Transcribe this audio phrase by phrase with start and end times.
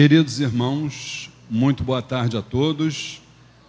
[0.00, 3.20] Queridos irmãos, muito boa tarde a todos.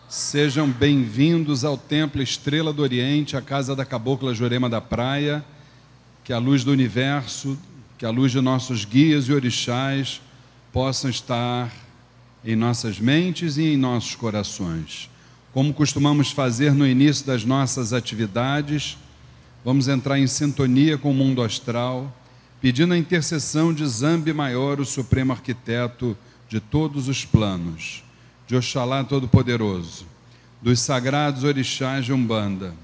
[0.08, 5.44] Sejam bem-vindos ao Templo Estrela do Oriente, a casa da Cabocla Jurema da Praia.
[6.24, 7.60] Que a luz do universo,
[7.98, 10.22] que a luz de nossos guias e orixás
[10.72, 11.70] possam estar
[12.46, 15.10] em nossas mentes e em nossos corações.
[15.52, 18.98] Como costumamos fazer no início das nossas atividades,
[19.66, 22.10] vamos entrar em sintonia com o mundo astral
[22.62, 26.16] pedindo a intercessão de Zambi Maior, o supremo arquiteto
[26.48, 28.04] de todos os planos,
[28.46, 30.06] de Oxalá Todo-Poderoso,
[30.62, 32.76] dos sagrados orixás de Umbanda,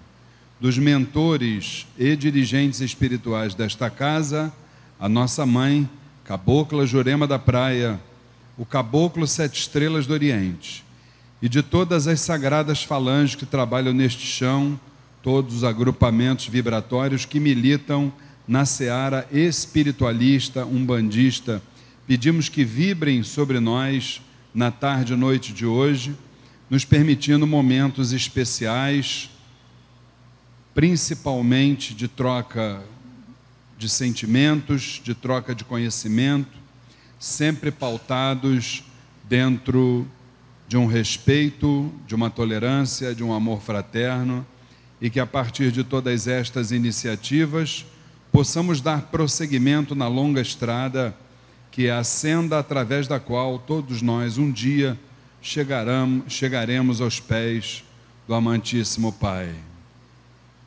[0.59, 4.51] dos mentores e dirigentes espirituais desta casa,
[4.99, 5.87] a nossa mãe,
[6.23, 7.99] Cabocla Jurema da Praia,
[8.57, 10.83] o Caboclo Sete Estrelas do Oriente,
[11.39, 14.79] e de todas as sagradas falanges que trabalham neste chão,
[15.21, 18.11] todos os agrupamentos vibratórios que militam
[18.47, 21.61] na seara espiritualista, umbandista.
[22.07, 24.21] Pedimos que vibrem sobre nós
[24.53, 26.15] na tarde e noite de hoje,
[26.69, 29.29] nos permitindo momentos especiais,
[30.73, 32.83] principalmente de troca
[33.77, 36.57] de sentimentos, de troca de conhecimento,
[37.19, 38.83] sempre pautados
[39.27, 40.07] dentro
[40.67, 44.45] de um respeito, de uma tolerância, de um amor fraterno,
[44.99, 47.85] e que a partir de todas estas iniciativas,
[48.37, 51.11] possamos dar prosseguimento na longa estrada
[51.71, 54.95] que é a senda através da qual todos nós um dia
[55.41, 57.83] chegaremos aos pés
[58.27, 59.55] do amantíssimo Pai.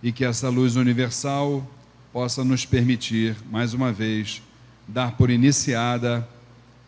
[0.03, 1.65] E que essa luz universal
[2.13, 4.43] possa nos permitir, mais uma vez,
[4.89, 6.29] dar por iniciada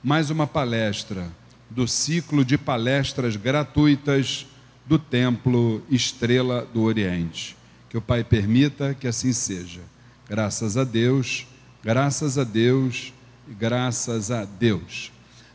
[0.02, 1.28] mais uma palestra
[1.70, 4.48] do ciclo de palestras gratuitas
[4.84, 7.56] do Templo Estrela do Oriente.
[7.88, 9.91] Que o Pai permita que assim seja.
[10.32, 11.46] Graças a Deus,
[11.84, 13.12] graças a Deus
[13.46, 15.12] e graças a Deus.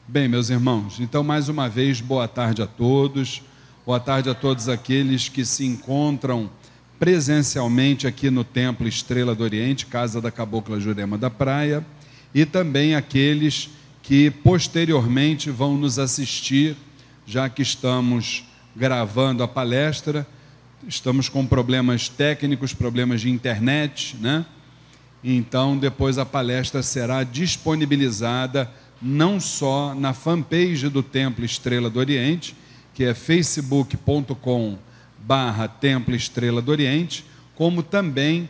[0.08, 3.42] Bem, meus irmãos, então mais uma vez, boa tarde a todos,
[3.84, 6.48] boa tarde a todos aqueles que se encontram
[7.00, 11.84] presencialmente aqui no Templo Estrela do Oriente, Casa da Cabocla Jurema da Praia,
[12.32, 13.72] e também aqueles
[14.04, 16.78] que posteriormente vão nos assistir,
[17.26, 18.46] já que estamos
[18.76, 20.28] gravando a palestra,
[20.88, 24.46] estamos com problemas técnicos, problemas de internet, né?
[25.24, 32.56] Então, depois a palestra será disponibilizada não só na fanpage do Templo Estrela do Oriente,
[32.94, 34.78] que é facebook.com
[35.20, 38.50] barra Templo Estrela do Oriente, como também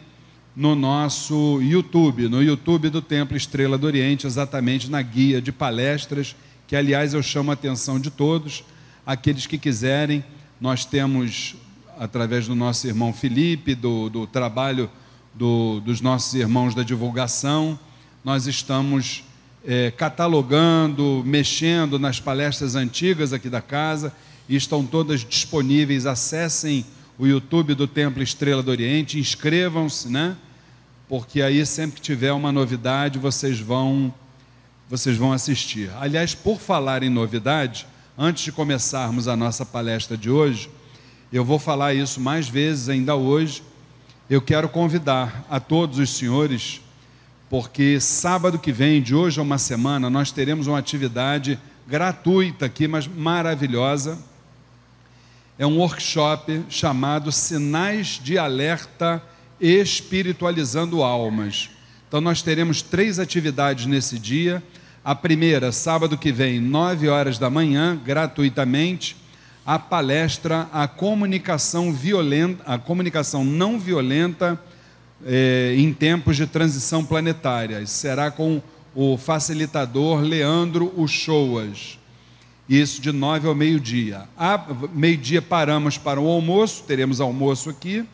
[0.56, 6.36] no nosso YouTube, no YouTube do Templo Estrela do Oriente, exatamente na guia de palestras,
[6.66, 8.64] que aliás eu chamo a atenção de todos,
[9.06, 10.24] aqueles que quiserem,
[10.60, 11.56] nós temos,
[12.00, 14.90] através do nosso irmão Felipe, do, do trabalho
[15.38, 17.80] do, dos nossos irmãos da divulgação.
[18.26, 19.24] Nós estamos
[19.66, 24.12] é, catalogando, mexendo nas palestras antigas aqui da casa
[24.50, 26.08] e estão todas disponíveis.
[26.08, 26.84] Acessem
[27.20, 30.36] o YouTube do Templo Estrela do Oriente, inscrevam-se, né?
[31.08, 34.14] Porque aí sempre que tiver uma novidade, vocês vão
[34.90, 35.92] vocês vão assistir.
[36.00, 37.86] Aliás, por falar em novidade,
[38.18, 40.70] antes de começarmos a nossa palestra de hoje,
[41.32, 43.62] eu vou falar isso mais vezes ainda hoje
[44.30, 46.82] eu quero convidar a todos os senhores,
[47.50, 51.58] porque sábado que vem, de hoje a uma semana, nós teremos uma atividade
[51.88, 54.20] gratuita aqui, mas maravilhosa.
[55.58, 59.24] É um workshop chamado Sinais de Alerta
[59.62, 61.70] Espiritualizando Almas.
[62.08, 64.62] Então, nós teremos três atividades nesse dia.
[65.06, 69.16] A primeira, sábado que vem, nove horas da manhã, gratuitamente
[69.68, 74.58] a palestra A Comunicação Violenta, a Comunicação Não Violenta
[75.26, 77.86] é, em Tempos de Transição Planetária.
[77.86, 78.62] Será com
[78.96, 82.00] o facilitador Leandro Uchoas.
[82.70, 84.22] Isso de nove ao meio-dia.
[84.94, 88.06] Meio-dia paramos para o almoço, teremos almoço aqui.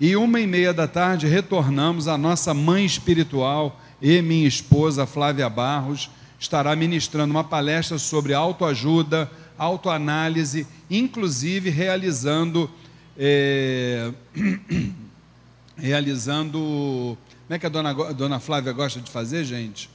[0.00, 5.48] E uma e meia da tarde retornamos à nossa mãe espiritual e minha esposa Flávia
[5.48, 6.10] Barros
[6.40, 12.70] estará ministrando uma palestra sobre autoajuda, autoanálise, inclusive realizando.
[13.18, 14.12] É,
[15.76, 16.58] realizando.
[16.58, 19.90] Como é que a dona, a dona Flávia gosta de fazer, gente?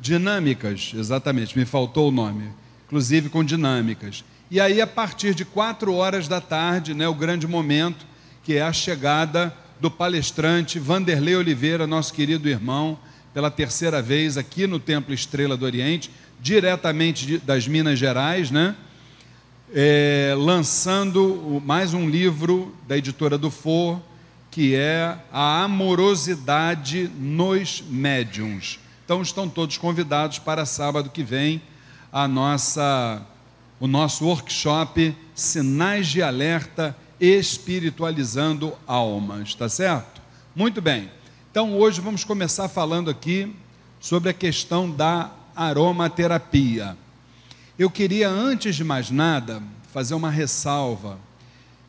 [0.00, 2.50] Dinâmicas, exatamente, me faltou o nome.
[2.86, 4.24] Inclusive com dinâmicas.
[4.50, 8.06] E aí, a partir de quatro horas da tarde, né, o grande momento,
[8.44, 12.98] que é a chegada do palestrante Vanderlei Oliveira, nosso querido irmão,
[13.32, 16.10] pela terceira vez aqui no Templo Estrela do Oriente
[16.44, 18.76] diretamente das Minas Gerais, né?
[19.74, 23.98] É, lançando mais um livro da editora do For,
[24.50, 28.78] que é A Amorosidade nos Médiuns.
[29.06, 31.62] Então estão todos convidados para sábado que vem,
[32.12, 33.22] a nossa
[33.80, 40.20] o nosso workshop Sinais de Alerta Espiritualizando Almas, tá certo?
[40.54, 41.10] Muito bem.
[41.50, 43.56] Então hoje vamos começar falando aqui
[43.98, 46.96] sobre a questão da aromaterapia.
[47.78, 49.62] Eu queria antes de mais nada
[49.92, 51.18] fazer uma ressalva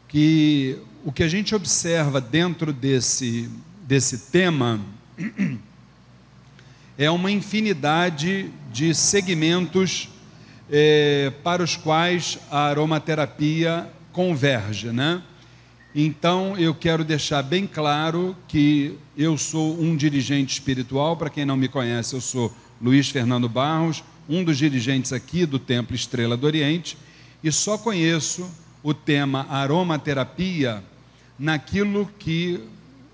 [0.07, 3.49] que o que a gente observa dentro desse
[3.85, 4.79] desse tema
[6.97, 10.09] é uma infinidade de segmentos
[10.71, 15.21] é, para os quais a aromaterapia converge, né?
[15.93, 21.55] Então eu quero deixar bem claro que eu sou um dirigente espiritual, para quem não
[21.55, 26.45] me conhece, eu sou Luiz Fernando Barros, um dos dirigentes aqui do Templo Estrela do
[26.45, 26.97] Oriente,
[27.43, 28.49] e só conheço
[28.83, 30.83] o tema aromaterapia
[31.37, 32.59] naquilo que,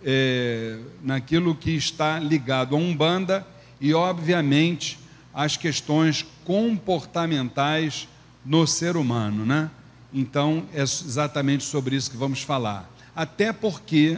[0.03, 3.45] é, naquilo que está ligado a Umbanda
[3.79, 4.99] e, obviamente,
[5.33, 8.07] as questões comportamentais
[8.45, 9.69] no ser humano, né?
[10.13, 12.89] Então, é exatamente sobre isso que vamos falar.
[13.15, 14.17] Até porque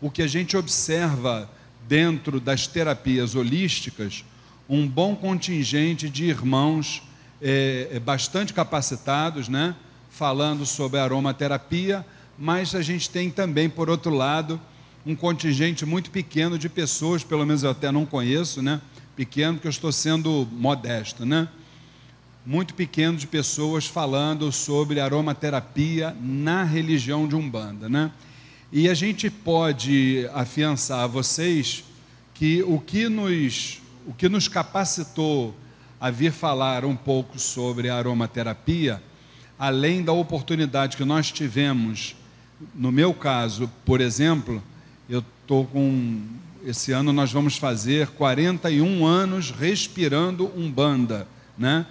[0.00, 1.50] o que a gente observa
[1.88, 4.24] dentro das terapias holísticas,
[4.68, 7.02] um bom contingente de irmãos
[7.40, 9.74] é, é bastante capacitados, né?
[10.10, 12.04] Falando sobre aromaterapia,
[12.38, 14.60] mas a gente tem também, por outro lado,
[15.04, 18.80] um contingente muito pequeno de pessoas, pelo menos eu até não conheço, né?
[19.14, 21.48] pequeno, porque eu estou sendo modesto, né?
[22.44, 28.10] Muito pequeno de pessoas falando sobre aromaterapia na religião de Umbanda, né?
[28.72, 31.84] E a gente pode afiançar a vocês
[32.34, 35.54] que o que nos, o que nos capacitou
[36.00, 39.02] a vir falar um pouco sobre a aromaterapia,
[39.58, 42.16] além da oportunidade que nós tivemos,
[42.74, 44.62] no meu caso, por exemplo,
[45.08, 46.22] eu estou com
[46.64, 51.28] esse ano nós vamos fazer 41 anos respirando Umbanda,
[51.58, 51.86] né?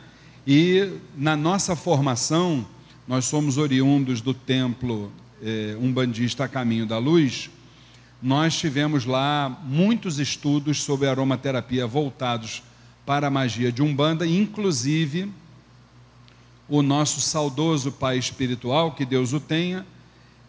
[0.47, 2.65] E na nossa formação,
[3.07, 5.11] nós somos oriundos do templo
[5.41, 7.49] eh, Umbandista Caminho da Luz.
[8.23, 12.63] Nós tivemos lá muitos estudos sobre aromaterapia voltados
[13.05, 15.29] para a magia de Umbanda, inclusive
[16.69, 19.85] o nosso saudoso pai espiritual, que Deus o tenha,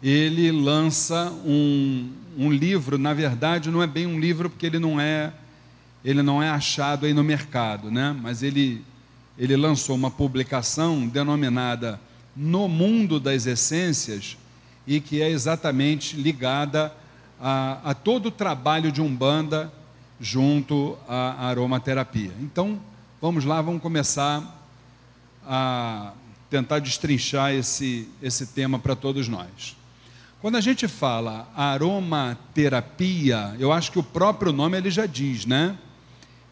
[0.01, 4.97] ele lança um, um livro, na verdade não é bem um livro porque ele não
[4.97, 5.33] é
[6.01, 8.15] ele não é achado aí no mercado, né?
[8.21, 8.85] Mas ele
[9.37, 11.99] ele lançou uma publicação denominada
[12.33, 14.37] No Mundo das Essências
[14.87, 17.04] e que é exatamente ligada a,
[17.39, 19.71] a todo o trabalho de Umbanda
[20.19, 22.31] junto à aromaterapia.
[22.39, 22.79] Então,
[23.21, 24.43] vamos lá, vamos começar
[25.45, 26.13] a
[26.49, 29.75] tentar destrinchar esse, esse tema para todos nós.
[30.41, 35.77] Quando a gente fala aromaterapia, eu acho que o próprio nome ele já diz, né?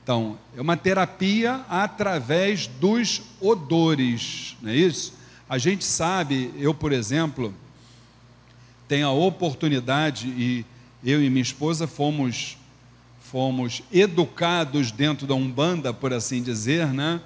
[0.03, 5.13] Então, é uma terapia através dos odores, não é isso?
[5.47, 7.53] A gente sabe, eu, por exemplo,
[8.88, 10.65] tenho a oportunidade e
[11.03, 12.57] eu e minha esposa fomos
[13.19, 17.19] fomos educados dentro da Umbanda, por assim dizer, né?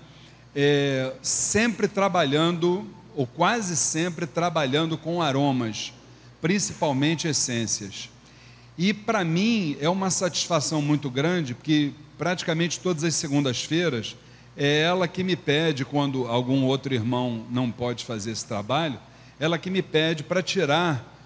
[0.56, 5.92] É, sempre trabalhando, ou quase sempre trabalhando com aromas
[6.42, 8.10] principalmente essências.
[8.78, 14.16] E para mim é uma satisfação muito grande, porque praticamente todas as segundas-feiras
[14.56, 19.00] é ela que me pede, quando algum outro irmão não pode fazer esse trabalho,
[19.40, 21.17] ela que me pede para tirar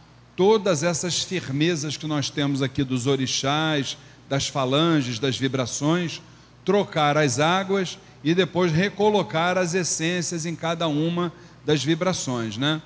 [0.42, 3.96] todas essas firmezas que nós temos aqui dos orixás,
[4.28, 6.20] das falanges, das vibrações,
[6.66, 11.32] trocar as águas e depois recolocar as essências em cada uma
[11.64, 12.82] das vibrações, né?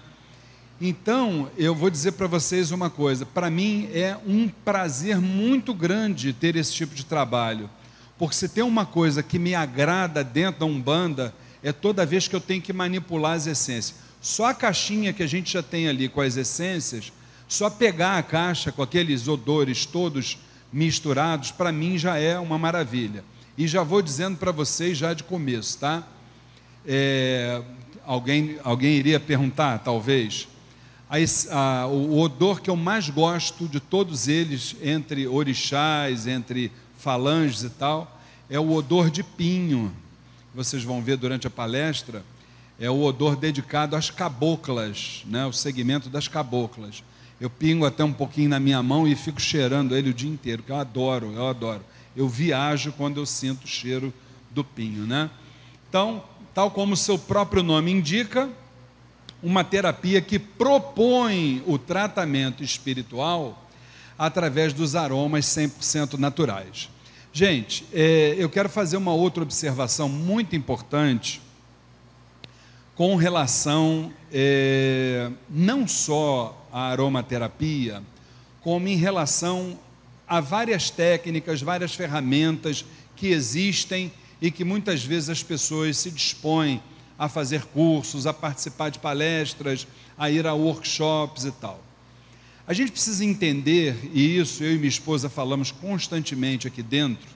[0.82, 6.34] Então, eu vou dizer para vocês uma coisa: para mim é um prazer muito grande
[6.34, 7.70] ter esse tipo de trabalho,
[8.18, 11.34] porque se tem uma coisa que me agrada dentro da Umbanda,
[11.64, 13.96] é toda vez que eu tenho que manipular as essências.
[14.20, 17.14] Só a caixinha que a gente já tem ali com as essências,
[17.48, 20.38] só pegar a caixa com aqueles odores todos
[20.72, 23.24] misturados, para mim já é uma maravilha.
[23.58, 26.04] E já vou dizendo para vocês já de começo, tá?
[26.86, 27.62] É,
[28.06, 30.48] alguém, alguém iria perguntar, talvez
[31.10, 37.64] a, a, o odor que eu mais gosto de todos eles, entre orixás, entre falanges
[37.64, 39.94] e tal, é o odor de pinho.
[40.54, 42.24] Vocês vão ver durante a palestra,
[42.80, 47.04] é o odor dedicado às caboclas, né, o segmento das caboclas.
[47.40, 50.64] Eu pingo até um pouquinho na minha mão e fico cheirando ele o dia inteiro,
[50.64, 51.82] que eu adoro, eu adoro.
[52.16, 54.14] Eu viajo quando eu sinto o cheiro
[54.52, 55.30] do pinho, né?
[55.90, 56.24] Então,
[56.54, 58.50] tal como o seu próprio nome indica,
[59.44, 63.70] uma terapia que propõe o tratamento espiritual
[64.18, 66.90] através dos aromas 100% naturais.
[67.34, 71.42] Gente, é, eu quero fazer uma outra observação muito importante,
[72.96, 78.04] com relação é, não só à aromaterapia,
[78.60, 79.80] como em relação
[80.28, 82.84] a várias técnicas, várias ferramentas
[83.16, 86.84] que existem e que muitas vezes as pessoas se dispõem
[87.18, 91.82] a fazer cursos, a participar de palestras, a ir a workshops e tal.
[92.68, 97.30] A gente precisa entender, e isso eu e minha esposa falamos constantemente aqui dentro,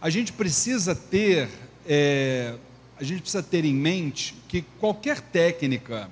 [0.00, 1.48] a gente precisa ter,
[1.84, 2.54] é,
[2.96, 6.08] a gente precisa ter em mente que qualquer técnica,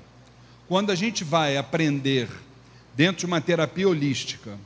[0.69, 2.29] quando a gente vai aprender
[2.97, 4.59] dentro de uma terapia holística,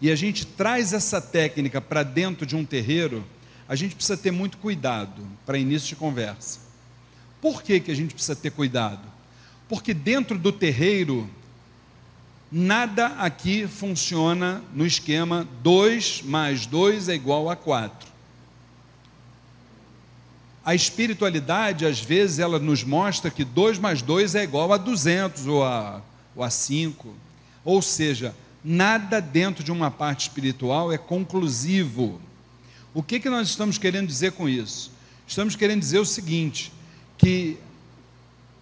[0.00, 3.24] e a gente traz essa técnica para dentro de um terreiro,
[3.68, 6.58] a gente precisa ter muito cuidado para início de conversa.
[7.40, 9.06] Por que, que a gente precisa ter cuidado?
[9.68, 11.28] Porque dentro do terreiro,
[12.50, 18.09] nada aqui funciona no esquema 2 mais 2 é igual a 4.
[20.64, 25.46] A espiritualidade, às vezes, ela nos mostra que 2 mais 2 é igual a 200
[25.46, 26.02] ou a,
[26.36, 27.14] ou a 5.
[27.64, 32.20] Ou seja, nada dentro de uma parte espiritual é conclusivo.
[32.92, 34.92] O que, que nós estamos querendo dizer com isso?
[35.26, 36.72] Estamos querendo dizer o seguinte:
[37.16, 37.56] que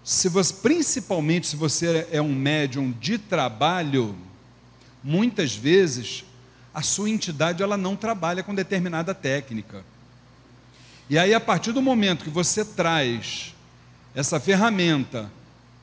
[0.05, 4.14] se você, principalmente se você é um médium de trabalho,
[5.02, 6.25] muitas vezes
[6.73, 9.85] a sua entidade ela não trabalha com determinada técnica.
[11.11, 13.55] E aí a partir do momento que você traz
[14.15, 15.31] essa ferramenta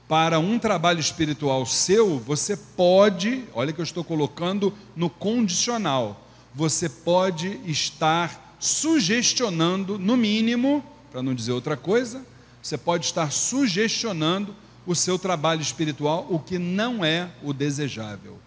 [0.08, 6.88] para um trabalho espiritual seu, você pode, olha que eu estou colocando no condicional, você
[6.88, 12.24] pode estar sugestionando, no mínimo, para não dizer outra coisa,
[12.62, 14.55] você pode estar sugestionando
[14.86, 18.38] o seu trabalho espiritual, o que não é o desejável.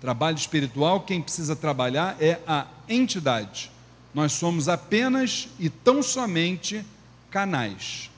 [0.00, 3.72] Trabalho espiritual, quem precisa trabalhar é a entidade.
[4.12, 6.84] Nós somos apenas e tão somente
[7.30, 8.10] canais.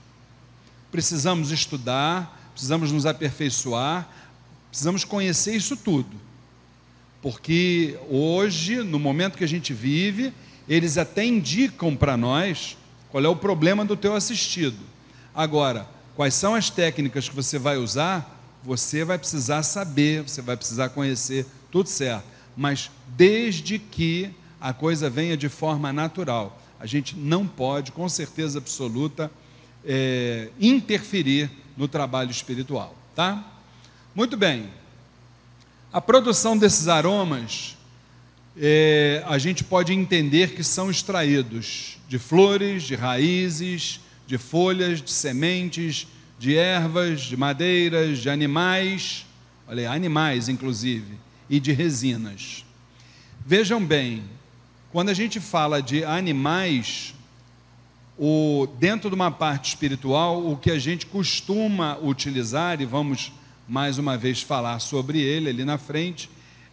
[0.90, 4.08] Precisamos estudar, precisamos nos aperfeiçoar,
[4.70, 6.16] precisamos conhecer isso tudo.
[7.20, 10.32] Porque hoje, no momento que a gente vive,
[10.68, 12.76] eles até indicam para nós
[13.10, 14.78] qual é o problema do teu assistido.
[15.34, 18.40] Agora, quais são as técnicas que você vai usar?
[18.64, 22.24] Você vai precisar saber, você vai precisar conhecer, tudo certo.
[22.56, 24.30] Mas desde que
[24.62, 29.28] a coisa venha de forma natural, a gente não pode, com certeza absoluta,
[29.84, 33.44] é, interferir no trabalho espiritual, tá?
[34.14, 34.68] Muito bem.
[35.92, 37.76] A produção desses aromas,
[38.56, 45.10] é, a gente pode entender que são extraídos de flores, de raízes, de folhas, de
[45.10, 46.06] sementes,
[46.38, 49.26] de ervas, de madeiras, de animais,
[49.66, 51.18] olha, animais inclusive,
[51.50, 52.64] e de resinas.
[53.44, 54.22] Vejam bem,
[54.92, 57.14] quando a gente fala de animais,
[58.18, 63.32] o, dentro de uma parte espiritual, o que a gente costuma utilizar, e vamos
[63.66, 66.28] mais uma vez falar sobre ele ali na frente,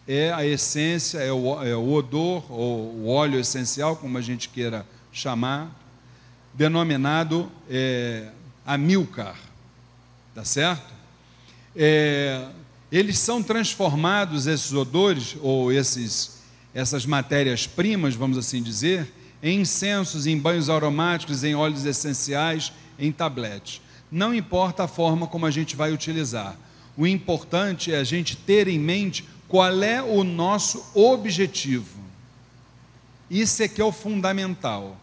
[0.05, 4.49] é a essência, é o, é o odor, ou o óleo essencial, como a gente
[4.49, 5.73] queira chamar,
[6.53, 8.27] denominado é,
[8.65, 9.38] Amilcar,
[10.35, 10.93] tá certo?
[11.73, 12.47] É,
[12.91, 16.38] eles são transformados, esses odores, ou esses,
[16.73, 19.11] essas matérias-primas, vamos assim dizer,
[19.41, 23.81] em incensos, em banhos aromáticos, em óleos essenciais, em tabletes.
[24.11, 26.57] Não importa a forma como a gente vai utilizar.
[26.97, 31.99] O importante é a gente ter em mente qual é o nosso objetivo.
[33.29, 34.97] Isso é que é o fundamental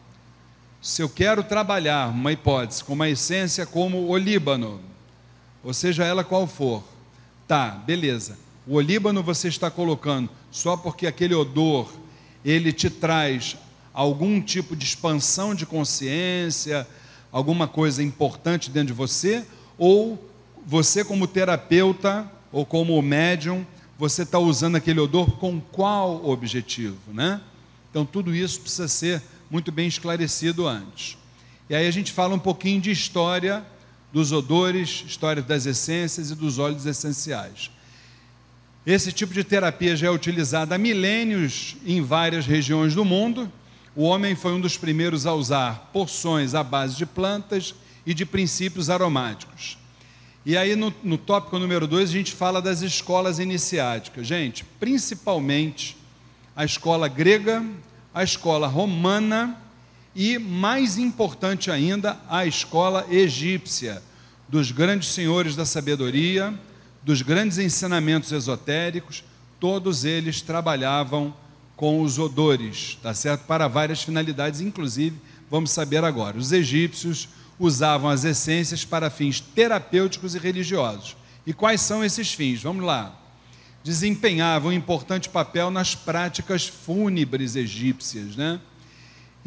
[0.87, 4.81] se eu quero trabalhar uma hipótese com uma essência como o Líbano,
[5.65, 6.85] ou seja ela qual for,
[7.49, 8.39] tá, beleza.
[8.67, 11.93] O olíbano você está colocando só porque aquele odor
[12.45, 13.57] ele te traz
[13.95, 16.87] algum tipo de expansão de consciência,
[17.31, 19.47] alguma coisa importante dentro de você,
[19.79, 20.19] ou
[20.67, 23.65] você como terapeuta ou como médium,
[23.97, 27.41] você está usando aquele odor com qual objetivo, né?
[27.91, 31.17] Então tudo isso precisa ser muito bem esclarecido antes.
[31.71, 33.65] E aí a gente fala um pouquinho de história
[34.13, 37.71] dos odores, história das essências e dos óleos essenciais.
[38.87, 43.51] Esse tipo de terapia já é utilizada há milênios em várias regiões do mundo.
[43.97, 47.75] O homem foi um dos primeiros a usar porções à base de plantas
[48.07, 49.77] e de princípios aromáticos.
[50.45, 54.25] E aí, no, no tópico número 2, a gente fala das escolas iniciáticas.
[54.25, 55.97] Gente, principalmente
[56.55, 57.67] a escola grega,
[58.15, 59.61] a escola romana
[60.15, 64.01] e, mais importante ainda, a escola egípcia,
[64.49, 66.55] dos grandes senhores da sabedoria,
[67.07, 69.23] dos grandes ensinamentos esotéricos,
[69.61, 71.33] todos eles trabalhavam
[71.77, 73.43] com os odores, tá certo?
[73.47, 75.17] Para várias finalidades, inclusive,
[75.49, 77.29] vamos saber agora, os egípcios
[77.61, 81.17] usavam as essências para fins terapêuticos e religiosos.
[81.47, 82.61] E quais são esses fins?
[82.61, 83.17] Vamos lá.
[83.85, 88.59] Desempenhavam um importante papel nas práticas fúnebres egípcias, né?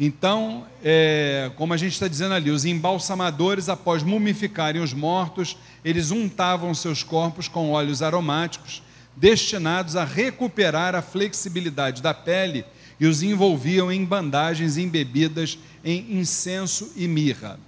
[0.02, 6.10] Então, é, como a gente está dizendo ali, os embalsamadores, após mumificarem os mortos, eles
[6.10, 8.82] untavam seus corpos com óleos aromáticos,
[9.14, 12.64] destinados a recuperar a flexibilidade da pele
[12.98, 17.60] e os envolviam em bandagens embebidas em incenso e mirra.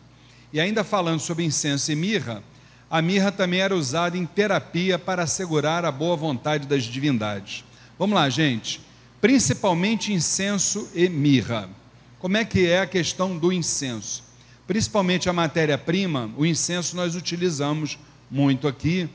[0.54, 2.42] E ainda falando sobre incenso e mirra,
[2.90, 7.62] a mirra também era usada em terapia para assegurar a boa vontade das divindades.
[7.98, 8.80] Vamos lá, gente.
[9.20, 11.68] Principalmente incenso e mirra.
[12.22, 14.22] Como é que é a questão do incenso?
[14.64, 17.98] Principalmente a matéria-prima, o incenso nós utilizamos
[18.30, 19.08] muito aqui,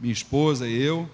[0.00, 1.10] minha esposa e eu,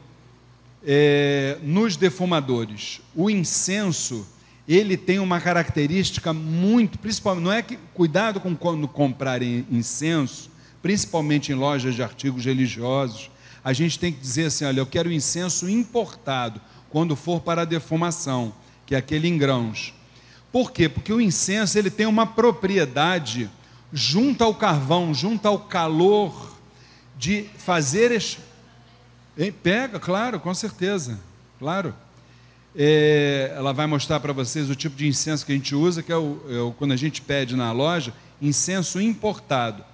[0.86, 3.00] é, nos defumadores.
[3.14, 4.26] O incenso,
[4.68, 10.50] ele tem uma característica muito, principalmente, não é que, cuidado com quando comprarem incenso,
[10.82, 13.30] principalmente em lojas de artigos religiosos,
[13.64, 17.64] a gente tem que dizer assim, olha, eu quero incenso importado, quando for para a
[17.64, 18.52] defumação,
[18.84, 19.94] que é aquele em grãos.
[20.54, 20.88] Por quê?
[20.88, 23.50] Porque o incenso ele tem uma propriedade
[23.92, 26.56] junto ao carvão, junto ao calor
[27.18, 28.38] de fazer es...
[29.64, 31.18] pega, claro, com certeza,
[31.58, 31.92] claro.
[32.72, 36.12] É, ela vai mostrar para vocês o tipo de incenso que a gente usa, que
[36.12, 39.84] é o, é o, quando a gente pede na loja, incenso importado.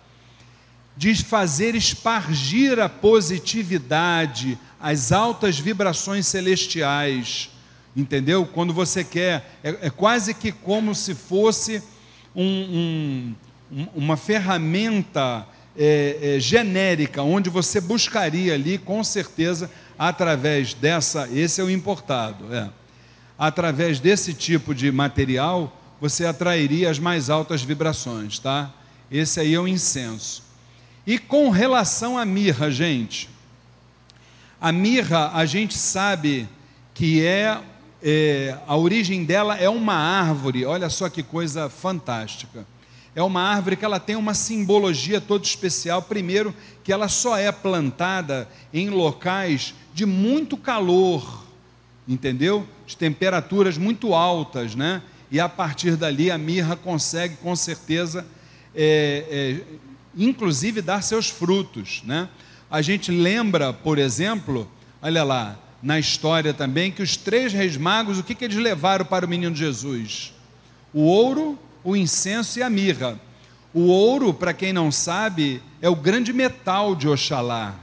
[0.95, 7.49] De fazer espargir a positividade, as altas vibrações celestiais
[7.97, 8.47] entendeu?
[8.47, 11.83] Quando você quer, é, é quase que como se fosse
[12.35, 13.35] um,
[13.71, 21.61] um, uma ferramenta é, é, genérica, onde você buscaria ali, com certeza, através dessa, esse
[21.61, 22.69] é o importado, é,
[23.39, 28.73] através desse tipo de material, você atrairia as mais altas vibrações, tá?
[29.11, 30.43] Esse aí é o incenso.
[31.07, 33.29] E com relação à mirra, gente,
[34.61, 36.49] a mirra a gente sabe
[36.95, 37.61] que é
[38.03, 42.67] é, a origem dela é uma árvore, olha só que coisa fantástica.
[43.15, 46.01] É uma árvore que ela tem uma simbologia toda especial.
[46.03, 51.45] Primeiro, que ela só é plantada em locais de muito calor,
[52.07, 52.67] entendeu?
[52.87, 55.03] De temperaturas muito altas, né?
[55.31, 58.25] E a partir dali a mirra consegue, com certeza,
[58.75, 59.79] é, é,
[60.17, 62.29] inclusive dar seus frutos, né?
[62.71, 64.71] A gente lembra, por exemplo,
[65.03, 69.05] olha lá, na história também que os três reis magos, o que, que eles levaram
[69.05, 70.33] para o menino Jesus?
[70.93, 73.19] O ouro, o incenso e a mirra.
[73.73, 77.77] O ouro, para quem não sabe, é o grande metal de Oxalá,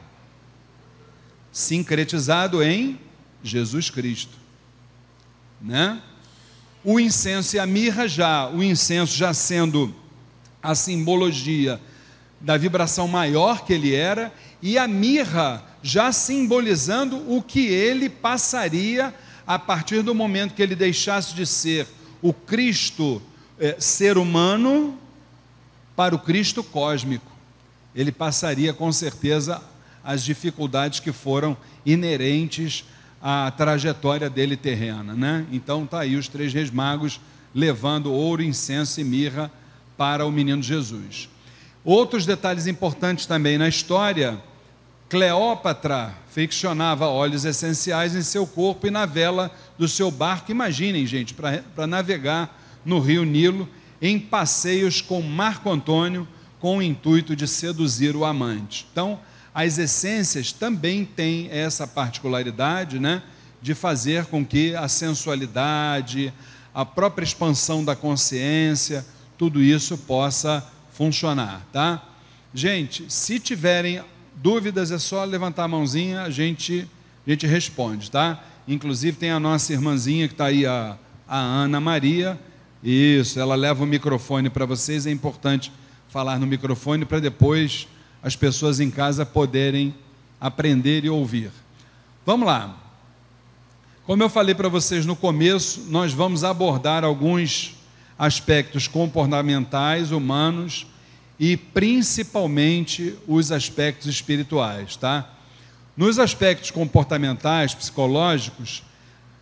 [1.51, 2.99] sincretizado em
[3.41, 4.33] Jesus Cristo.
[5.61, 6.01] Né?
[6.83, 9.95] O incenso e a mirra já, o incenso já sendo
[10.61, 11.79] a simbologia
[12.39, 14.31] da vibração maior que ele era,
[14.61, 19.13] e a mirra já simbolizando o que ele passaria
[19.45, 21.87] a partir do momento que ele deixasse de ser
[22.21, 23.21] o Cristo
[23.59, 24.97] é, ser humano
[25.95, 27.31] para o Cristo cósmico.
[27.95, 29.61] Ele passaria com certeza
[30.03, 32.85] as dificuldades que foram inerentes
[33.21, 35.45] à trajetória dele terrena, né?
[35.51, 37.19] Então tá aí os três reis magos
[37.53, 39.51] levando ouro, incenso e mirra
[39.97, 41.27] para o menino Jesus.
[41.83, 44.41] Outros detalhes importantes também na história
[45.09, 50.51] Cleópatra ficcionava óleos essenciais em seu corpo e na vela do seu barco.
[50.51, 53.69] Imaginem, gente, para navegar no rio Nilo
[54.01, 56.27] em passeios com Marco Antônio
[56.59, 58.85] com o intuito de seduzir o amante.
[58.91, 59.19] Então,
[59.53, 63.23] as essências também têm essa particularidade, né,
[63.61, 66.33] de fazer com que a sensualidade,
[66.73, 69.05] a própria expansão da consciência,
[69.37, 72.03] tudo isso possa funcionar, tá?
[72.53, 74.01] Gente, se tiverem
[74.41, 76.87] Dúvidas é só levantar a mãozinha, a gente,
[77.25, 78.43] a gente responde, tá?
[78.67, 80.95] Inclusive tem a nossa irmãzinha que está aí, a,
[81.27, 82.39] a Ana Maria.
[82.83, 85.07] Isso, ela leva o microfone para vocês.
[85.07, 85.71] É importante
[86.09, 87.87] falar no microfone para depois
[88.21, 89.95] as pessoas em casa poderem
[90.39, 91.51] aprender e ouvir.
[92.23, 92.77] Vamos lá.
[94.05, 97.75] Como eu falei para vocês no começo, nós vamos abordar alguns
[98.19, 100.85] aspectos comportamentais, humanos,
[101.39, 105.33] e principalmente os aspectos espirituais, tá?
[105.95, 108.83] Nos aspectos comportamentais, psicológicos,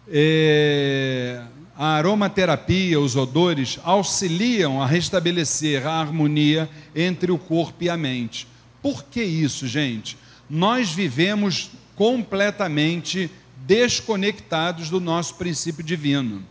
[0.07, 1.41] é,
[1.75, 8.47] a aromaterapia, os odores auxiliam a restabelecer a harmonia entre o corpo e a mente.
[8.81, 10.17] Por que isso, gente?
[10.49, 13.29] Nós vivemos completamente
[13.65, 16.43] desconectados do nosso princípio divino.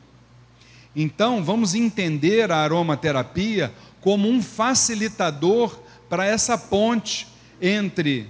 [0.96, 3.72] Então, vamos entender a aromaterapia
[4.04, 5.74] como um facilitador
[6.10, 7.26] para essa ponte
[7.58, 8.28] entre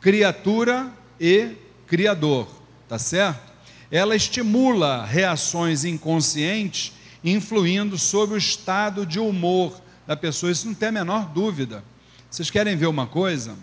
[0.00, 0.88] criatura
[1.20, 1.56] e
[1.88, 2.46] criador,
[2.88, 3.52] tá certo?
[3.90, 6.92] Ela estimula reações inconscientes,
[7.24, 11.82] influindo sobre o estado de humor da pessoa, isso não tem a menor dúvida.
[12.30, 13.56] Vocês querem ver uma coisa?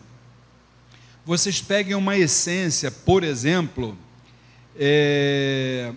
[1.25, 3.97] Vocês peguem uma essência, por exemplo,
[4.78, 5.93] é,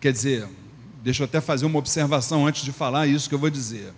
[0.00, 0.48] quer dizer,
[1.02, 3.92] deixa eu até fazer uma observação antes de falar isso que eu vou dizer.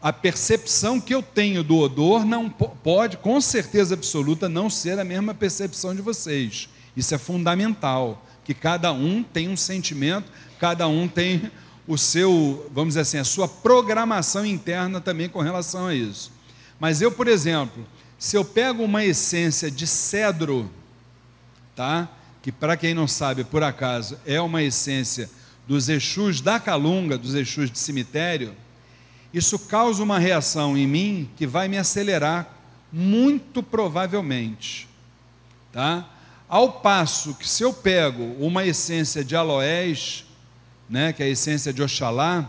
[0.00, 5.04] A percepção que eu tenho do odor não pode, com certeza absoluta, não ser a
[5.04, 6.68] mesma percepção de vocês.
[6.96, 11.50] Isso é fundamental, que cada um tem um sentimento, cada um tem
[11.86, 16.30] o seu, vamos dizer assim, a sua programação interna também com relação a isso.
[16.78, 17.84] Mas eu, por exemplo,
[18.18, 20.70] se eu pego uma essência de cedro,
[21.74, 22.08] tá?
[22.42, 25.28] Que para quem não sabe, por acaso, é uma essência
[25.66, 28.54] dos Exus da Calunga, dos Exus de cemitério,
[29.32, 32.48] isso causa uma reação em mim que vai me acelerar
[32.92, 34.88] muito provavelmente,
[35.72, 36.08] tá?
[36.48, 40.24] Ao passo que se eu pego uma essência de aloés,
[40.88, 42.48] né, que é a essência de Oxalá,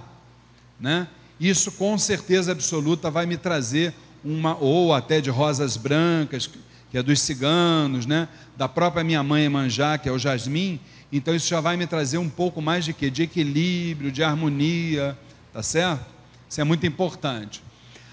[0.80, 1.08] né,
[1.40, 6.50] isso com certeza absoluta vai me trazer uma, ou até de rosas brancas,
[6.90, 8.28] que é dos ciganos, né?
[8.58, 10.80] da própria minha mãe Manjá, que é o jasmim,
[11.12, 13.10] então isso já vai me trazer um pouco mais de quê?
[13.10, 15.18] De equilíbrio, de harmonia,
[15.54, 16.06] tá certo?
[16.50, 17.62] Isso é muito importante.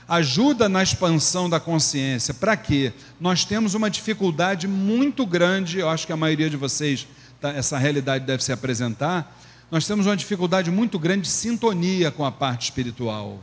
[0.07, 2.35] Ajuda na expansão da consciência.
[2.35, 2.92] Para quê?
[3.20, 7.09] Nós temos uma dificuldade muito grande, eu acho que a maioria de vocês,
[7.40, 9.37] tá, essa realidade deve se apresentar.
[9.70, 13.42] Nós temos uma dificuldade muito grande de sintonia com a parte espiritual.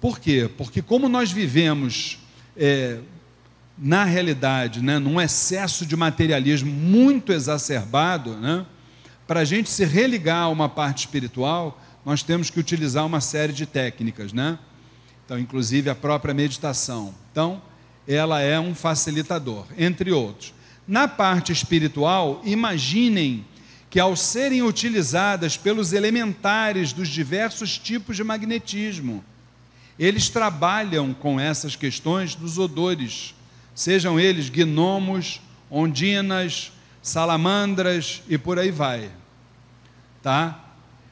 [0.00, 0.50] Por quê?
[0.58, 2.18] Porque como nós vivemos
[2.56, 2.98] é,
[3.78, 8.66] na realidade, né, num excesso de materialismo muito exacerbado, né,
[9.26, 13.52] para a gente se religar a uma parte espiritual, nós temos que utilizar uma série
[13.52, 14.58] de técnicas, né?
[15.26, 17.14] Então, inclusive a própria meditação.
[17.30, 17.60] Então,
[18.06, 20.54] ela é um facilitador, entre outros.
[20.86, 23.44] Na parte espiritual, imaginem
[23.90, 29.22] que ao serem utilizadas pelos elementares dos diversos tipos de magnetismo,
[29.98, 33.34] eles trabalham com essas questões dos odores,
[33.74, 39.10] sejam eles gnomos, ondinas, salamandras e por aí vai.
[40.22, 40.67] Tá?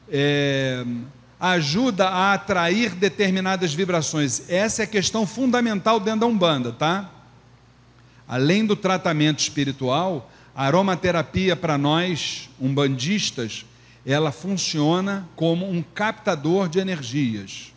[0.09, 0.85] É,
[1.39, 4.49] ajuda a atrair determinadas vibrações.
[4.49, 7.09] Essa é a questão fundamental dentro da Umbanda, tá?
[8.27, 13.65] Além do tratamento espiritual, a aromaterapia para nós, umbandistas,
[14.05, 17.73] ela funciona como um captador de energias,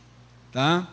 [0.52, 0.88] tá?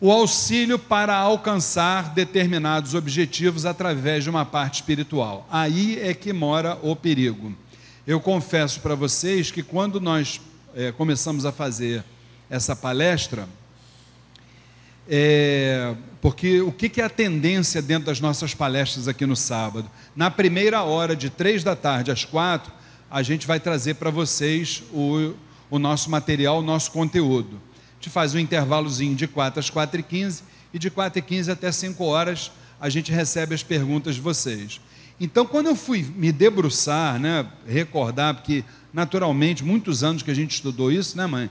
[0.00, 5.46] o auxílio para alcançar determinados objetivos através de uma parte espiritual.
[5.50, 7.52] Aí é que mora o perigo.
[8.08, 10.40] Eu confesso para vocês que quando nós
[10.74, 12.02] é, começamos a fazer
[12.48, 13.46] essa palestra,
[15.06, 19.90] é, porque o que, que é a tendência dentro das nossas palestras aqui no sábado?
[20.16, 22.72] Na primeira hora, de três da tarde às quatro,
[23.10, 25.34] a gente vai trazer para vocês o,
[25.68, 27.60] o nosso material, o nosso conteúdo
[27.98, 30.42] gente faz um intervalozinho de 4 às 4 e 15
[30.72, 34.80] e de 4 e 15 até 5 horas a gente recebe as perguntas de vocês.
[35.20, 40.52] Então, quando eu fui me debruçar, né, recordar, porque naturalmente, muitos anos que a gente
[40.52, 41.50] estudou isso, né, mãe?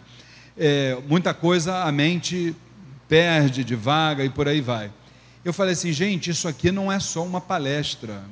[0.57, 2.55] É, muita coisa a mente
[3.07, 4.91] perde, devaga e por aí vai.
[5.45, 8.23] Eu falei assim, gente, isso aqui não é só uma palestra,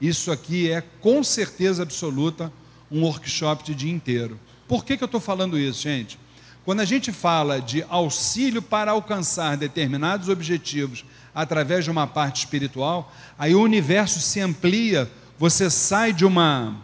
[0.00, 2.52] isso aqui é com certeza absoluta
[2.90, 4.38] um workshop de dia inteiro.
[4.68, 6.18] Por que, que eu estou falando isso, gente?
[6.64, 11.04] Quando a gente fala de auxílio para alcançar determinados objetivos
[11.36, 16.82] através de uma parte espiritual, aí o universo se amplia, você sai de uma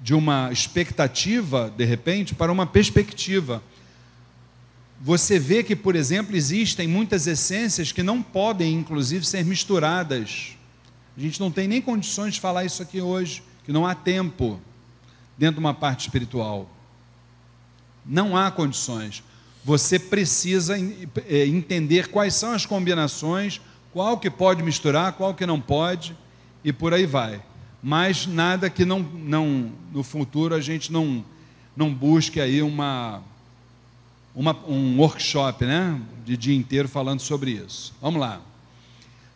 [0.00, 3.62] de uma expectativa, de repente, para uma perspectiva.
[5.00, 10.56] Você vê que, por exemplo, existem muitas essências que não podem, inclusive, ser misturadas.
[11.16, 14.60] A gente não tem nem condições de falar isso aqui hoje, que não há tempo
[15.38, 16.68] dentro de uma parte espiritual.
[18.04, 19.22] Não há condições.
[19.64, 20.76] Você precisa
[21.28, 23.60] é, entender quais são as combinações,
[23.92, 26.16] qual que pode misturar, qual que não pode,
[26.64, 27.42] e por aí vai.
[27.82, 31.24] Mas nada que não, não no futuro a gente não,
[31.76, 33.22] não busque aí uma,
[34.34, 37.92] uma, um workshop né, de dia inteiro falando sobre isso.
[38.00, 38.40] Vamos lá.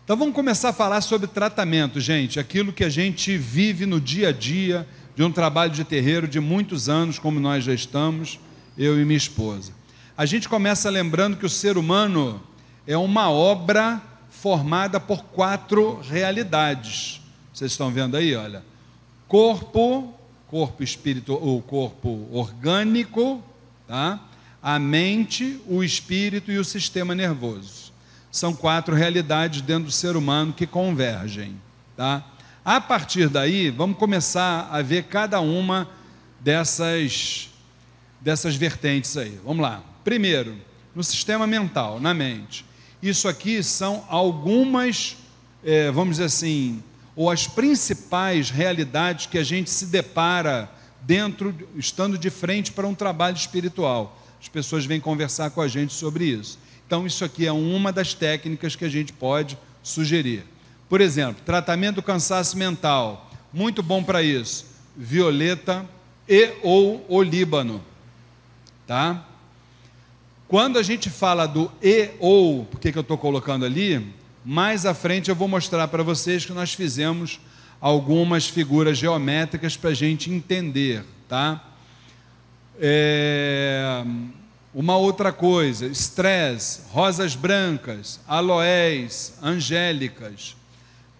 [0.04, 4.28] Então vamos começar a falar sobre tratamento, gente, aquilo que a gente vive no dia
[4.28, 8.38] a dia de um trabalho de terreiro de muitos anos, como nós já estamos
[8.78, 9.72] eu e minha esposa.
[10.16, 12.40] A gente começa lembrando que o ser humano
[12.86, 14.00] é uma obra
[14.40, 17.20] formada por quatro realidades.
[17.52, 18.62] Vocês estão vendo aí, olha.
[19.26, 20.14] Corpo,
[20.46, 23.42] corpo espírito ou corpo orgânico,
[23.88, 24.20] tá?
[24.62, 27.92] a mente, o espírito e o sistema nervoso.
[28.30, 31.56] São quatro realidades dentro do ser humano que convergem.
[31.96, 32.22] Tá?
[32.64, 35.88] A partir daí, vamos começar a ver cada uma
[36.40, 37.48] dessas,
[38.20, 39.40] dessas vertentes aí.
[39.44, 39.82] Vamos lá.
[40.04, 40.56] Primeiro,
[40.94, 42.65] no sistema mental, na mente.
[43.08, 45.16] Isso aqui são algumas,
[45.64, 46.82] é, vamos dizer assim,
[47.14, 50.68] ou as principais realidades que a gente se depara
[51.02, 54.20] dentro, estando de frente para um trabalho espiritual.
[54.40, 56.58] As pessoas vêm conversar com a gente sobre isso.
[56.84, 60.44] Então, isso aqui é uma das técnicas que a gente pode sugerir.
[60.88, 64.66] Por exemplo, tratamento do cansaço mental, muito bom para isso.
[64.96, 65.88] Violeta
[66.28, 67.80] e ou o Líbano,
[68.84, 69.24] tá?
[70.48, 74.14] Quando a gente fala do e ou, por que, que eu estou colocando ali?
[74.44, 77.40] Mais à frente eu vou mostrar para vocês que nós fizemos
[77.80, 81.64] algumas figuras geométricas para a gente entender, tá?
[82.78, 84.04] É,
[84.72, 90.54] uma outra coisa, estresse, rosas brancas, aloés, angélicas,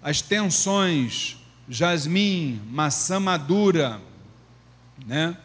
[0.00, 1.36] as tensões,
[1.68, 4.00] jasmim, maçã madura,
[5.04, 5.36] né?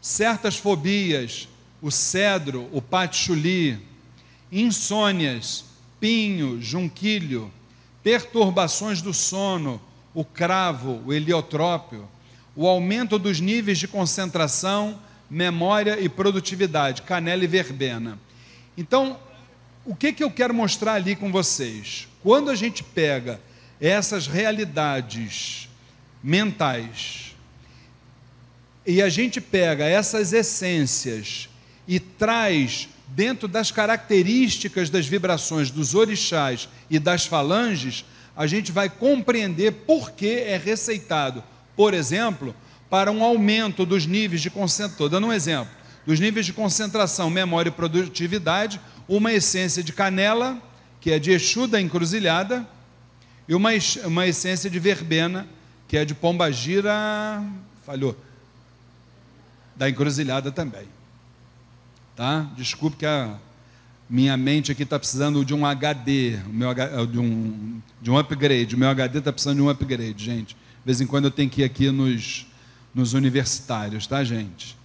[0.00, 1.48] certas fobias,
[1.86, 3.78] o cedro, o patchouli,
[4.50, 5.66] insônias,
[6.00, 7.48] pinho, junquilho,
[8.02, 9.80] perturbações do sono,
[10.12, 12.08] o cravo, o heliotrópio,
[12.56, 14.98] o aumento dos níveis de concentração,
[15.30, 18.18] memória e produtividade, canela e verbena.
[18.76, 19.16] Então,
[19.84, 22.08] o que, que eu quero mostrar ali com vocês?
[22.20, 23.40] Quando a gente pega
[23.80, 25.68] essas realidades
[26.20, 27.36] mentais
[28.84, 31.48] e a gente pega essas essências
[31.86, 38.04] e traz dentro das características das vibrações dos orixás e das falanges,
[38.36, 41.42] a gente vai compreender por que é receitado,
[41.74, 42.54] por exemplo,
[42.90, 45.08] para um aumento dos níveis de concentração.
[45.08, 45.72] Dando um exemplo.
[46.04, 50.60] Dos níveis de concentração, memória e produtividade, uma essência de canela,
[51.00, 52.66] que é de Exu da encruzilhada,
[53.48, 53.70] e uma,
[54.04, 55.48] uma essência de verbena,
[55.88, 57.42] que é de pombagira,
[57.84, 58.16] falhou,
[59.74, 60.95] da encruzilhada também.
[62.16, 62.48] Tá?
[62.56, 63.36] Desculpe que a
[64.08, 66.72] minha mente aqui está precisando de um HD, meu,
[67.06, 68.74] de, um, de um upgrade.
[68.74, 70.54] O meu HD está precisando de um upgrade, gente.
[70.54, 72.46] De vez em quando eu tenho que ir aqui nos,
[72.94, 74.76] nos universitários, tá, gente?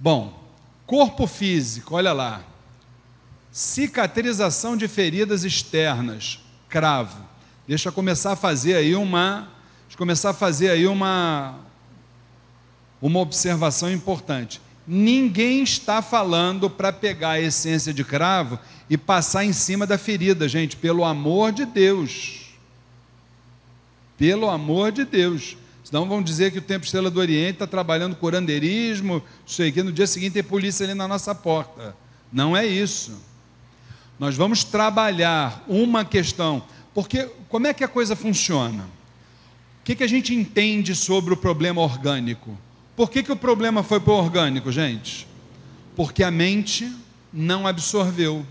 [0.00, 0.36] Bom,
[0.84, 2.42] corpo físico, olha lá.
[3.52, 7.24] Cicatrização de feridas externas, cravo.
[7.68, 9.48] Deixa eu começar a fazer aí uma,
[9.84, 11.60] deixa começar a fazer aí uma
[13.00, 14.60] uma observação importante.
[14.86, 20.48] Ninguém está falando para pegar a essência de cravo e passar em cima da ferida,
[20.48, 22.54] gente, pelo amor de Deus.
[24.16, 25.56] Pelo amor de Deus.
[25.82, 29.92] Senão vão dizer que o Templo Estrela do Oriente está trabalhando curandeirismo, isso aqui, no
[29.92, 31.96] dia seguinte tem polícia ali na nossa porta.
[32.32, 33.20] Não é isso.
[34.18, 36.62] Nós vamos trabalhar uma questão,
[36.94, 38.84] porque como é que a coisa funciona?
[39.80, 42.56] O que, que a gente entende sobre o problema orgânico?
[42.96, 45.28] Por que, que o problema foi para o orgânico, gente?
[45.94, 46.90] Porque a mente
[47.30, 48.44] não absorveu.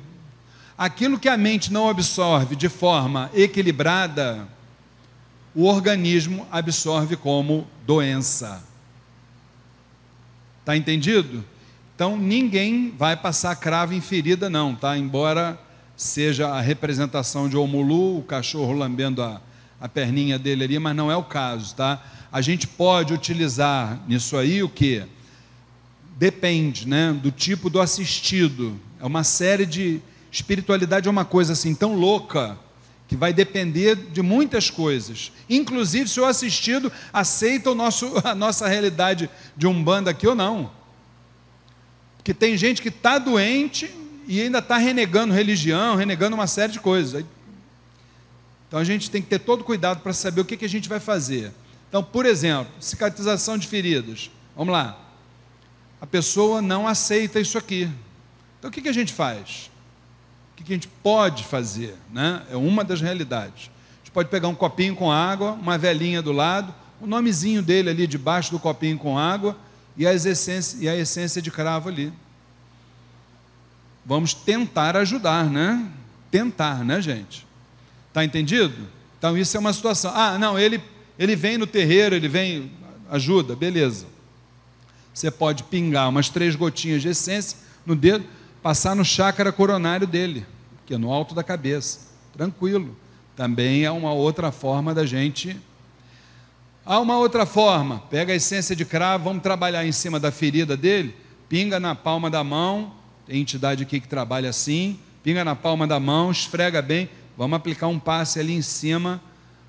[0.78, 4.48] Aquilo que a mente não absorve de forma equilibrada,
[5.56, 8.62] o organismo absorve como doença.
[10.60, 11.44] Está entendido?
[11.96, 14.98] Então ninguém vai passar cravo em ferida, não, tá?
[14.98, 15.58] Embora
[15.96, 19.42] seja a representação de Omulu, o cachorro lambendo a,
[19.80, 22.02] a perninha dele ali, mas não é o caso, tá?
[22.36, 25.02] A gente pode utilizar nisso aí o que?
[26.18, 28.78] Depende, né, do tipo do assistido.
[29.00, 32.60] É uma série de espiritualidade é uma coisa assim tão louca
[33.08, 35.32] que vai depender de muitas coisas.
[35.50, 40.70] Inclusive se o assistido aceita o nosso, a nossa realidade de umbanda aqui ou não.
[42.18, 43.90] Porque tem gente que está doente
[44.28, 47.24] e ainda está renegando religião, renegando uma série de coisas.
[48.68, 50.90] Então a gente tem que ter todo cuidado para saber o que, que a gente
[50.90, 51.54] vai fazer.
[51.96, 54.30] Então, por exemplo, cicatrização de feridas.
[54.54, 55.00] Vamos lá.
[56.02, 57.90] A pessoa não aceita isso aqui.
[58.60, 59.72] Então, o que, que a gente faz?
[60.52, 61.96] O que, que a gente pode fazer?
[62.12, 62.44] Né?
[62.52, 63.72] É uma das realidades.
[63.94, 67.92] A gente pode pegar um copinho com água, uma velhinha do lado, o nomezinho dele
[67.92, 69.56] ali debaixo do copinho com água
[69.96, 72.12] e, essência, e a essência de cravo ali.
[74.06, 75.90] Vamos tentar ajudar, né?
[76.30, 77.48] Tentar, né, gente?
[78.10, 78.86] Está entendido?
[79.18, 80.12] Então, isso é uma situação.
[80.14, 82.72] Ah, não, ele ele vem no terreiro, ele vem,
[83.10, 84.06] ajuda, beleza.
[85.14, 88.26] Você pode pingar umas três gotinhas de essência no dedo,
[88.62, 90.46] passar no chácara coronário dele,
[90.86, 92.00] que é no alto da cabeça.
[92.34, 92.96] Tranquilo.
[93.36, 95.56] Também é uma outra forma da gente.
[96.86, 98.00] Há uma outra forma.
[98.10, 101.16] Pega a essência de cravo, vamos trabalhar em cima da ferida dele,
[101.48, 102.94] pinga na palma da mão,
[103.26, 107.88] tem entidade aqui que trabalha assim, pinga na palma da mão, esfrega bem, vamos aplicar
[107.88, 109.22] um passe ali em cima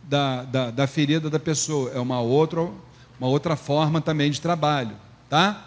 [0.07, 1.91] da, da, da ferida da pessoa.
[1.93, 2.63] É uma outra,
[3.19, 4.97] uma outra forma também de trabalho,
[5.29, 5.65] tá?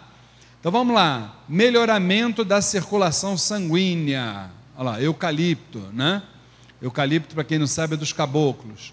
[0.58, 4.50] Então vamos lá, melhoramento da circulação sanguínea.
[4.76, 6.22] Olha lá, eucalipto, né?
[6.82, 8.92] Eucalipto, para quem não sabe, é dos caboclos.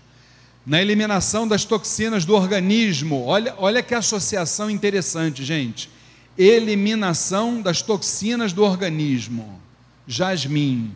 [0.66, 3.24] Na eliminação das toxinas do organismo.
[3.26, 5.90] Olha, olha que associação interessante, gente.
[6.38, 9.62] Eliminação das toxinas do organismo.
[10.06, 10.94] Jasmim,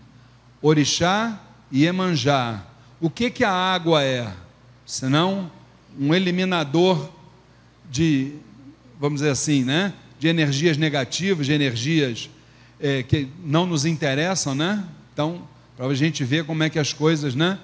[0.62, 1.40] orixá
[1.72, 2.66] e emanjá.
[3.02, 4.32] O que, que a água é?
[4.86, 5.52] Senão
[6.00, 7.10] um eliminador
[7.90, 8.36] de,
[9.00, 9.92] vamos dizer assim, né?
[10.20, 12.30] De energias negativas, de energias
[12.80, 14.86] é, que não nos interessam, né?
[15.12, 15.42] Então,
[15.76, 17.58] para a gente ver como é que as coisas, né?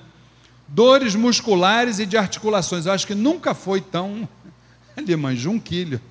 [0.68, 2.88] Dores musculares e de articulações.
[2.88, 4.28] Eu acho que nunca foi tão.
[4.98, 6.02] Ali, mãe, junquilho.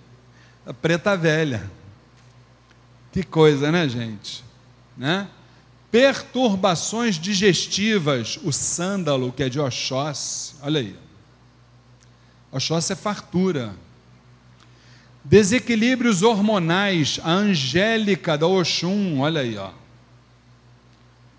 [0.64, 1.68] A preta velha.
[3.10, 4.44] Que coisa, né, gente?
[4.96, 5.26] Né?
[5.96, 8.38] Perturbações digestivas.
[8.44, 10.54] O sândalo, que é de Oxóssi.
[10.60, 10.94] Olha aí.
[12.52, 13.74] Oxóssi é fartura.
[15.24, 17.18] Desequilíbrios hormonais.
[17.24, 19.20] A angélica da Oxum.
[19.20, 19.70] Olha aí, ó.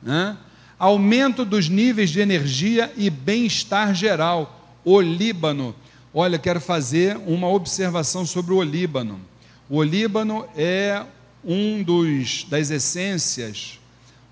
[0.02, 0.36] Né?
[0.80, 4.76] aumento dos níveis de energia e bem-estar geral.
[4.84, 5.76] O Líbano.
[6.12, 9.22] Olha, quero fazer uma observação sobre o Líbano.
[9.70, 11.06] O Líbano é
[11.46, 13.78] um dos das essências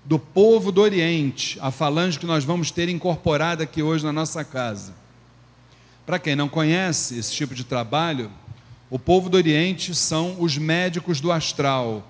[0.06, 4.44] do povo do Oriente, a falange que nós vamos ter incorporada aqui hoje na nossa
[4.44, 4.94] casa.
[6.06, 8.30] Para quem não conhece esse tipo de trabalho,
[8.88, 12.08] o povo do Oriente são os médicos do astral,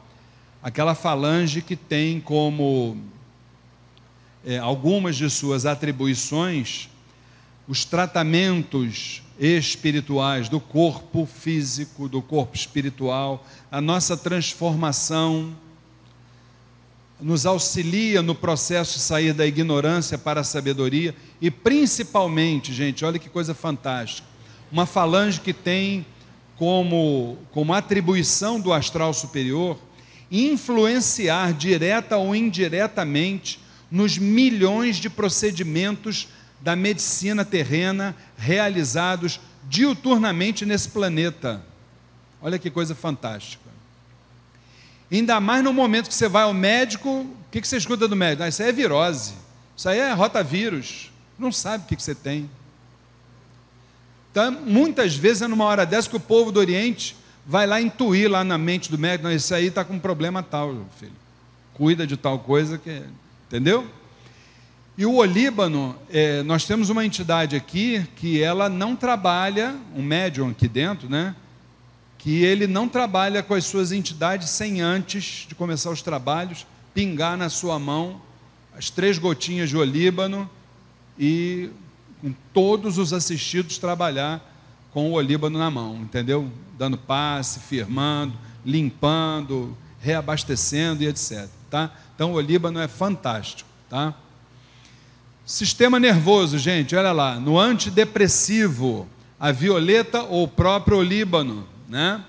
[0.63, 2.99] aquela falange que tem como
[4.45, 6.91] é, algumas de suas atribuições,
[7.67, 15.57] os tratamentos espirituais do corpo físico, do corpo espiritual, a nossa transformação,
[17.21, 23.19] nos auxilia no processo de sair da ignorância para a sabedoria e principalmente, gente, olha
[23.19, 24.29] que coisa fantástica,
[24.71, 26.05] uma falange que tem
[26.57, 29.79] como, como atribuição do astral superior
[30.31, 36.29] influenciar direta ou indiretamente nos milhões de procedimentos
[36.61, 41.65] da medicina terrena realizados diuturnamente nesse planeta.
[42.43, 43.66] Olha que coisa fantástica.
[45.11, 48.43] Ainda mais no momento que você vai ao médico, o que, você escuta do médico?
[48.43, 49.35] Ah, isso aí é virose,
[49.77, 51.11] isso aí é rotavírus.
[51.39, 52.51] Não sabe o que, você tem.
[54.31, 57.17] Então, muitas vezes é numa hora dessa que o povo do Oriente
[57.47, 60.75] vai lá intuir lá na mente do médico, isso aí está com um problema tal,
[60.99, 61.13] filho.
[61.75, 63.03] Cuida de tal coisa que
[63.47, 63.87] Entendeu?
[64.99, 70.51] E o Olíbano, é, nós temos uma entidade aqui que ela não trabalha, um médium
[70.51, 71.35] aqui dentro, né?
[72.27, 77.37] Que ele não trabalha com as suas entidades sem antes de começar os trabalhos, pingar
[77.37, 78.21] na sua mão
[78.77, 80.51] as três gotinhas de olíbano
[81.17, 81.71] e
[82.21, 84.45] com todos os assistidos trabalhar
[84.93, 86.51] com o olíbano na mão, entendeu?
[86.77, 91.49] Dando passe, firmando, limpando, reabastecendo e etc.
[91.71, 91.93] Tá?
[92.17, 94.13] Então o olíbano é fantástico, tá?
[95.45, 99.07] Sistema nervoso, gente, olha lá, no antidepressivo,
[99.39, 102.23] a violeta ou o próprio olíbano, né?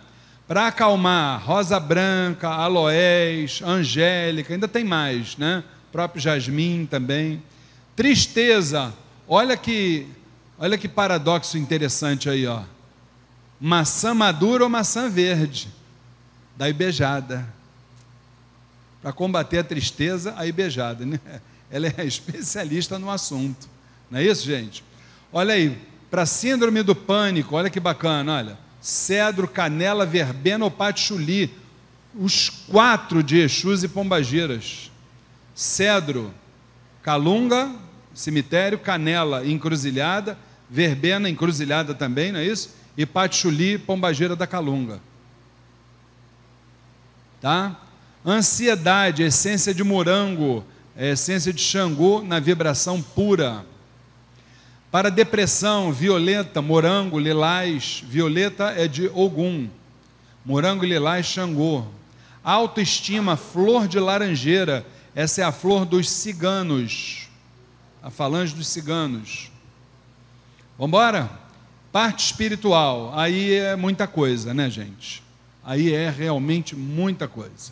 [0.47, 5.63] Para acalmar, rosa branca, aloés, angélica, ainda tem mais, né?
[5.91, 7.41] Próprio jasmim também.
[7.95, 8.93] Tristeza,
[9.27, 10.07] olha que,
[10.57, 12.61] olha que paradoxo interessante aí, ó.
[13.59, 15.67] Maçã madura ou maçã verde?
[16.55, 17.57] Daí beijada
[19.01, 21.05] para combater a tristeza, a beijada.
[21.05, 21.19] Né?
[21.71, 23.69] Ela é especialista no assunto.
[24.11, 24.83] Não é isso, gente?
[25.31, 25.77] Olha aí,
[26.09, 28.57] para síndrome do pânico, olha que bacana, olha.
[28.81, 31.53] Cedro, canela, verbena ou patchouli.
[32.15, 34.91] Os quatro de Exus e Pombagiras.
[35.53, 36.33] Cedro,
[37.01, 37.71] calunga,
[38.13, 40.37] cemitério, canela, encruzilhada,
[40.69, 42.75] verbena, encruzilhada também, não é isso?
[42.97, 44.99] E patchouli, pombageira da calunga.
[47.39, 47.75] Tá?
[48.25, 50.65] Ansiedade, essência de morango,
[50.97, 53.63] essência de Xangô na vibração pura.
[54.97, 58.03] Para depressão, violeta, morango, lilás.
[58.03, 59.69] Violeta é de Ogum.
[60.43, 61.85] Morango, lilás, Xangô.
[62.43, 64.83] Autoestima, flor de laranjeira.
[65.13, 67.29] Essa é a flor dos ciganos.
[68.01, 69.51] A falange dos ciganos.
[70.79, 71.29] Vamos embora?
[71.91, 73.11] Parte espiritual.
[73.15, 75.21] Aí é muita coisa, né, gente?
[75.63, 77.71] Aí é realmente muita coisa.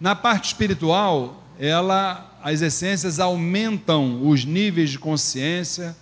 [0.00, 5.96] Na parte espiritual, ela, as essências aumentam os níveis de consciência,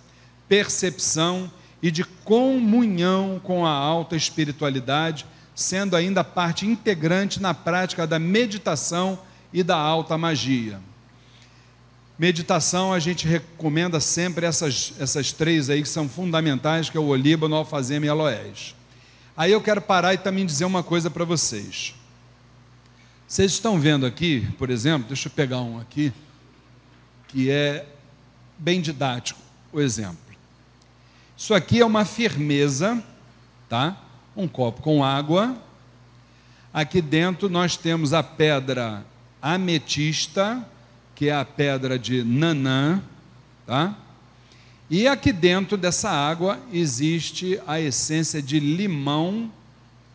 [0.47, 8.17] percepção e de comunhão com a alta espiritualidade, sendo ainda parte integrante na prática da
[8.17, 9.19] meditação
[9.51, 10.79] e da alta magia.
[12.17, 17.07] Meditação, a gente recomenda sempre essas, essas três aí que são fundamentais, que é o
[17.07, 18.75] olíbano, o alfazema e aloés.
[19.37, 21.95] Aí eu quero parar e também dizer uma coisa para vocês.
[23.25, 26.11] Vocês estão vendo aqui, por exemplo, deixa eu pegar um aqui,
[27.29, 27.85] que é
[28.57, 29.39] bem didático
[29.71, 30.17] o exemplo.
[31.37, 33.01] Isso aqui é uma firmeza,
[33.69, 33.97] tá?
[34.35, 35.55] Um copo com água.
[36.73, 39.05] Aqui dentro nós temos a pedra
[39.41, 40.67] ametista,
[41.15, 43.01] que é a pedra de Nanã,
[43.65, 43.95] tá?
[44.89, 49.51] E aqui dentro dessa água existe a essência de limão,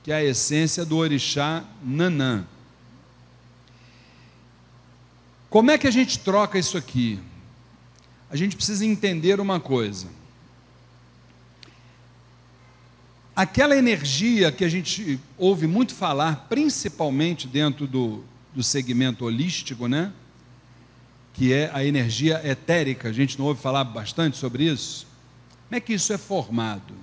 [0.03, 2.45] que é a essência do orixá Nanã.
[5.55, 7.17] Como é que a gente troca isso aqui?
[8.29, 10.09] A gente precisa entender uma coisa.
[13.37, 20.13] Aquela energia que a gente ouve muito falar, principalmente dentro do, do segmento holístico, né?
[21.33, 25.07] que é a energia etérica, a gente não ouve falar bastante sobre isso?
[25.69, 26.95] Como é que isso é formado?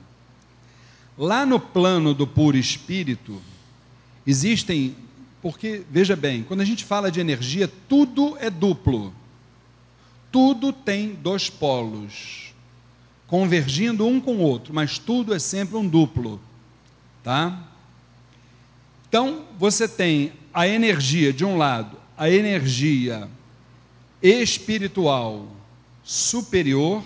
[1.17, 3.41] Lá no plano do puro espírito,
[4.27, 4.93] existem,
[5.41, 9.13] porque, veja bem, quando a gente fala de energia, tudo é duplo,
[10.31, 12.53] tudo tem dois polos,
[13.27, 16.39] convergindo um com o outro, mas tudo é sempre um duplo,
[17.23, 17.67] tá?
[19.09, 23.27] Então, você tem a energia de um lado, a energia
[24.21, 25.47] espiritual
[26.03, 27.03] superior,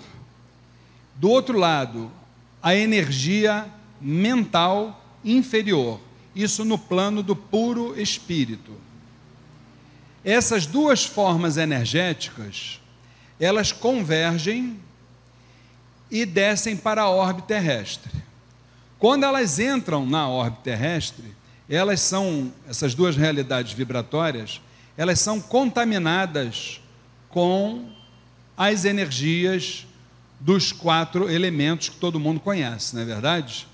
[1.15, 2.11] do outro lado,
[2.61, 3.65] a energia
[4.01, 5.99] mental inferior,
[6.35, 8.73] isso no plano do puro espírito.
[10.23, 12.81] Essas duas formas energéticas,
[13.39, 14.79] elas convergem
[16.11, 18.11] e descem para a órbita terrestre.
[18.99, 21.35] Quando elas entram na órbita terrestre,
[21.69, 24.61] elas são, essas duas realidades vibratórias,
[24.97, 26.81] elas são contaminadas
[27.29, 27.89] com
[28.57, 29.85] as energias
[30.39, 33.67] dos quatro elementos que todo mundo conhece, não é verdade?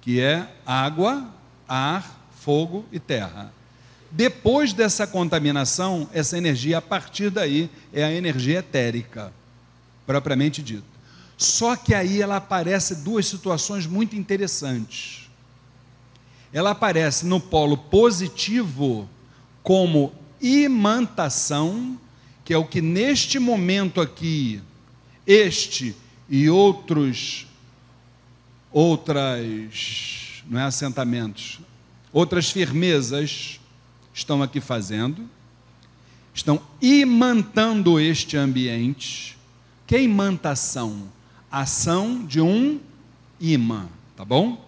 [0.00, 1.28] Que é água,
[1.68, 3.52] ar, fogo e terra.
[4.10, 9.32] Depois dessa contaminação, essa energia, a partir daí, é a energia etérica,
[10.06, 10.84] propriamente dita.
[11.36, 15.28] Só que aí ela aparece duas situações muito interessantes.
[16.52, 19.08] Ela aparece no polo positivo
[19.62, 21.98] como imantação
[22.44, 24.60] que é o que neste momento aqui,
[25.26, 25.96] este
[26.28, 27.46] e outros,
[28.70, 31.60] outras, não é assentamentos,
[32.12, 33.60] outras firmezas
[34.12, 35.28] estão aqui fazendo,
[36.32, 39.36] estão imantando este ambiente.
[39.86, 41.08] Que é imantação?
[41.50, 42.80] Ação de um
[43.40, 43.86] imã,
[44.16, 44.64] tá bom?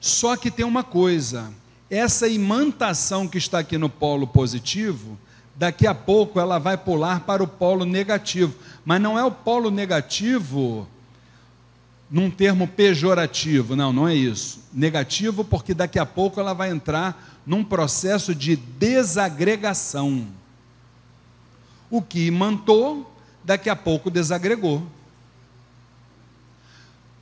[0.00, 1.52] Só que tem uma coisa,
[1.90, 5.18] essa imantação que está aqui no polo positivo,
[5.54, 8.54] daqui a pouco ela vai pular para o polo negativo.
[8.84, 10.88] Mas não é o polo negativo
[12.10, 14.60] num termo pejorativo, não, não é isso.
[14.72, 20.26] Negativo porque daqui a pouco ela vai entrar num processo de desagregação.
[21.90, 23.12] O que imantou,
[23.44, 24.86] daqui a pouco desagregou.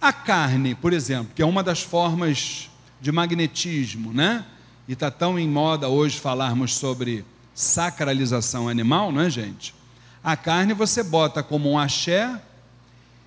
[0.00, 2.68] A carne, por exemplo, que é uma das formas
[3.00, 4.44] de magnetismo, né?
[4.86, 7.24] E está tão em moda hoje falarmos sobre
[7.54, 9.74] sacralização animal, não é, gente?
[10.22, 12.40] A carne você bota como um axé,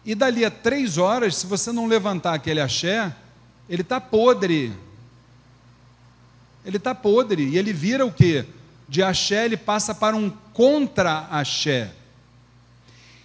[0.08, 3.14] e dali a três horas, se você não levantar aquele axé,
[3.70, 4.72] ele está podre.
[6.66, 7.44] Ele está podre.
[7.44, 8.46] E ele vira o quê?
[8.88, 11.92] De axé, ele passa para um contra-axé.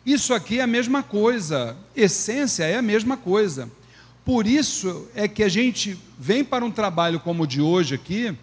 [0.05, 1.77] Isso aqui é a mesma coisa.
[1.95, 3.71] Essência é a mesma coisa.
[4.25, 8.37] Por isso é que a gente vem para um trabalho como o de hoje aqui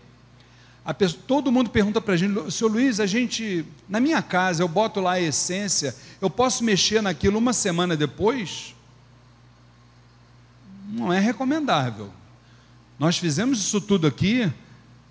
[0.94, 4.68] Pessoa, todo mundo pergunta para a gente, senhor Luiz, a gente, na minha casa, eu
[4.68, 8.74] boto lá a essência, eu posso mexer naquilo uma semana depois?
[10.88, 12.12] Não é recomendável.
[12.98, 14.52] Nós fizemos isso tudo aqui.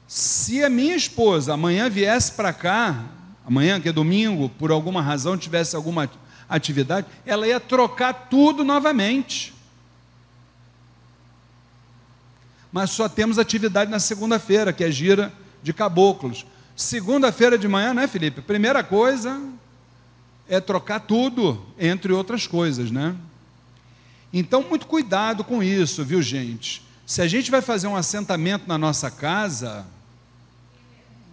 [0.07, 3.05] Se a minha esposa amanhã viesse para cá,
[3.47, 6.11] amanhã que é domingo, por alguma razão tivesse alguma
[6.49, 9.55] atividade, ela ia trocar tudo novamente.
[12.73, 15.33] Mas só temos atividade na segunda-feira, que é gira
[15.63, 16.47] de caboclos.
[16.77, 18.41] Segunda-feira de manhã, né, Felipe?
[18.41, 19.41] Primeira coisa
[20.49, 23.15] é trocar tudo, entre outras coisas, né?
[24.33, 26.83] Então, muito cuidado com isso, viu, gente?
[27.07, 29.87] Se a gente vai fazer um assentamento na nossa casa,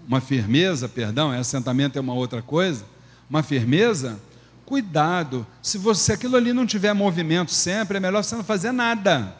[0.08, 2.86] uma firmeza, perdão, é assentamento é uma outra coisa,
[3.30, 4.20] uma firmeza,
[4.66, 5.46] cuidado.
[5.62, 9.36] Se você aquilo ali não tiver movimento sempre, é melhor você não fazer nada.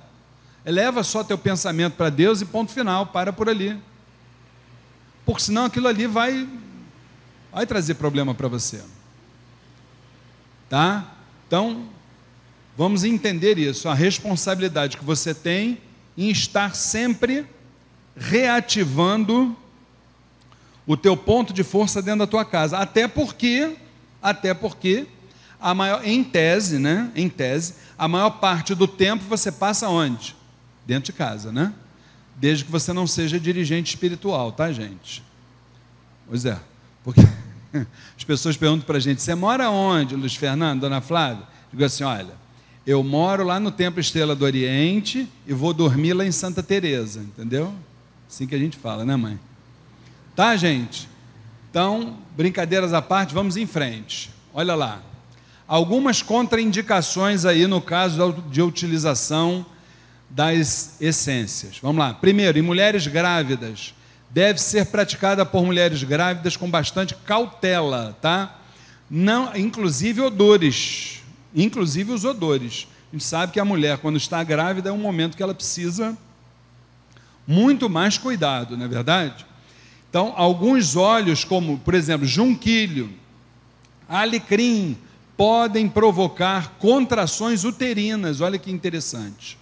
[0.66, 3.80] eleva só teu pensamento para Deus e ponto final, para por ali.
[5.26, 6.48] Porque senão aquilo ali vai
[7.52, 8.84] vai trazer problema para você.
[10.68, 11.10] Tá?
[11.48, 11.88] Então,
[12.76, 15.78] vamos entender isso, a responsabilidade que você tem
[16.18, 17.46] em estar sempre
[18.16, 19.56] reativando
[20.86, 23.78] o teu ponto de força dentro da tua casa, até porque,
[24.22, 25.08] até porque
[25.60, 27.10] a maior, em tese, né?
[27.16, 30.36] Em tese, a maior parte do tempo você passa onde?
[30.86, 31.74] Dentro de casa, né?
[32.36, 35.24] Desde que você não seja dirigente espiritual, tá, gente?
[36.28, 36.60] Pois é,
[37.04, 37.22] porque
[38.18, 41.44] as pessoas perguntam para a gente: você mora onde, Luiz Fernando, Dona Flávia?
[41.72, 42.34] Digo assim: olha,
[42.86, 47.20] eu moro lá no Templo Estrela do Oriente e vou dormir lá em Santa Teresa,
[47.20, 47.74] entendeu?
[48.30, 49.40] Assim que a gente fala, né, mãe?
[50.36, 51.08] Tá, gente?
[51.70, 54.30] Então, brincadeiras à parte, vamos em frente.
[54.54, 55.02] Olha lá.
[55.68, 59.66] Algumas contraindicações aí no caso de utilização
[60.30, 61.80] das essências.
[61.82, 62.14] Vamos lá.
[62.14, 63.94] Primeiro, em mulheres grávidas,
[64.30, 68.60] deve ser praticada por mulheres grávidas com bastante cautela, tá?
[69.10, 71.22] Não, inclusive odores,
[71.56, 72.88] inclusive os odores.
[73.12, 76.18] A gente sabe que a mulher quando está grávida é um momento que ela precisa
[77.48, 79.46] muito mais cuidado, não é verdade?
[80.10, 83.10] Então, alguns óleos, como, por exemplo, junquilho,
[84.08, 84.98] alecrim,
[85.38, 88.42] podem provocar contrações uterinas.
[88.42, 89.58] Olha que interessante.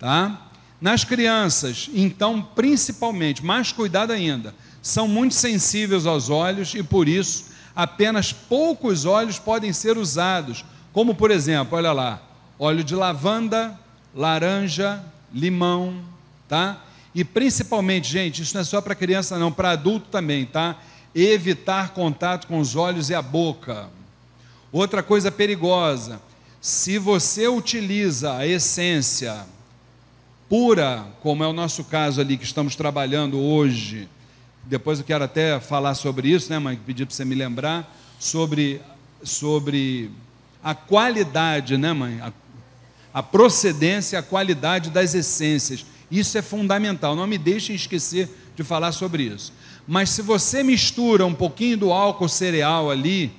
[0.00, 0.48] Tá?
[0.80, 7.50] Nas crianças, então, principalmente, mais cuidado ainda, são muito sensíveis aos óleos e por isso
[7.76, 12.20] apenas poucos óleos podem ser usados, como por exemplo, olha lá,
[12.58, 13.78] óleo de lavanda,
[14.14, 16.02] laranja, limão,
[16.48, 16.82] tá?
[17.14, 20.76] E principalmente, gente, isso não é só para criança, não, para adulto também, tá?
[21.14, 23.88] Evitar contato com os olhos e a boca.
[24.72, 26.22] Outra coisa perigosa:
[26.58, 29.44] se você utiliza a essência
[30.50, 34.08] pura, como é o nosso caso ali que estamos trabalhando hoje,
[34.64, 36.76] depois eu quero até falar sobre isso, né, mãe?
[36.84, 38.80] Pedir para você me lembrar sobre,
[39.22, 40.10] sobre
[40.60, 42.20] a qualidade, né, mãe?
[42.20, 42.32] A,
[43.14, 45.86] a procedência, a qualidade das essências.
[46.10, 49.52] Isso é fundamental, não me deixem esquecer de falar sobre isso.
[49.86, 53.30] Mas se você mistura um pouquinho do álcool cereal ali,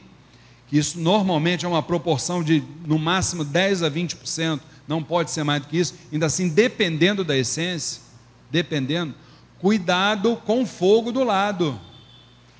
[0.69, 5.43] que isso normalmente é uma proporção de no máximo 10 a 20%, não pode ser
[5.43, 8.01] mais do que isso, ainda assim, dependendo da essência,
[8.49, 9.13] dependendo,
[9.59, 11.79] cuidado com o fogo do lado.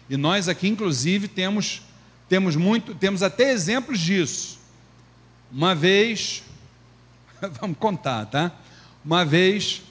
[0.10, 1.82] E nós aqui, inclusive, temos,
[2.30, 4.60] temos muito, temos até exemplos disso.
[5.52, 6.44] Uma vez,
[7.60, 8.52] vamos contar, tá?
[9.04, 9.82] Uma vez,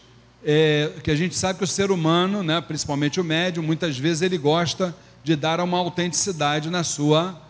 [0.45, 4.23] é, que a gente sabe que o ser humano, né, principalmente o médium, muitas vezes
[4.23, 7.41] ele gosta de dar uma autenticidade na sua,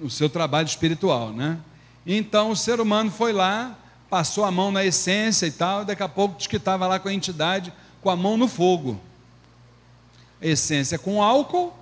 [0.00, 1.58] no seu trabalho espiritual, né?
[2.04, 3.78] Então o ser humano foi lá,
[4.12, 6.98] passou a mão na essência e tal, e daqui a pouco diz que estava lá
[6.98, 9.00] com a entidade com a mão no fogo.
[10.38, 11.72] Essência com álcool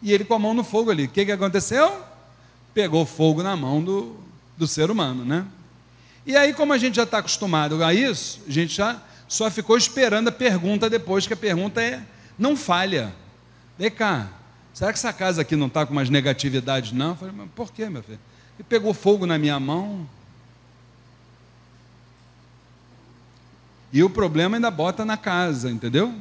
[0.00, 1.04] e ele com a mão no fogo ali.
[1.04, 2.00] O que, que aconteceu?
[2.72, 4.16] Pegou fogo na mão do,
[4.56, 5.44] do ser humano, né?
[6.24, 9.76] E aí, como a gente já está acostumado a isso, a gente já só ficou
[9.76, 12.02] esperando a pergunta depois, que a pergunta é,
[12.38, 13.14] não falha.
[13.78, 14.30] Vem cá,
[14.72, 17.10] será que essa casa aqui não está com umas negatividades, não?
[17.10, 18.18] Eu falei, mas por quê, meu filho?
[18.58, 20.08] Ele pegou fogo na minha mão.
[23.94, 26.12] E o problema ainda bota na casa, entendeu?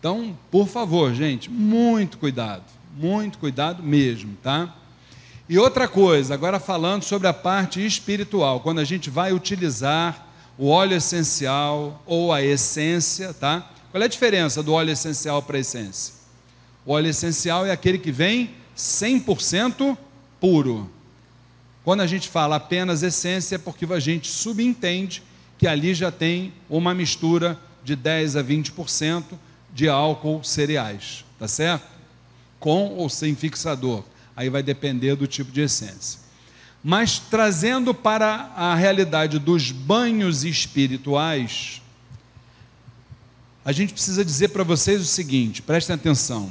[0.00, 2.62] Então, por favor, gente, muito cuidado,
[2.96, 4.74] muito cuidado mesmo, tá?
[5.46, 10.68] E outra coisa, agora falando sobre a parte espiritual, quando a gente vai utilizar o
[10.68, 13.70] óleo essencial ou a essência, tá?
[13.90, 16.14] Qual é a diferença do óleo essencial para a essência?
[16.86, 19.94] O óleo essencial é aquele que vem 100%
[20.40, 20.90] puro.
[21.84, 25.27] Quando a gente fala apenas essência, é porque a gente subentende
[25.58, 29.24] que ali já tem uma mistura de 10 a 20%
[29.74, 31.86] de álcool cereais, tá certo?
[32.60, 34.04] Com ou sem fixador.
[34.36, 36.20] Aí vai depender do tipo de essência.
[36.82, 41.82] Mas trazendo para a realidade dos banhos espirituais,
[43.64, 46.50] a gente precisa dizer para vocês o seguinte: prestem atenção.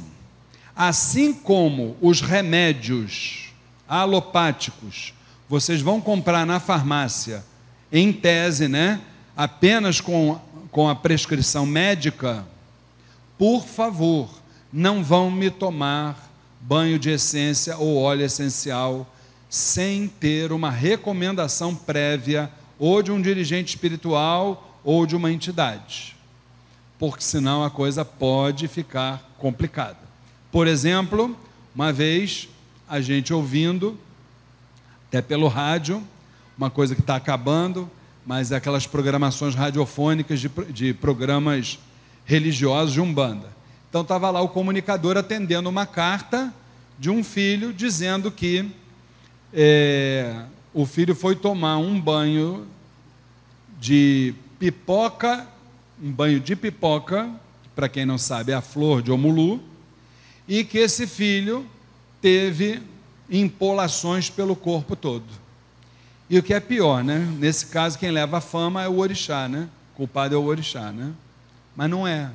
[0.76, 3.48] Assim como os remédios
[3.88, 5.14] alopáticos,
[5.48, 7.44] vocês vão comprar na farmácia,
[7.92, 9.00] em tese, né?
[9.36, 10.38] Apenas com,
[10.70, 12.44] com a prescrição médica,
[13.38, 14.28] por favor,
[14.72, 16.28] não vão me tomar
[16.60, 19.06] banho de essência ou óleo essencial
[19.48, 26.16] sem ter uma recomendação prévia ou de um dirigente espiritual ou de uma entidade.
[26.98, 29.96] Porque senão a coisa pode ficar complicada.
[30.50, 31.36] Por exemplo,
[31.74, 32.48] uma vez
[32.88, 33.98] a gente ouvindo,
[35.08, 36.02] até pelo rádio,
[36.58, 37.88] uma coisa que está acabando,
[38.26, 41.78] mas aquelas programações radiofônicas de, de programas
[42.26, 43.56] religiosos de Umbanda.
[43.88, 46.52] Então estava lá o comunicador atendendo uma carta
[46.98, 48.68] de um filho dizendo que
[49.54, 50.42] é,
[50.74, 52.66] o filho foi tomar um banho
[53.80, 55.46] de pipoca,
[56.02, 57.30] um banho de pipoca,
[57.74, 59.62] para quem não sabe é a flor de Omulu,
[60.48, 61.64] e que esse filho
[62.20, 62.82] teve
[63.30, 65.47] impolações pelo corpo todo.
[66.30, 67.18] E o que é pior, né?
[67.38, 69.68] Nesse caso, quem leva a fama é o orixá, né?
[69.94, 71.12] O culpado é o orixá, né?
[71.74, 72.30] Mas não é.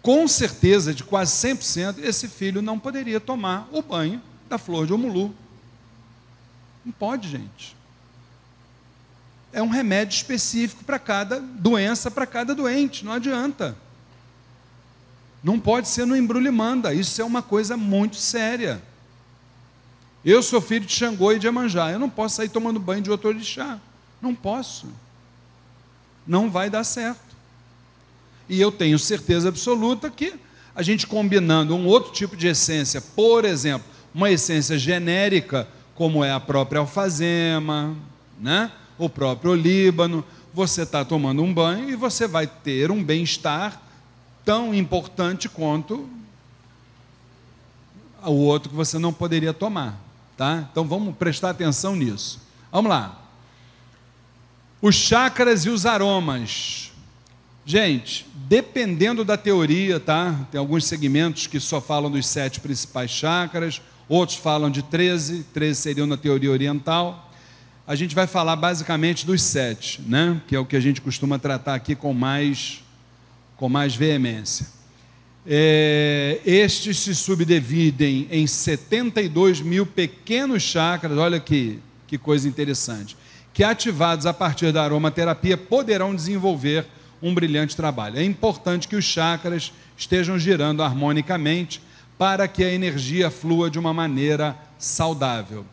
[0.00, 4.92] Com certeza, de quase 100%, esse filho não poderia tomar o banho da flor de
[4.92, 5.34] Omulu.
[6.84, 7.76] Não pode, gente.
[9.52, 13.76] É um remédio específico para cada doença, para cada doente, não adianta.
[15.42, 18.80] Não pode ser no embrulho manda, isso é uma coisa muito séria.
[20.26, 21.92] Eu sou filho de Xangô e de Amanjá.
[21.92, 23.78] Eu não posso sair tomando banho de outro orixá.
[24.20, 24.88] Não posso.
[26.26, 27.20] Não vai dar certo.
[28.48, 30.34] E eu tenho certeza absoluta que
[30.74, 36.32] a gente combinando um outro tipo de essência, por exemplo, uma essência genérica, como é
[36.32, 37.96] a própria alfazema,
[38.40, 38.72] né?
[38.98, 43.80] o próprio olíbano, você está tomando um banho e você vai ter um bem-estar
[44.44, 46.08] tão importante quanto
[48.24, 50.05] o outro que você não poderia tomar.
[50.36, 50.68] Tá?
[50.70, 52.40] Então vamos prestar atenção nisso.
[52.70, 53.22] Vamos lá.
[54.82, 56.92] Os chakras e os aromas.
[57.64, 60.46] Gente, dependendo da teoria, tá?
[60.52, 65.80] Tem alguns segmentos que só falam dos sete principais chakras, outros falam de 13, 13
[65.80, 67.32] seriam na teoria oriental.
[67.86, 70.40] A gente vai falar basicamente dos sete, né?
[70.46, 72.84] Que é o que a gente costuma tratar aqui com mais,
[73.56, 74.75] com mais veemência.
[75.48, 83.16] É, estes se subdividem em 72 mil pequenos chakras, olha que, que coisa interessante,
[83.54, 86.84] que ativados a partir da aromaterapia poderão desenvolver
[87.22, 88.18] um brilhante trabalho.
[88.18, 91.80] É importante que os chakras estejam girando harmonicamente
[92.18, 95.64] para que a energia flua de uma maneira saudável.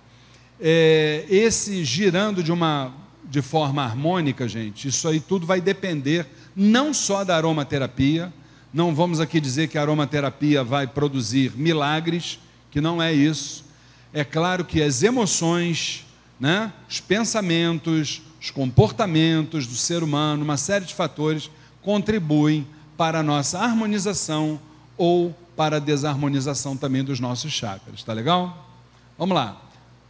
[0.61, 2.93] É, esse girando de uma
[3.25, 8.31] de forma harmônica, gente, isso aí tudo vai depender não só da aromaterapia,
[8.73, 12.39] não vamos aqui dizer que a aromaterapia vai produzir milagres,
[12.71, 13.63] que não é isso.
[14.11, 16.05] É claro que as emoções,
[16.39, 21.51] né, os pensamentos, os comportamentos do ser humano, uma série de fatores
[21.83, 22.67] contribuem
[22.97, 24.59] para a nossa harmonização
[24.97, 28.69] ou para a desarmonização também dos nossos chakras, tá legal?
[29.17, 29.61] Vamos lá.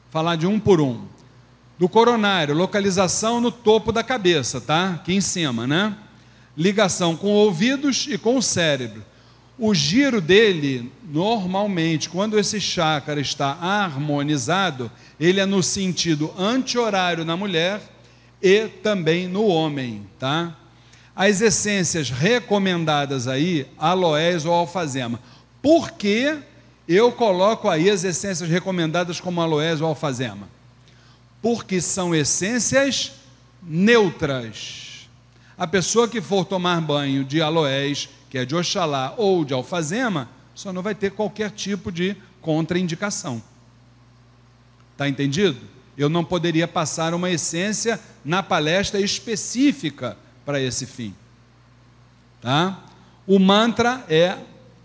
[0.10, 1.02] Falar de um por um.
[1.78, 4.92] Do coronário, localização no topo da cabeça, tá?
[4.92, 5.98] Aqui em cima, né?
[6.58, 9.04] Ligação com ouvidos e com o cérebro.
[9.58, 17.38] O giro dele, normalmente, quando esse chakra está harmonizado, ele é no sentido anti-horário na
[17.38, 17.82] mulher
[18.42, 20.58] e também no homem, tá?
[21.16, 25.20] As essências recomendadas aí, aloés ou alfazema.
[25.62, 26.36] Por que
[26.88, 30.50] eu coloco aí as essências recomendadas como aloés ou alfazema?
[31.42, 33.12] Porque são essências
[33.62, 34.83] neutras
[35.64, 40.28] a pessoa que for tomar banho de aloés, que é de Oxalá ou de alfazema,
[40.54, 43.42] só não vai ter qualquer tipo de contraindicação.
[44.92, 45.56] Está entendido?
[45.98, 51.16] Eu não poderia passar uma essência na palestra específica para esse fim.
[52.42, 52.78] Tá?
[53.26, 54.38] O mantra é,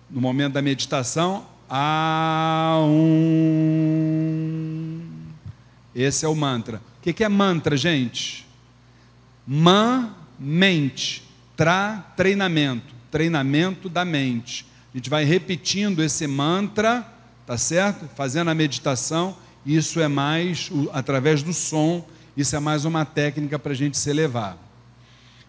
[0.08, 3.18] no momento da meditação, a um.
[5.92, 6.80] Esse é o mantra.
[6.98, 8.46] O que é mantra, gente?
[9.44, 11.22] Man mente,
[11.56, 14.66] tra, treinamento, treinamento da mente.
[14.94, 17.06] A gente vai repetindo esse mantra,
[17.46, 18.08] tá certo?
[18.14, 19.36] Fazendo a meditação,
[19.66, 24.08] isso é mais através do som, isso é mais uma técnica para a gente se
[24.08, 24.56] elevar.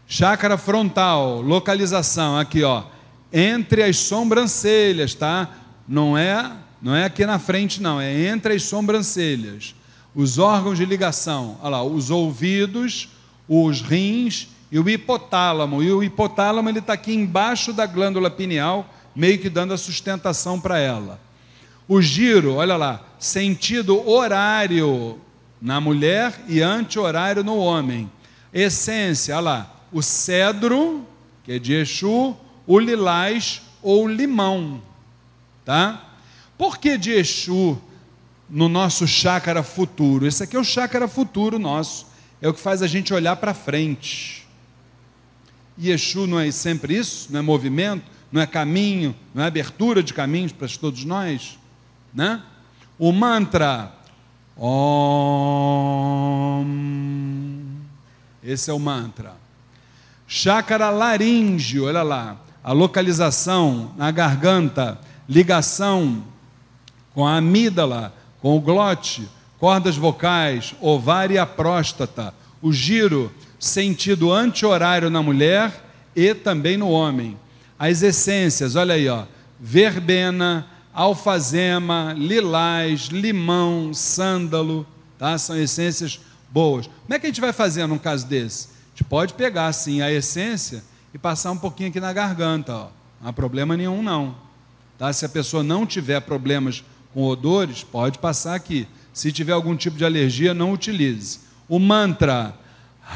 [0.08, 2.84] Chácara frontal, localização, aqui ó,
[3.32, 5.50] entre as sobrancelhas, tá?
[5.88, 9.76] Não é, não é aqui na frente não, é entre as sobrancelhas.
[10.16, 13.10] Os órgãos de ligação, olha lá, os ouvidos,
[13.48, 15.82] os rins e o hipotálamo.
[15.82, 20.60] E o hipotálamo ele está aqui embaixo da glândula pineal, meio que dando a sustentação
[20.60, 21.20] para ela.
[21.88, 25.20] O giro, olha lá, sentido horário
[25.62, 28.10] na mulher e anti-horário no homem.
[28.54, 31.06] Essência, olha lá, o cedro,
[31.44, 34.82] que é de Exu, o lilás ou limão.
[35.66, 36.04] Tá?
[36.58, 37.80] Por que de Exu
[38.48, 40.28] no nosso chácara futuro?
[40.28, 42.08] Esse aqui é o chácara futuro nosso.
[42.42, 44.39] É o que faz a gente olhar para frente.
[45.82, 50.14] Yeshu não é sempre isso, não é movimento, não é caminho, não é abertura de
[50.14, 51.58] caminhos para todos nós,
[52.14, 52.42] né?
[52.98, 53.94] O mantra
[54.62, 56.66] Om,
[58.44, 59.36] Esse é o mantra.
[60.28, 65.00] Chácara laríngeo, olha lá, a localização na garganta,
[65.30, 66.22] ligação
[67.14, 74.32] com a amígdala, com o glote, cordas vocais, ovário e a próstata, o giro, sentido
[74.32, 75.86] anti-horário na mulher
[76.16, 77.38] e também no homem.
[77.78, 79.26] As essências, olha aí, ó,
[79.60, 84.88] verbena, alfazema, lilás, limão, sândalo,
[85.18, 85.38] tá?
[85.38, 86.88] São essências boas.
[86.88, 88.68] Como é que a gente vai fazer num caso desse?
[88.68, 90.84] A gente pode pegar assim a essência
[91.14, 92.88] e passar um pouquinho aqui na garganta, ó.
[93.22, 94.36] Não há problema nenhum não.
[94.98, 95.12] Tá?
[95.12, 96.84] Se a pessoa não tiver problemas
[97.14, 98.88] com odores, pode passar aqui.
[99.14, 101.40] Se tiver algum tipo de alergia, não utilize.
[101.68, 102.56] O mantra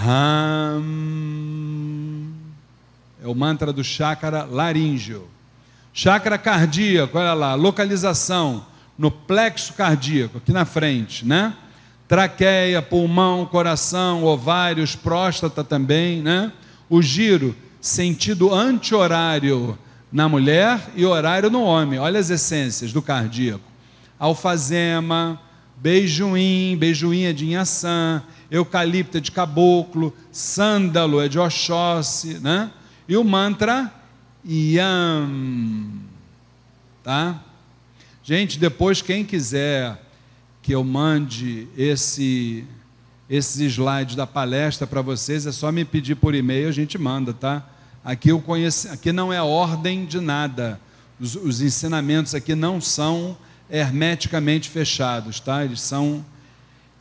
[0.02, 0.84] Ham
[3.24, 5.28] é o mantra do chácara laríngeo.
[5.94, 8.66] Chácara cardíaco, olha lá, localização
[8.98, 11.54] no plexo cardíaco, aqui na frente, né?
[12.08, 16.52] Traqueia, pulmão, coração, ovários, próstata também, né?
[16.90, 19.78] O giro, sentido anti-horário
[20.12, 21.98] na mulher e horário no homem.
[22.00, 23.64] Olha as essências do cardíaco.
[24.20, 25.40] Alfazema,
[25.78, 32.72] beijoim, beijoim é de inhaçã, eucalipto é de caboclo, sândalo é de Oxóssi, né?
[33.08, 33.94] E o mantra
[34.48, 35.90] Yam.
[37.04, 37.42] Tá?
[38.24, 40.02] Gente, depois quem quiser
[40.62, 42.66] que eu mande esse
[43.30, 47.34] esses slides da palestra para vocês, é só me pedir por e-mail, a gente manda,
[47.34, 47.68] tá?
[48.04, 50.80] Aqui eu conheço, aqui não é ordem de nada.
[51.20, 53.36] Os, os ensinamentos aqui não são
[53.74, 55.66] hermeticamente fechados, tá?
[55.66, 56.24] Eles são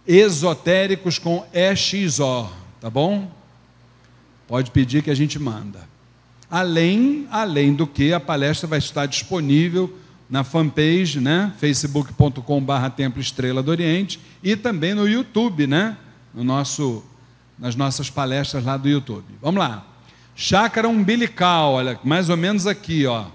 [0.09, 2.51] esotéricos com EXO,
[2.81, 3.31] tá bom?
[4.49, 5.81] Pode pedir que a gente manda.
[6.51, 9.99] Além, além do que a palestra vai estar disponível
[10.31, 11.53] na fanpage, né?
[11.59, 15.99] facebook.com.br Templo Estrela do Oriente e também no YouTube, né?
[16.33, 17.05] No nosso,
[17.59, 19.27] nas nossas palestras lá do YouTube.
[19.43, 19.87] Vamos lá.
[20.35, 23.27] Chácara umbilical, olha, mais ou menos aqui, ó.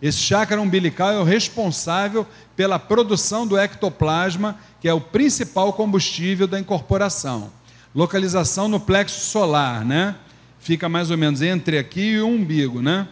[0.00, 6.46] Esse chácara umbilical é o responsável pela produção do ectoplasma, que é o principal combustível
[6.46, 7.50] da incorporação.
[7.94, 10.14] Localização no plexo solar, né?
[10.58, 13.08] fica mais ou menos entre aqui e o umbigo, né?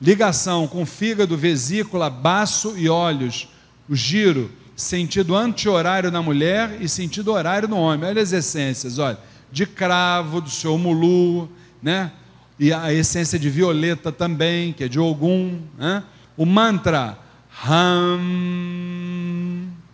[0.00, 3.48] Ligação com fígado, vesícula, baço e olhos.
[3.88, 8.08] O giro, sentido anti-horário na mulher e sentido horário no homem.
[8.08, 9.18] Olha as essências, olha.
[9.50, 11.50] De cravo, do seu mulu,
[11.82, 12.12] né?
[12.58, 16.02] E a essência de violeta também, que é de Ogum, né?
[16.36, 17.18] O mantra
[17.66, 18.18] Ham,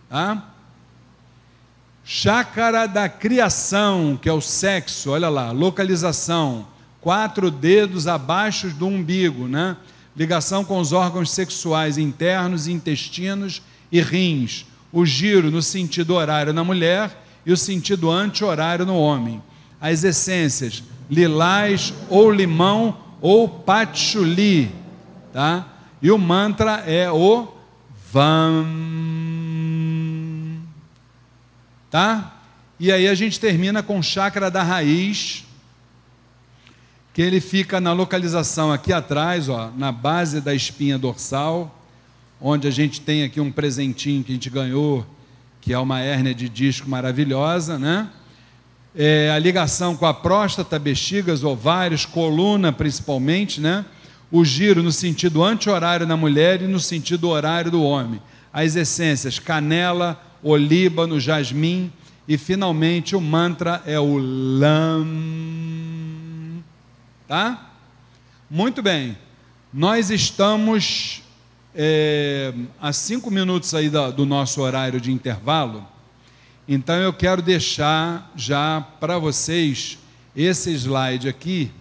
[0.09, 0.49] tá?
[2.03, 6.67] Chácara da criação, que é o sexo, olha lá, localização
[7.03, 9.75] quatro dedos abaixo do umbigo, né?
[10.15, 14.65] Ligação com os órgãos sexuais internos, intestinos e rins.
[14.91, 19.43] O giro no sentido horário na mulher e o sentido anti-horário no homem.
[19.81, 24.73] As essências, lilás ou limão ou patchouli,
[25.33, 25.67] tá?
[26.03, 27.47] E o mantra é o
[28.11, 28.67] Vam.
[31.89, 32.41] Tá?
[32.77, 35.45] E aí a gente termina com o chakra da raiz,
[37.13, 41.73] que ele fica na localização aqui atrás, ó, na base da espinha dorsal,
[42.41, 45.05] onde a gente tem aqui um presentinho que a gente ganhou,
[45.61, 48.09] que é uma hérnia de disco maravilhosa, né?
[48.93, 53.85] É, a ligação com a próstata, bexigas, ovários, coluna principalmente, né?
[54.33, 58.19] O giro no sentido anti-horário na mulher e no sentido horário do homem.
[58.51, 61.91] As essências, canela, olíbano, jasmim
[62.27, 65.05] e finalmente o mantra é o LAM
[67.27, 67.73] Tá?
[68.49, 69.15] Muito bem.
[69.71, 71.21] Nós estamos
[71.75, 75.87] é, a cinco minutos aí do, do nosso horário de intervalo.
[76.67, 79.99] Então eu quero deixar já para vocês
[80.35, 81.71] esse slide aqui.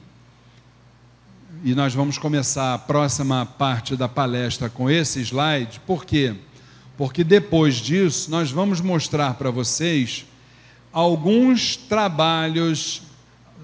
[1.64, 5.78] E nós vamos começar a próxima parte da palestra com esse slide.
[5.86, 6.34] Por quê?
[6.98, 10.26] Porque depois disso nós vamos mostrar para vocês
[10.92, 13.02] alguns trabalhos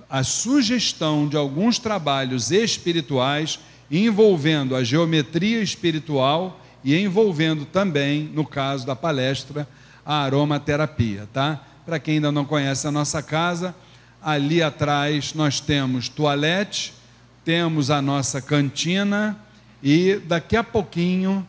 [0.09, 3.59] a sugestão de alguns trabalhos espirituais
[3.91, 9.69] envolvendo a geometria espiritual e envolvendo também, no caso da palestra,
[10.07, 11.65] a aromaterapia, tá?
[11.85, 13.75] Para quem ainda não conhece a nossa casa,
[14.23, 16.97] ali atrás nós temos toalete,
[17.49, 19.35] temos a nossa cantina
[19.83, 21.49] e daqui a pouquinho,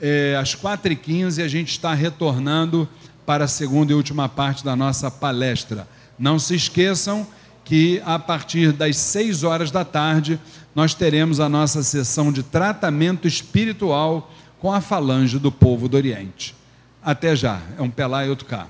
[0.00, 2.88] é, às 4h15, a gente está retornando
[3.26, 5.86] para a segunda e última parte da nossa palestra.
[6.18, 7.26] Não se esqueçam
[7.62, 10.40] que a partir das 6 horas da tarde
[10.74, 16.56] nós teremos a nossa sessão de tratamento espiritual com a falange do povo do Oriente.
[17.04, 18.66] Até já, é um Pelá e outro cá.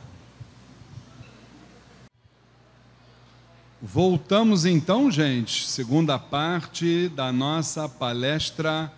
[3.80, 8.92] Voltamos então, gente, segunda parte da nossa palestra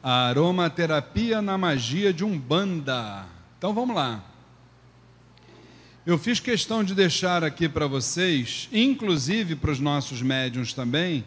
[0.00, 3.26] Aromaterapia na Magia de Umbanda.
[3.58, 4.24] Então vamos lá.
[6.06, 11.24] Eu fiz questão de deixar aqui para vocês, inclusive para os nossos médiums também,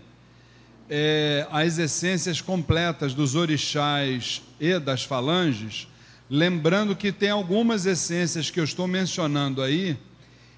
[0.90, 5.86] é, as essências completas dos orixás e das falanges,
[6.30, 9.98] lembrando que tem algumas essências que eu estou mencionando aí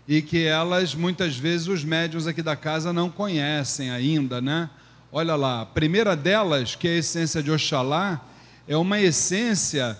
[0.08, 4.70] e que elas muitas vezes os médiuns aqui da casa não conhecem ainda, né?
[5.12, 8.26] Olha lá, a primeira delas, que é a essência de Oxalá,
[8.68, 9.98] é uma essência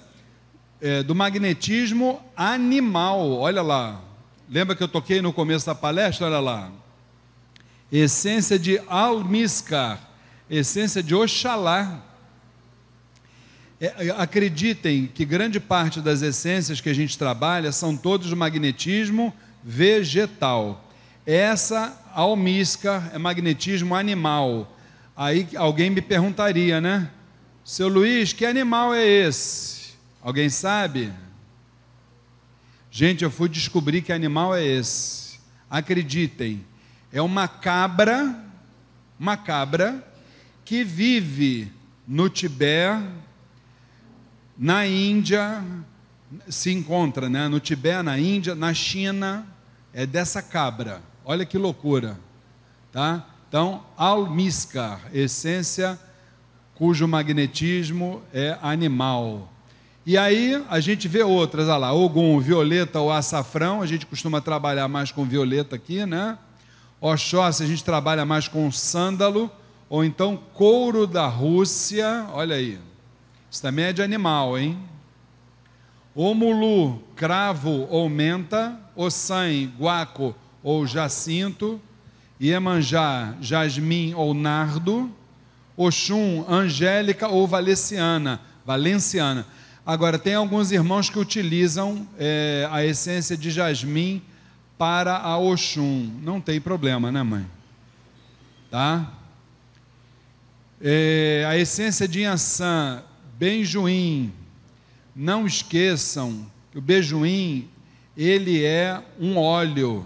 [0.80, 3.32] é, do magnetismo animal.
[3.32, 4.02] Olha lá,
[4.50, 6.28] lembra que eu toquei no começo da palestra?
[6.28, 6.72] Olha lá,
[7.92, 10.00] essência de Almiscar,
[10.50, 12.04] essência de Oxalá.
[13.80, 19.34] É, acreditem que grande parte das essências que a gente trabalha são todos do magnetismo
[19.68, 20.90] vegetal.
[21.26, 24.74] Essa almisca é magnetismo animal.
[25.14, 27.12] Aí alguém me perguntaria, né?
[27.66, 29.98] Seu Luiz, que animal é esse?
[30.22, 31.12] Alguém sabe?
[32.90, 35.38] Gente, eu fui descobrir que animal é esse.
[35.70, 36.66] Acreditem,
[37.12, 38.42] é uma cabra,
[39.20, 40.02] uma cabra
[40.64, 41.70] que vive
[42.08, 43.04] no Tibete,
[44.58, 45.62] na Índia,
[46.48, 49.46] se encontra né, no Tibete, na Índia, na China,
[49.98, 51.02] é dessa cabra.
[51.26, 52.20] Olha que loucura,
[52.92, 53.26] tá?
[53.50, 56.00] Então, almiscar, essência
[56.76, 59.52] cujo magnetismo é animal.
[60.06, 64.40] E aí a gente vê outras, olha lá, Ogum, violeta ou açafrão, a gente costuma
[64.40, 66.38] trabalhar mais com violeta aqui, né?
[67.02, 69.50] Oxóssi, a gente trabalha mais com sândalo,
[69.90, 72.78] ou então couro da Rússia, olha aí.
[73.50, 74.78] Isso também é de animal, hein?
[76.14, 81.80] Omulu, cravo ou menta, Ossan, guaco ou jacinto,
[82.42, 85.10] Iemanjá, jasmim ou nardo,
[85.78, 89.46] Oxum, angélica ou valeciana, valenciana.
[89.86, 94.22] Agora, tem alguns irmãos que utilizam é, a essência de jasmim
[94.78, 96.12] para a Oxum.
[96.22, 97.46] Não tem problema, né, mãe?
[98.70, 99.14] Tá?
[100.82, 103.04] É, a essência de Yansan,
[103.38, 104.34] benjuim.
[105.16, 107.68] Não esqueçam que o bejuim,
[108.18, 110.04] ele é um óleo,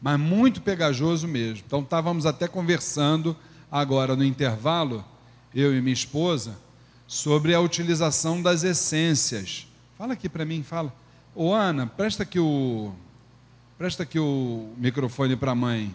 [0.00, 1.64] mas muito pegajoso mesmo.
[1.66, 3.36] Então, estávamos até conversando
[3.70, 5.04] agora no intervalo,
[5.52, 6.56] eu e minha esposa,
[7.08, 9.66] sobre a utilização das essências.
[9.98, 10.94] Fala aqui para mim, fala.
[11.34, 12.92] Ô Ana, presta aqui o
[13.76, 15.92] presta aqui o microfone para a mãe.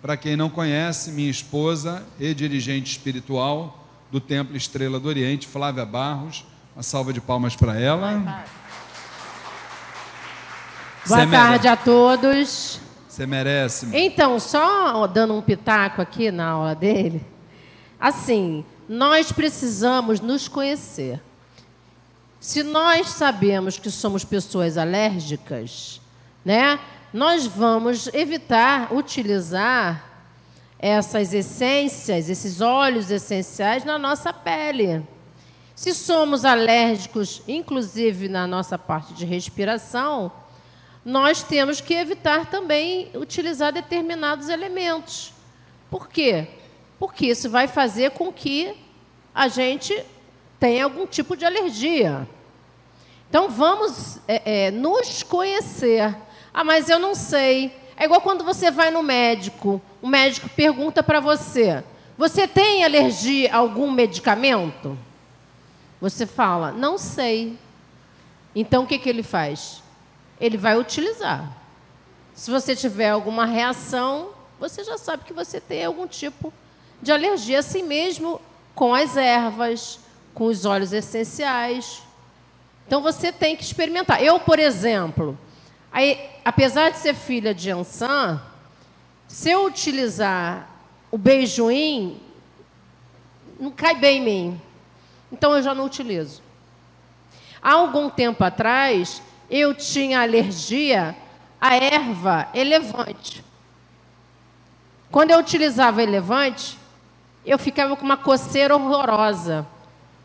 [0.00, 5.84] Para quem não conhece, minha esposa e dirigente espiritual do Templo Estrela do Oriente, Flávia
[5.84, 6.44] Barros.
[6.74, 8.44] Uma salva de palmas para ela.
[11.08, 12.80] Boa tarde a todos.
[13.08, 13.86] Você merece.
[13.92, 17.24] Então, só dando um pitaco aqui na aula dele.
[17.98, 21.22] Assim, nós precisamos nos conhecer.
[22.40, 26.00] Se nós sabemos que somos pessoas alérgicas,
[26.44, 26.80] né?
[27.12, 30.04] Nós vamos evitar utilizar
[30.76, 35.06] essas essências, esses óleos essenciais na nossa pele.
[35.74, 40.32] Se somos alérgicos, inclusive na nossa parte de respiração,
[41.06, 45.32] nós temos que evitar também utilizar determinados elementos.
[45.88, 46.48] Por quê?
[46.98, 48.74] Porque isso vai fazer com que
[49.32, 50.04] a gente
[50.58, 52.28] tenha algum tipo de alergia.
[53.30, 56.12] Então vamos é, é, nos conhecer.
[56.52, 57.70] Ah, mas eu não sei.
[57.96, 59.80] É igual quando você vai no médico.
[60.02, 61.84] O médico pergunta para você:
[62.18, 64.98] Você tem alergia a algum medicamento?
[66.00, 67.56] Você fala: Não sei.
[68.52, 69.85] Então o que, que ele faz?
[70.40, 71.50] Ele vai utilizar.
[72.34, 76.52] Se você tiver alguma reação, você já sabe que você tem algum tipo
[77.00, 78.40] de alergia, assim mesmo
[78.74, 79.98] com as ervas,
[80.34, 82.02] com os óleos essenciais.
[82.86, 84.22] Então você tem que experimentar.
[84.22, 85.36] Eu, por exemplo,
[85.90, 88.40] aí, apesar de ser filha de Ansan,
[89.26, 90.68] se eu utilizar
[91.10, 92.20] o beijoim,
[93.58, 94.60] não cai bem em mim.
[95.32, 96.42] Então eu já não utilizo.
[97.60, 99.20] Há algum tempo atrás,
[99.50, 101.16] eu tinha alergia
[101.60, 103.44] à erva elevante.
[105.10, 106.78] Quando eu utilizava elevante,
[107.44, 109.66] eu ficava com uma coceira horrorosa.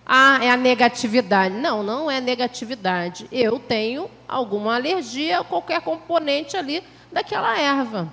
[0.05, 1.55] Ah, é a negatividade.
[1.55, 3.28] Não, não é negatividade.
[3.32, 8.11] Eu tenho alguma alergia a qualquer componente ali daquela erva.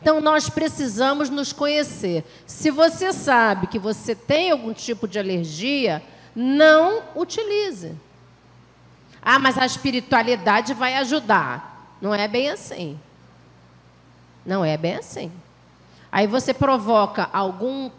[0.00, 2.24] Então, nós precisamos nos conhecer.
[2.46, 6.02] Se você sabe que você tem algum tipo de alergia,
[6.36, 7.94] não utilize.
[9.24, 11.96] Ah, mas a espiritualidade vai ajudar.
[12.00, 13.00] Não é bem assim.
[14.44, 15.32] Não é bem assim.
[16.12, 17.90] Aí você provoca algum,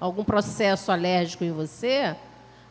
[0.00, 2.16] algum processo alérgico em você,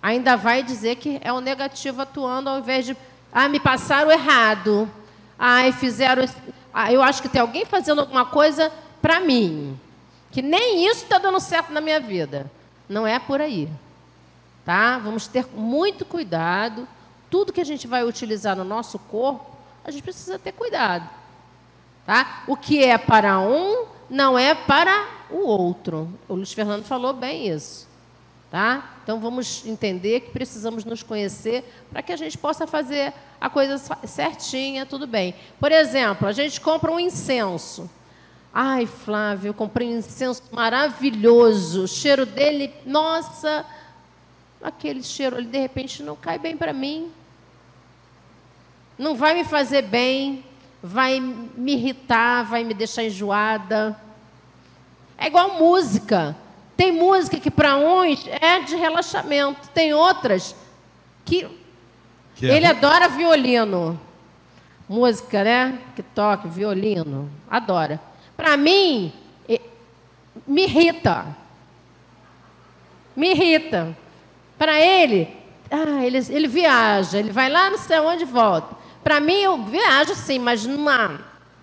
[0.01, 2.97] ainda vai dizer que é o negativo atuando ao invés de,
[3.32, 4.91] ah, me passaram errado.
[5.39, 6.26] Ai, fizeram.
[6.74, 9.80] Ah, eu acho que tem alguém fazendo alguma coisa para mim.
[10.30, 12.51] Que nem isso está dando certo na minha vida.
[12.89, 13.70] Não é por aí.
[14.66, 14.97] Tá?
[14.97, 16.88] Vamos ter muito cuidado.
[17.34, 19.44] Tudo que a gente vai utilizar no nosso corpo,
[19.84, 21.10] a gente precisa ter cuidado.
[22.06, 22.44] Tá?
[22.46, 26.14] O que é para um não é para o outro.
[26.30, 27.88] O Luiz Fernando falou bem isso.
[28.52, 28.98] Tá?
[29.02, 33.12] Então vamos entender que precisamos nos conhecer para que a gente possa fazer
[33.42, 35.34] a coisa certinha, tudo bem.
[35.60, 37.90] Por exemplo, a gente compra um incenso.
[38.54, 41.86] Ai, Flávio, eu comprei um incenso maravilhoso.
[41.86, 43.66] O cheiro dele, nossa,
[44.62, 47.12] aquele cheiro ali de repente não cai bem para mim.
[48.98, 50.44] Não vai me fazer bem
[50.84, 53.98] vai me irritar, vai me deixar enjoada.
[55.18, 56.36] É igual música.
[56.76, 60.54] Tem música que para uns é de relaxamento, tem outras
[61.24, 61.48] que,
[62.36, 63.98] que é ele adora violino.
[64.89, 65.80] Música, né?
[65.96, 68.02] Que toca violino, adora.
[68.36, 69.14] Para mim,
[70.46, 71.26] me irrita.
[73.16, 73.96] Me irrita.
[74.58, 75.30] Para ele,
[75.72, 78.83] ah, ele, ele viaja, ele vai lá no céu onde volta.
[79.04, 81.20] Para mim, eu viajo sim, mas numa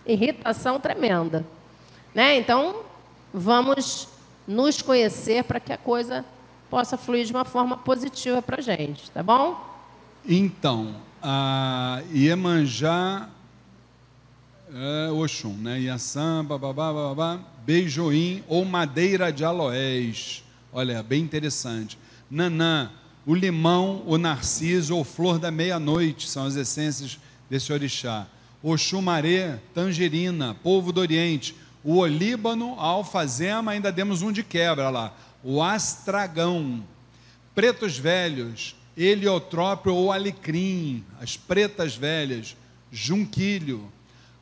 [0.07, 1.47] irritação tremenda.
[2.15, 2.37] Né?
[2.37, 2.83] Então,
[3.33, 4.09] vamos
[4.47, 6.25] nos conhecer para que a coisa
[6.69, 9.69] possa fluir de uma forma positiva para a gente, tá bom?
[10.27, 13.29] Então, a Iemanjá,
[14.73, 15.81] é, Oxum, né?
[15.81, 20.45] Iaçã, bababá, babá, beijoim ou madeira de aloés.
[20.73, 21.99] Olha, bem interessante.
[22.31, 22.91] Nanã,
[23.27, 27.19] o limão, o narciso ou flor da meia-noite são as essências
[27.51, 28.29] desse orixá.
[28.63, 31.57] Oxumaré, tangerina, povo do Oriente.
[31.83, 35.15] O olíbano, a alfazema, ainda demos um de quebra lá.
[35.43, 36.85] O astragão.
[37.55, 41.05] Pretos velhos, heliotrópio ou alecrim.
[41.21, 42.57] As pretas velhas,
[42.93, 43.91] junquilho.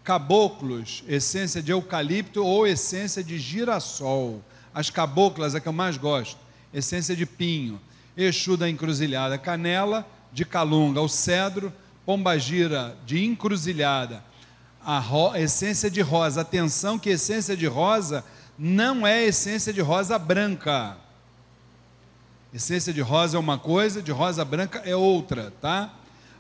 [0.05, 4.43] Caboclos, essência de eucalipto ou essência de girassol.
[4.75, 6.39] As caboclas, a que eu mais gosto,
[6.73, 7.81] essência de pinho.
[8.17, 11.73] Exu da encruzilhada, canela, de calunga, o cedro,
[12.09, 14.25] pombagira de encruzilhada,
[14.83, 15.03] a
[15.39, 16.41] essência de rosa.
[16.41, 18.25] Atenção que essência de rosa
[18.59, 20.97] não é essência de rosa branca.
[22.51, 25.93] Essência de rosa é uma coisa, de rosa branca é outra, tá?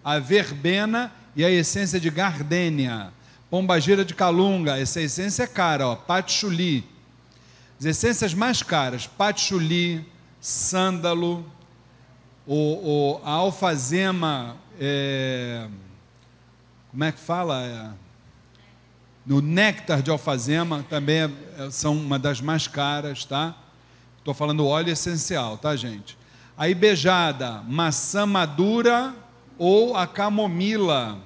[0.03, 3.13] A verbena e a essência de gardênia.
[3.51, 6.83] Pombagira de calunga, essa essência é cara, ó, patchouli.
[7.79, 10.03] As essências mais caras, patchouli,
[10.41, 11.45] sândalo,
[12.47, 15.69] o, o, a alfazema é,
[16.91, 17.63] como é que fala?
[17.65, 17.91] É,
[19.27, 23.55] no néctar de alfazema também é, é, são uma das mais caras, tá?
[24.19, 26.17] Estou falando óleo essencial, tá, gente?
[26.57, 29.15] A ibejada, maçã madura
[29.59, 31.19] ou a camomila.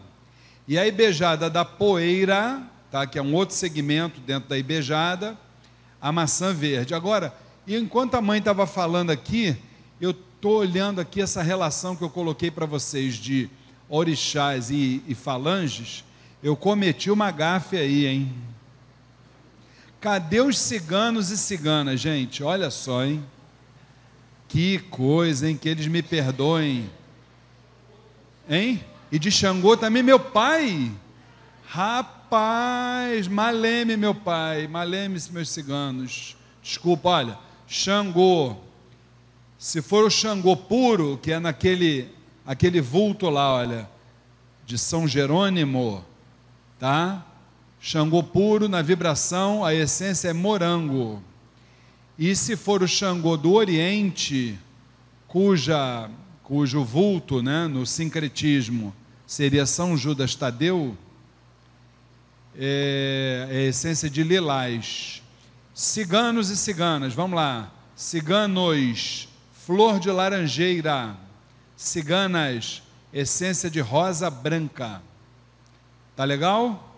[0.67, 3.07] E a ibejada da poeira, tá?
[3.07, 5.39] Que é um outro segmento dentro da ibejada,
[6.01, 6.95] a maçã verde.
[6.95, 7.35] Agora,
[7.67, 9.57] enquanto a mãe estava falando aqui,
[10.01, 13.49] eu estou olhando aqui essa relação que eu coloquei para vocês de
[13.89, 16.05] orixás e, e falanges,
[16.43, 18.35] eu cometi uma gafe aí, hein?
[20.01, 22.43] Cadê os ciganos e ciganas, gente?
[22.43, 23.25] Olha só, hein?
[24.49, 25.57] Que coisa, hein?
[25.57, 26.91] Que eles me perdoem.
[28.51, 28.85] Hein?
[29.13, 30.91] E de Xangô também, meu pai.
[31.69, 34.67] Rapaz, maleme, meu pai.
[34.67, 36.37] Maleme, meus ciganos.
[36.61, 37.39] Desculpa, olha.
[37.69, 38.57] Xangô,
[39.63, 42.09] se for o Xangô puro, que é naquele
[42.45, 43.89] aquele vulto lá, olha,
[44.67, 46.05] de São Jerônimo,
[46.81, 47.25] tá?
[47.81, 51.23] Xangô puro na vibração, a essência é morango.
[52.19, 54.59] E se for o Xangô do Oriente,
[55.29, 56.11] cuja
[56.43, 58.93] cujo vulto, né, no sincretismo,
[59.25, 60.99] seria São Judas Tadeu,
[62.59, 65.23] é, é a essência de lilás.
[65.73, 67.71] Ciganos e ciganas, vamos lá.
[67.95, 69.29] Ciganos,
[69.65, 71.17] flor de laranjeira,
[71.77, 72.83] ciganas,
[73.13, 75.01] essência de rosa branca.
[76.17, 76.97] Tá legal?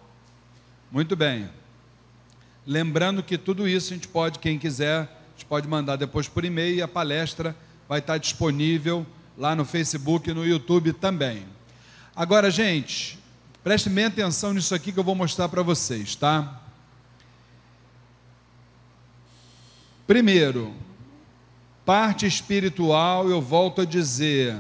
[0.91, 1.51] Muito bem.
[2.67, 6.45] Lembrando que tudo isso a gente pode, quem quiser, a gente pode mandar depois por
[6.45, 7.55] e-mail e a palestra
[7.87, 9.07] vai estar disponível
[9.37, 11.45] lá no Facebook e no YouTube também.
[12.17, 13.19] Agora, gente,
[13.63, 16.63] preste bem atenção nisso aqui que eu vou mostrar para vocês, tá?
[20.07, 20.75] Primeiro,
[21.85, 24.57] Parte espiritual, eu volto a dizer,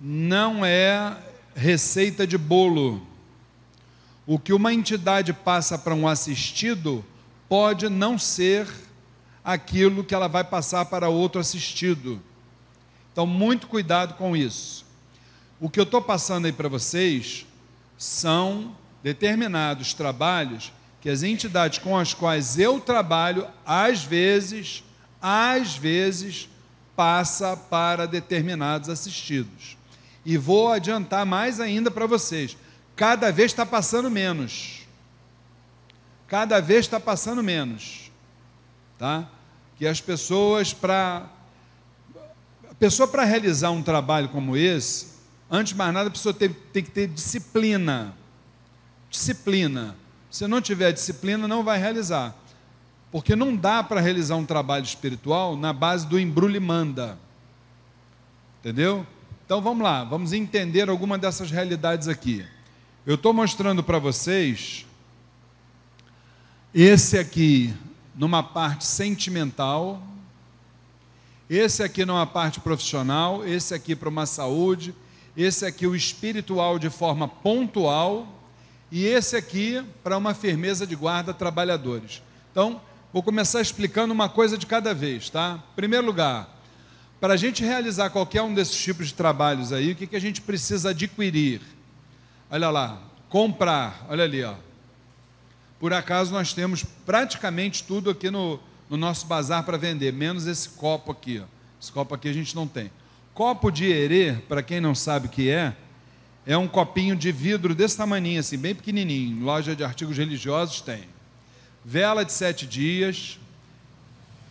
[0.00, 1.16] não é
[1.54, 3.04] receita de bolo.
[4.24, 7.04] o que uma entidade passa para um assistido
[7.48, 8.68] pode não ser
[9.42, 12.20] aquilo que ela vai passar para outro assistido.
[13.10, 14.84] Então, muito cuidado com isso.
[15.58, 17.46] O que eu estou passando aí para vocês
[17.96, 24.84] são determinados trabalhos que as entidades com as quais eu trabalho, às vezes,
[25.20, 26.48] às vezes,
[26.94, 29.76] passa para determinados assistidos.
[30.24, 32.56] E vou adiantar mais ainda para vocês.
[32.94, 34.80] Cada vez está passando menos.
[36.26, 38.10] Cada vez está passando menos.
[38.98, 39.28] Tá?
[39.76, 41.26] Que as pessoas, para.
[42.70, 45.06] A pessoa, para realizar um trabalho como esse,
[45.50, 48.14] antes de mais nada, a pessoa tem, tem que ter disciplina.
[49.08, 49.96] Disciplina.
[50.30, 52.36] Se não tiver disciplina, não vai realizar.
[53.10, 57.18] Porque não dá para realizar um trabalho espiritual na base do embrulho manda.
[58.60, 59.06] Entendeu?
[59.46, 62.44] Então vamos lá, vamos entender alguma dessas realidades aqui.
[63.06, 64.84] Eu estou mostrando para vocês
[66.74, 67.74] esse aqui
[68.14, 70.02] numa parte sentimental,
[71.48, 74.94] esse aqui numa parte profissional, esse aqui para uma saúde,
[75.34, 78.28] esse aqui o espiritual de forma pontual
[78.92, 82.22] e esse aqui para uma firmeza de guarda trabalhadores.
[82.50, 82.80] Então,
[83.12, 85.62] vou começar explicando uma coisa de cada vez, tá?
[85.72, 86.58] Em primeiro lugar,
[87.20, 90.20] para a gente realizar qualquer um desses tipos de trabalhos aí, o que, que a
[90.20, 91.60] gente precisa adquirir?
[92.50, 94.54] Olha lá, comprar, olha ali, ó.
[95.80, 100.68] Por acaso nós temos praticamente tudo aqui no, no nosso bazar para vender, menos esse
[100.70, 101.44] copo aqui, ó.
[101.80, 102.90] Esse copo aqui a gente não tem.
[103.34, 105.74] Copo de herê, para quem não sabe o que é,
[106.44, 109.44] é um copinho de vidro desse tamanho, assim, bem pequenininho.
[109.44, 111.04] Loja de artigos religiosos tem.
[111.90, 113.38] Vela de sete dias.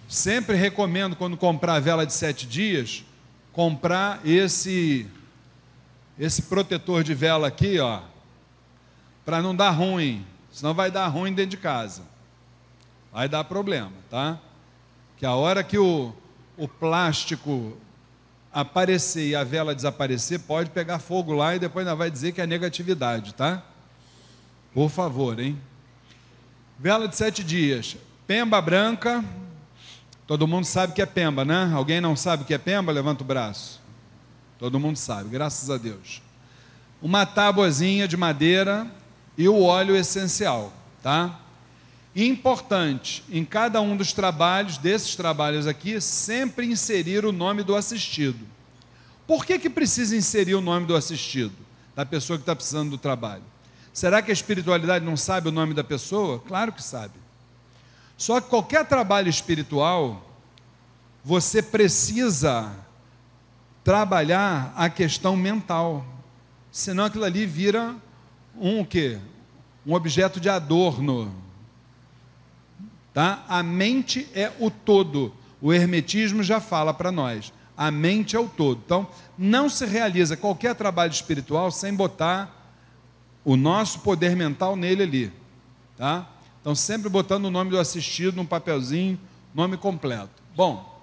[0.09, 3.05] Sempre recomendo, quando comprar vela de sete dias,
[3.53, 5.05] comprar esse
[6.17, 8.01] esse protetor de vela aqui, ó,
[9.23, 12.01] para não dar ruim, senão vai dar ruim dentro de casa.
[13.13, 14.39] Vai dar problema, tá?
[15.15, 16.11] Que a hora que o,
[16.57, 17.77] o plástico
[18.51, 22.41] aparecer e a vela desaparecer, pode pegar fogo lá e depois ainda vai dizer que
[22.41, 23.61] é negatividade, tá?
[24.73, 25.55] Por favor, hein?
[26.79, 27.97] Vela de sete dias.
[28.27, 29.25] Pemba branca.
[30.27, 31.71] Todo mundo sabe que é pemba, né?
[31.73, 32.91] Alguém não sabe que é pemba?
[32.91, 33.81] Levanta o braço.
[34.59, 36.21] Todo mundo sabe, graças a Deus.
[37.01, 38.85] Uma tábuazinha de madeira
[39.37, 40.71] e o óleo essencial,
[41.01, 41.39] tá?
[42.15, 48.39] Importante, em cada um dos trabalhos, desses trabalhos aqui, sempre inserir o nome do assistido.
[49.25, 51.53] Por que, que precisa inserir o nome do assistido,
[51.95, 53.43] da pessoa que está precisando do trabalho?
[53.97, 56.37] Será que a espiritualidade não sabe o nome da pessoa?
[56.37, 57.15] Claro que sabe.
[58.15, 60.23] Só que qualquer trabalho espiritual,
[61.25, 62.75] você precisa
[63.83, 66.05] trabalhar a questão mental.
[66.71, 67.95] Senão aquilo ali vira
[68.55, 69.17] um o quê?
[69.83, 71.33] Um objeto de adorno.
[73.15, 73.43] Tá?
[73.49, 75.33] A mente é o todo.
[75.59, 77.51] O hermetismo já fala para nós.
[77.75, 78.79] A mente é o todo.
[78.85, 82.56] Então, não se realiza qualquer trabalho espiritual sem botar
[83.47, 85.33] o nosso poder mental nele ali.
[85.95, 86.27] Tá?
[86.59, 89.17] Então, sempre botando o nome do assistido num papelzinho,
[89.55, 90.43] nome completo.
[90.53, 91.01] Bom,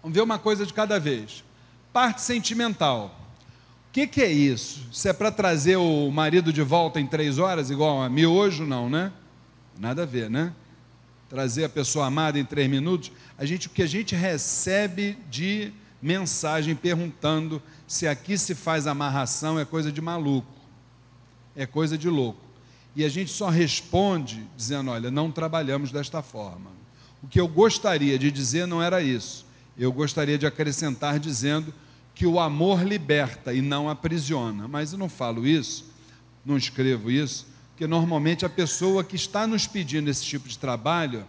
[0.00, 1.42] vamos ver uma coisa de cada vez.
[1.92, 3.16] Parte sentimental.
[3.88, 4.86] O que, que, é isso?
[4.92, 8.88] Se é para trazer o marido de volta em três horas, igual a miojo, não,
[8.88, 9.10] né?
[9.76, 10.52] Nada a ver, né?
[11.28, 13.10] Trazer a pessoa amada em três minutos.
[13.36, 19.58] A gente, o que a gente recebe de mensagem perguntando se aqui se faz amarração
[19.58, 20.59] é coisa de maluco,
[21.62, 22.40] é coisa de louco.
[22.96, 26.70] E a gente só responde dizendo: olha, não trabalhamos desta forma.
[27.22, 29.50] O que eu gostaria de dizer não era isso
[29.80, 31.72] eu gostaria de acrescentar dizendo
[32.14, 34.68] que o amor liberta e não aprisiona.
[34.68, 35.86] Mas eu não falo isso,
[36.44, 41.26] não escrevo isso, porque normalmente a pessoa que está nos pedindo esse tipo de trabalho,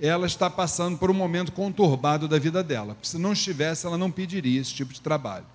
[0.00, 2.96] ela está passando por um momento conturbado da vida dela.
[3.02, 5.46] Se não estivesse, ela não pediria esse tipo de trabalho.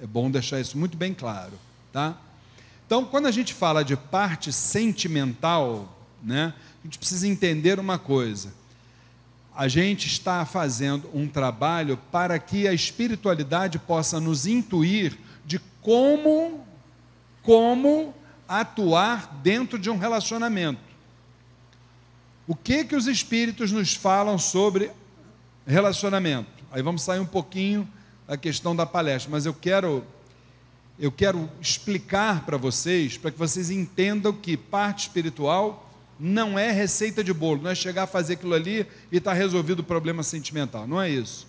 [0.00, 1.52] É bom deixar isso muito bem claro,
[1.92, 2.16] tá?
[2.90, 8.58] Então, quando a gente fala de parte sentimental, né, a gente precisa entender uma coisa
[9.60, 16.64] a gente está fazendo um trabalho para que a espiritualidade possa nos intuir de como
[17.42, 18.14] como
[18.48, 20.80] atuar dentro de um relacionamento.
[22.48, 24.90] O que que os espíritos nos falam sobre
[25.66, 26.50] relacionamento?
[26.72, 27.86] Aí vamos sair um pouquinho
[28.26, 30.04] da questão da palestra, mas eu quero
[31.00, 37.24] eu quero explicar para vocês, para que vocês entendam que parte espiritual não é receita
[37.24, 40.86] de bolo, não é chegar a fazer aquilo ali e está resolvido o problema sentimental.
[40.86, 41.46] Não é isso.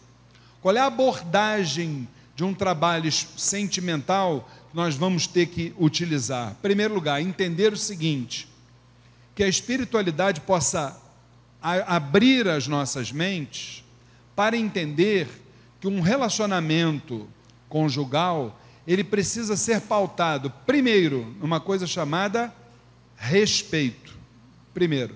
[0.61, 6.52] Qual é a abordagem de um trabalho sentimental que nós vamos ter que utilizar?
[6.52, 8.48] Em primeiro lugar, entender o seguinte:
[9.36, 10.98] que a espiritualidade possa
[11.61, 13.84] abrir as nossas mentes
[14.34, 15.28] para entender
[15.82, 17.28] que um relacionamento
[17.68, 18.57] conjugal
[18.88, 22.53] ele precisa ser pautado primeiro numa coisa chamada
[23.16, 24.18] respeito.
[24.74, 25.16] Primeiro.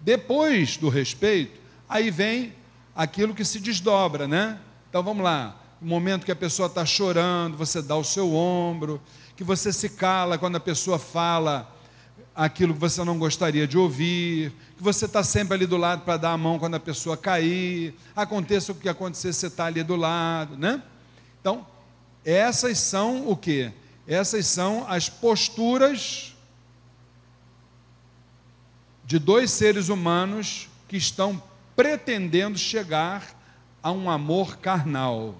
[0.00, 2.52] Depois do respeito, aí vem
[2.94, 4.58] aquilo que se desdobra, né?
[4.88, 5.56] Então vamos lá.
[5.80, 9.00] O momento que a pessoa está chorando, você dá o seu ombro,
[9.36, 11.74] que você se cala quando a pessoa fala
[12.34, 16.16] aquilo que você não gostaria de ouvir, que você está sempre ali do lado para
[16.16, 19.96] dar a mão quando a pessoa cair, aconteça o que acontecer, você está ali do
[19.96, 20.82] lado, né?
[21.40, 21.66] Então,
[22.30, 23.72] essas são o que?
[24.06, 26.36] Essas são as posturas
[29.02, 31.42] de dois seres humanos que estão
[31.74, 33.34] pretendendo chegar
[33.82, 35.36] a um amor carnal.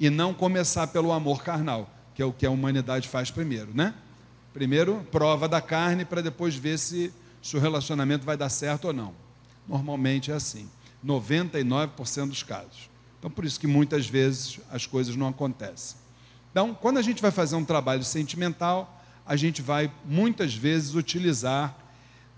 [0.00, 3.94] E não começar pelo amor carnal, que é o que a humanidade faz primeiro, né?
[4.52, 8.92] Primeiro, prova da carne para depois ver se, se o relacionamento vai dar certo ou
[8.92, 9.14] não.
[9.68, 10.68] Normalmente é assim.
[11.06, 12.89] 99% dos casos.
[13.20, 15.98] Então, por isso que muitas vezes as coisas não acontecem.
[16.50, 21.76] Então, quando a gente vai fazer um trabalho sentimental, a gente vai muitas vezes utilizar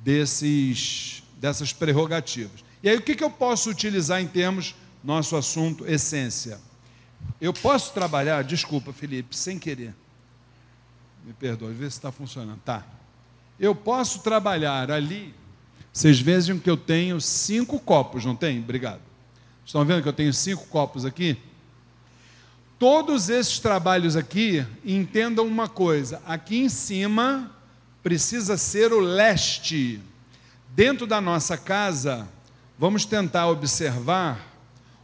[0.00, 2.64] desses, dessas prerrogativas.
[2.82, 6.59] E aí, o que, que eu posso utilizar em termos, nosso assunto, essência?
[7.40, 9.94] Eu posso trabalhar, desculpa, Felipe, sem querer.
[11.24, 12.59] Me perdoe, vê se está funcionando.
[12.64, 12.84] Tá.
[13.59, 15.32] Eu posso trabalhar ali.
[15.92, 18.59] Vocês vejam que eu tenho cinco copos, não tem?
[18.59, 19.11] Obrigado.
[19.64, 21.36] Estão vendo que eu tenho cinco copos aqui?
[22.78, 27.51] Todos esses trabalhos aqui, entendam uma coisa: aqui em cima
[28.02, 30.01] precisa ser o leste.
[30.74, 32.28] Dentro da nossa casa,
[32.78, 34.52] vamos tentar observar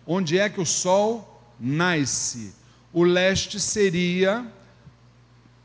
[0.06, 2.54] onde é que o sol nasce.
[2.92, 4.44] O leste seria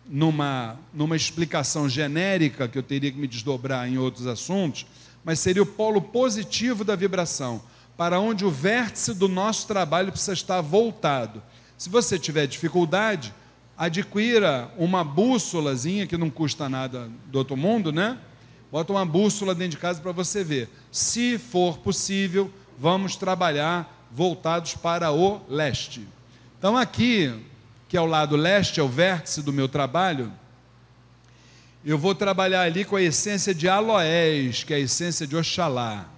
[0.06, 4.86] numa, numa explicação genérica, que eu teria que me desdobrar em outros assuntos,
[5.24, 7.62] mas seria o polo positivo da vibração,
[7.96, 11.42] para onde o vértice do nosso trabalho precisa estar voltado.
[11.78, 13.34] Se você tiver dificuldade,
[13.78, 18.18] adquira uma bússolazinha, que não custa nada do outro mundo, né?
[18.72, 20.70] Bota uma bússola dentro de casa para você ver.
[20.92, 26.08] Se for possível, vamos trabalhar voltados para o leste.
[26.58, 27.34] Então, aqui,
[27.88, 30.32] que é o lado leste, é o vértice do meu trabalho,
[31.86, 36.13] eu vou trabalhar ali com a essência de aloés, que é a essência de Oxalá.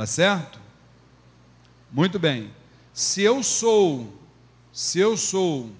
[0.00, 0.58] Tá certo?
[1.92, 2.50] Muito bem.
[2.90, 4.10] Se eu sou,
[4.72, 5.70] se eu sou,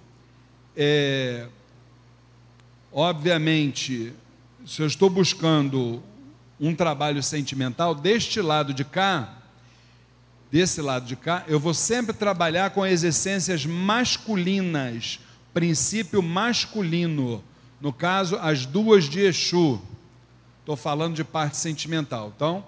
[0.76, 1.46] é,
[2.92, 4.12] obviamente,
[4.66, 6.02] se eu estou buscando
[6.60, 9.38] um trabalho sentimental, deste lado de cá,
[10.52, 15.18] desse lado de cá, eu vou sempre trabalhar com as essências masculinas,
[15.54, 17.42] princípio masculino.
[17.80, 19.80] No caso, as duas de Exu.
[20.58, 22.30] Estou falando de parte sentimental.
[22.36, 22.62] Então,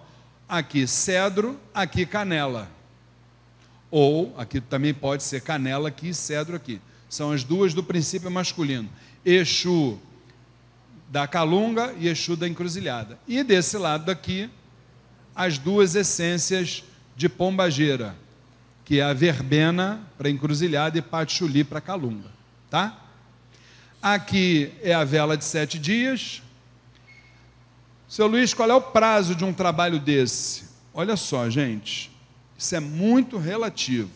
[0.52, 2.70] aqui cedro, aqui canela.
[3.90, 6.78] Ou, aqui também pode ser canela aqui e cedro aqui.
[7.08, 8.86] São as duas do princípio masculino.
[9.24, 9.98] Exu
[11.08, 13.18] da calunga e Exu da encruzilhada.
[13.26, 14.50] E desse lado daqui,
[15.34, 16.84] as duas essências
[17.16, 18.14] de pombageira,
[18.84, 22.28] que é a verbena para encruzilhada e patchouli para calunga,
[22.68, 22.98] tá?
[24.02, 26.41] Aqui é a vela de sete dias.
[28.12, 30.64] Seu Luiz, qual é o prazo de um trabalho desse?
[30.92, 32.14] Olha só, gente,
[32.58, 34.10] isso é muito relativo.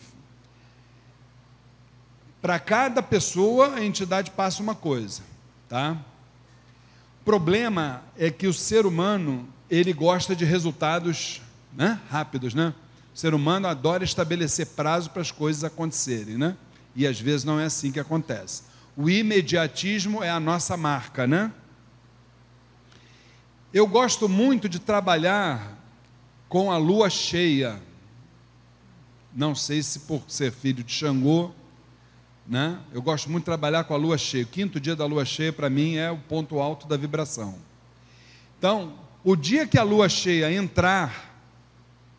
[2.39, 5.23] Para cada pessoa, a entidade passa uma coisa,
[5.67, 5.97] tá?
[7.21, 11.41] O problema é que o ser humano, ele gosta de resultados
[11.75, 12.75] né, rápidos, né?
[13.15, 16.55] O ser humano adora estabelecer prazo para as coisas acontecerem, né?
[16.95, 18.61] E às vezes não é assim que acontece.
[18.95, 21.51] O imediatismo é a nossa marca, né?
[23.73, 25.77] Eu gosto muito de trabalhar
[26.47, 27.81] com a lua cheia.
[29.35, 31.51] Não sei se por ser filho de Xangô,
[32.47, 32.79] né?
[32.91, 34.43] Eu gosto muito de trabalhar com a lua cheia.
[34.43, 37.55] O quinto dia da lua cheia, para mim, é o ponto alto da vibração.
[38.57, 41.27] Então, o dia que a lua cheia entrar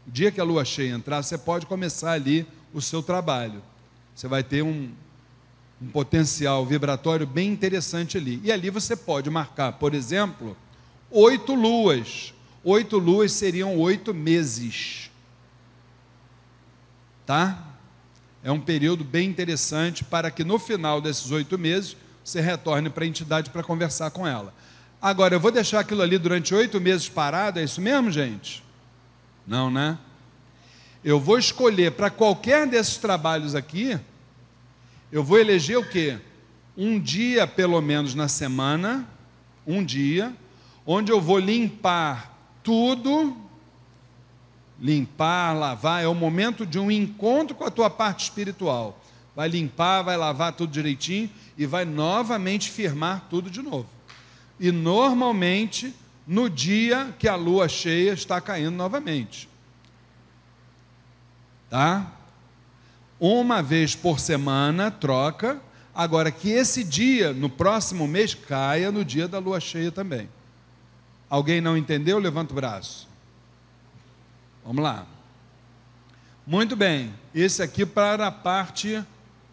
[0.08, 3.62] o dia que a lua cheia entrar, você pode começar ali o seu trabalho.
[4.14, 4.90] Você vai ter um,
[5.82, 8.40] um potencial vibratório bem interessante ali.
[8.42, 10.56] E ali você pode marcar, por exemplo,
[11.10, 12.34] oito luas.
[12.64, 15.10] Oito luas seriam oito meses.
[17.24, 17.64] Tá?
[18.42, 23.04] É um período bem interessante para que no final desses oito meses você retorne para
[23.04, 24.52] a entidade para conversar com ela.
[25.00, 28.64] Agora, eu vou deixar aquilo ali durante oito meses parado, é isso mesmo, gente?
[29.46, 29.96] Não, né?
[31.04, 33.98] Eu vou escolher para qualquer desses trabalhos aqui
[35.10, 36.18] Eu vou eleger o quê?
[36.76, 39.08] Um dia, pelo menos na semana,
[39.66, 40.36] um dia,
[40.90, 43.36] onde eu vou limpar tudo,
[44.80, 48.98] limpar, lavar, é o momento de um encontro com a tua parte espiritual.
[49.36, 51.28] Vai limpar, vai lavar tudo direitinho
[51.58, 53.86] e vai novamente firmar tudo de novo.
[54.58, 55.94] E normalmente
[56.26, 59.46] no dia que a lua cheia está caindo novamente.
[61.68, 62.10] Tá?
[63.20, 65.60] Uma vez por semana troca,
[65.94, 70.30] agora que esse dia, no próximo mês, caia no dia da lua cheia também.
[71.28, 72.18] Alguém não entendeu?
[72.18, 73.08] Levanta o braço.
[74.64, 75.06] Vamos lá.
[76.46, 79.04] Muito bem, esse aqui para a parte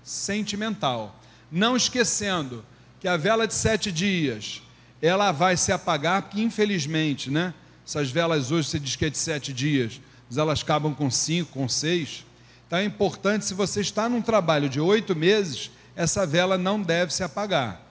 [0.03, 1.19] sentimental.
[1.52, 2.64] Não esquecendo
[2.99, 4.61] que a vela de sete dias
[5.02, 7.53] ela vai se apagar, porque infelizmente, né?
[7.85, 11.52] Essas velas hoje você diz que é de sete dias, mas elas acabam com cinco,
[11.52, 12.26] com seis.
[12.65, 17.14] Então é importante, se você está num trabalho de oito meses, essa vela não deve
[17.14, 17.84] se apagar.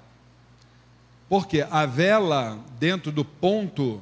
[1.35, 4.01] Porque a vela, dentro do ponto,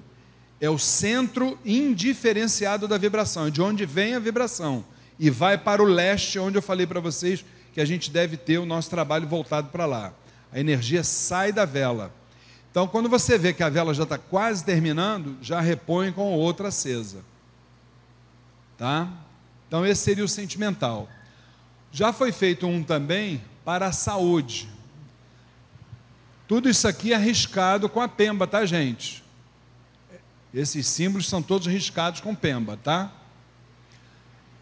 [0.61, 4.85] é o centro indiferenciado da vibração, é de onde vem a vibração.
[5.19, 7.43] E vai para o leste, onde eu falei para vocês
[7.73, 10.13] que a gente deve ter o nosso trabalho voltado para lá.
[10.53, 12.13] A energia sai da vela.
[12.71, 16.69] Então, quando você vê que a vela já está quase terminando, já repõe com outra
[16.69, 17.25] acesa.
[18.77, 19.09] Tá?
[19.67, 21.09] Então, esse seria o sentimental.
[21.91, 24.69] Já foi feito um também para a saúde.
[26.53, 29.25] Tudo isso aqui é riscado com a pemba, tá, gente?
[30.53, 33.11] Esses símbolos são todos riscados com pemba, tá?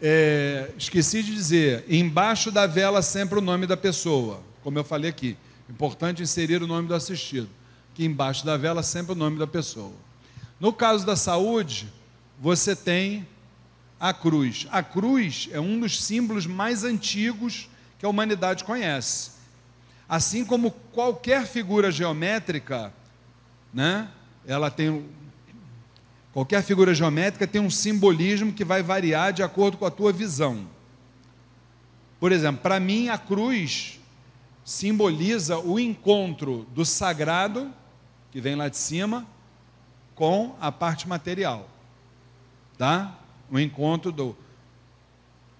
[0.01, 5.09] É, esqueci de dizer, embaixo da vela sempre o nome da pessoa, como eu falei
[5.09, 5.35] aqui.
[5.69, 7.49] Importante inserir o nome do assistido
[7.93, 9.91] que embaixo da vela sempre o nome da pessoa.
[10.61, 11.91] No caso da saúde,
[12.39, 13.27] você tem
[13.99, 14.65] a cruz.
[14.71, 17.67] A cruz é um dos símbolos mais antigos
[17.99, 19.40] que a humanidade conhece.
[20.11, 22.91] Assim como qualquer figura geométrica,
[23.73, 24.09] né?
[24.45, 25.05] Ela tem
[26.33, 30.67] qualquer figura geométrica tem um simbolismo que vai variar de acordo com a tua visão.
[32.19, 34.01] Por exemplo, para mim a cruz
[34.65, 37.71] simboliza o encontro do sagrado
[38.33, 39.25] que vem lá de cima,
[40.13, 41.69] com a parte material.
[42.77, 43.17] Tá?
[43.49, 44.35] O encontro do,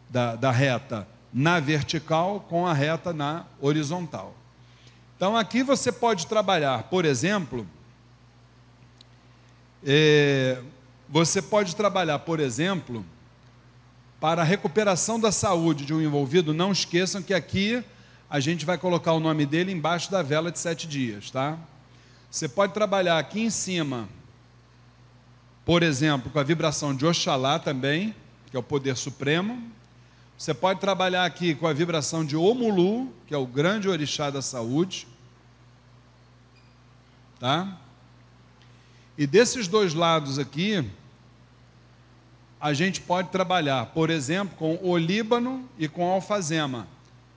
[0.10, 4.41] da, da reta na vertical com a reta na horizontal.
[5.22, 7.68] Então aqui você pode trabalhar, por exemplo,
[9.85, 10.60] é,
[11.07, 13.06] você pode trabalhar, por exemplo,
[14.19, 16.56] para a recuperação da saúde de um envolvido.
[16.56, 17.84] Não esqueçam que aqui
[18.27, 21.56] a gente vai colocar o nome dele embaixo da vela de sete dias, tá?
[22.31, 24.10] Você pode trabalhar aqui em cima,
[25.64, 28.15] por exemplo, com a vibração de Oxalá também,
[28.49, 29.72] que é o poder supremo.
[30.35, 34.41] Você pode trabalhar aqui com a vibração de Omulu, que é o grande orixá da
[34.41, 35.11] saúde.
[37.42, 37.78] Tá?
[39.18, 40.90] E desses dois lados aqui,
[42.60, 46.88] a gente pode trabalhar, por exemplo, com o Líbano e com a alfazema,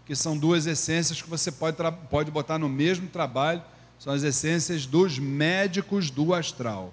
[0.04, 1.78] que são duas essências que você pode,
[2.10, 3.62] pode botar no mesmo trabalho
[3.98, 6.92] são as essências dos médicos do astral,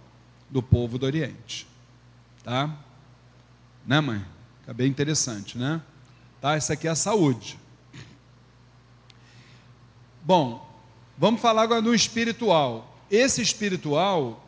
[0.50, 1.68] do povo do Oriente.
[2.42, 2.74] Tá?
[3.86, 4.26] Né, mãe?
[4.62, 5.82] Fica bem interessante, né?
[6.40, 6.56] Tá?
[6.56, 7.60] Isso aqui é a saúde.
[10.24, 10.66] Bom,
[11.18, 12.91] vamos falar agora do espiritual.
[13.12, 14.42] Esse espiritual,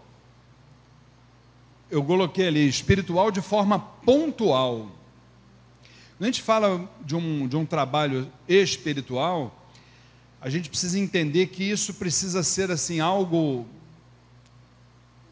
[1.92, 4.90] eu coloquei ali, espiritual de forma pontual.
[6.18, 9.54] Quando a gente fala de um, de um trabalho espiritual,
[10.40, 13.68] a gente precisa entender que isso precisa ser assim algo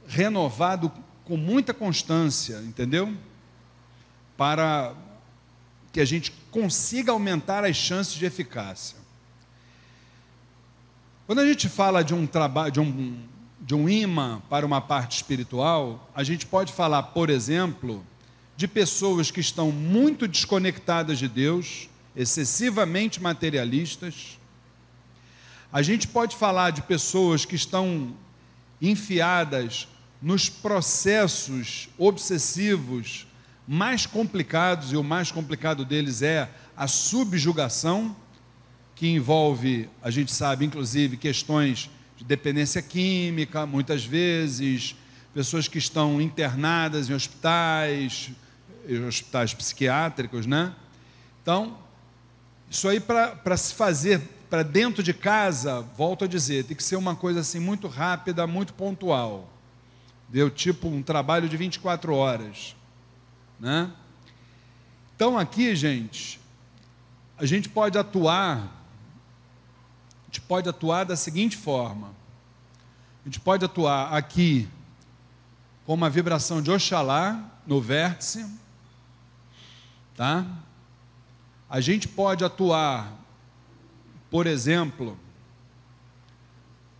[0.06, 0.91] renovado
[1.24, 3.16] com muita constância, entendeu?
[4.36, 4.94] Para
[5.94, 9.01] que a gente consiga aumentar as chances de eficácia.
[11.32, 13.18] Quando a gente fala de um trabalho, de um,
[13.62, 18.06] de um imã para uma parte espiritual, a gente pode falar, por exemplo,
[18.58, 21.88] de pessoas que estão muito desconectadas de Deus,
[22.18, 24.38] excessivamente materialistas,
[25.72, 28.14] a gente pode falar de pessoas que estão
[28.82, 29.88] enfiadas
[30.22, 33.26] nos processos obsessivos
[33.66, 38.14] mais complicados, e o mais complicado deles é a subjugação,
[39.02, 44.95] que envolve, a gente sabe, inclusive, questões de dependência química, muitas vezes,
[45.34, 48.30] pessoas que estão internadas em hospitais,
[49.07, 50.76] hospitais psiquiátricos, né?
[51.41, 51.80] Então,
[52.69, 54.22] isso aí para se fazer
[54.52, 58.45] para dentro de casa, volto a dizer, tem que ser uma coisa assim muito rápida,
[58.45, 59.52] muito pontual.
[60.30, 62.76] Deu tipo um trabalho de 24 horas,
[63.60, 63.91] né?
[65.15, 66.40] Então aqui, gente,
[67.36, 68.78] a gente pode atuar
[70.32, 72.16] gente pode atuar da seguinte forma:
[73.22, 74.66] a gente pode atuar aqui
[75.86, 78.49] com uma vibração de Oxalá no vértice,
[80.16, 80.45] tá?
[81.70, 83.12] A gente pode atuar,
[84.30, 85.20] por exemplo,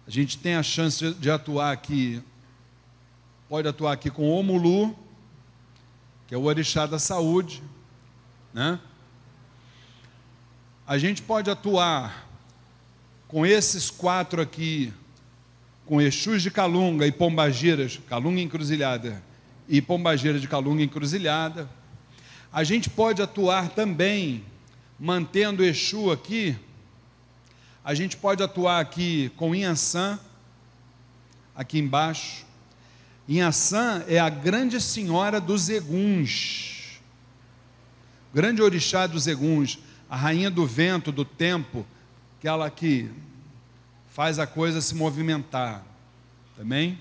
[0.06, 2.22] a gente tem a chance de atuar aqui,
[3.48, 4.94] pode atuar aqui com Omulu,
[6.28, 7.64] que é o orixá da saúde,
[8.54, 8.78] né?
[10.86, 12.31] A gente pode atuar
[13.32, 14.92] com esses quatro aqui,
[15.86, 19.24] com Exus de Calunga e Pombagiras, Calunga encruzilhada,
[19.70, 21.70] e Pombagira de Calunga encruzilhada.
[22.52, 24.44] A gente pode atuar também,
[25.00, 26.58] mantendo Exu aqui,
[27.86, 30.20] a gente pode atuar aqui com Inhaçã,
[31.56, 32.46] aqui embaixo.
[33.30, 37.00] Inhaçã é a grande senhora dos Eguns,
[38.34, 39.80] grande orixá dos Eguns,
[40.10, 41.88] a rainha do vento, do tempo,
[42.42, 43.08] aquela que
[44.10, 45.84] faz a coisa se movimentar.
[46.58, 47.00] Também?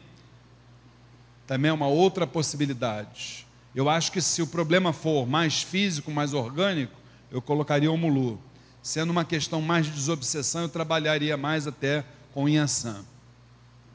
[1.47, 3.47] Também é uma outra possibilidade.
[3.75, 6.93] Eu acho que se o problema for mais físico, mais orgânico,
[7.33, 8.39] eu colocaria o Mulu.
[8.83, 12.05] Sendo uma questão mais de desobsessão, eu trabalharia mais até
[12.35, 13.03] com Inhaçã.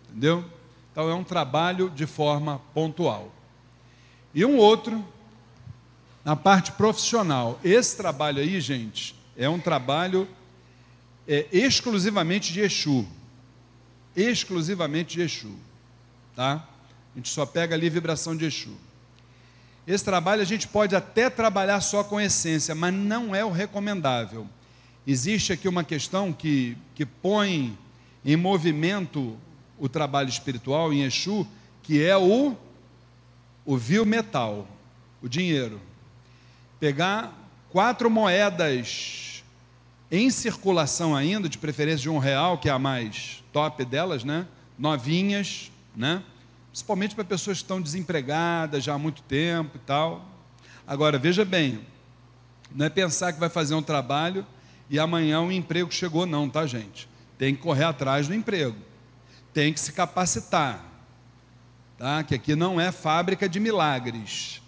[0.09, 0.43] Entendeu?
[0.91, 3.31] Então é um trabalho de forma pontual.
[4.33, 5.05] E um outro,
[6.23, 7.59] na parte profissional.
[7.63, 10.27] Esse trabalho aí, gente, é um trabalho
[11.27, 13.07] é exclusivamente de Exu.
[14.15, 15.55] Exclusivamente de Exu.
[16.35, 16.67] Tá?
[17.13, 18.75] A gente só pega ali vibração de Exu.
[19.87, 24.47] Esse trabalho a gente pode até trabalhar só com essência, mas não é o recomendável.
[25.05, 27.77] Existe aqui uma questão que, que põe
[28.23, 29.37] em movimento
[29.77, 31.47] o trabalho espiritual em Exu,
[31.83, 32.55] que é o,
[33.63, 34.67] o vil metal,
[35.21, 35.79] o dinheiro.
[36.79, 37.33] Pegar
[37.69, 39.24] quatro moedas
[40.15, 44.47] em circulação ainda, de preferência de um real, que é a mais top delas, né?
[44.77, 46.23] Novinhas, né?
[46.69, 50.25] Principalmente para pessoas que estão desempregadas já há muito tempo e tal.
[50.85, 51.79] Agora, veja bem,
[52.73, 54.45] não é pensar que vai fazer um trabalho
[54.89, 57.07] e amanhã o emprego chegou, não, tá, gente?
[57.37, 58.77] Tem que correr atrás do emprego.
[59.53, 60.83] Tem que se capacitar.
[61.97, 62.23] Tá?
[62.23, 64.61] Que aqui não é fábrica de milagres.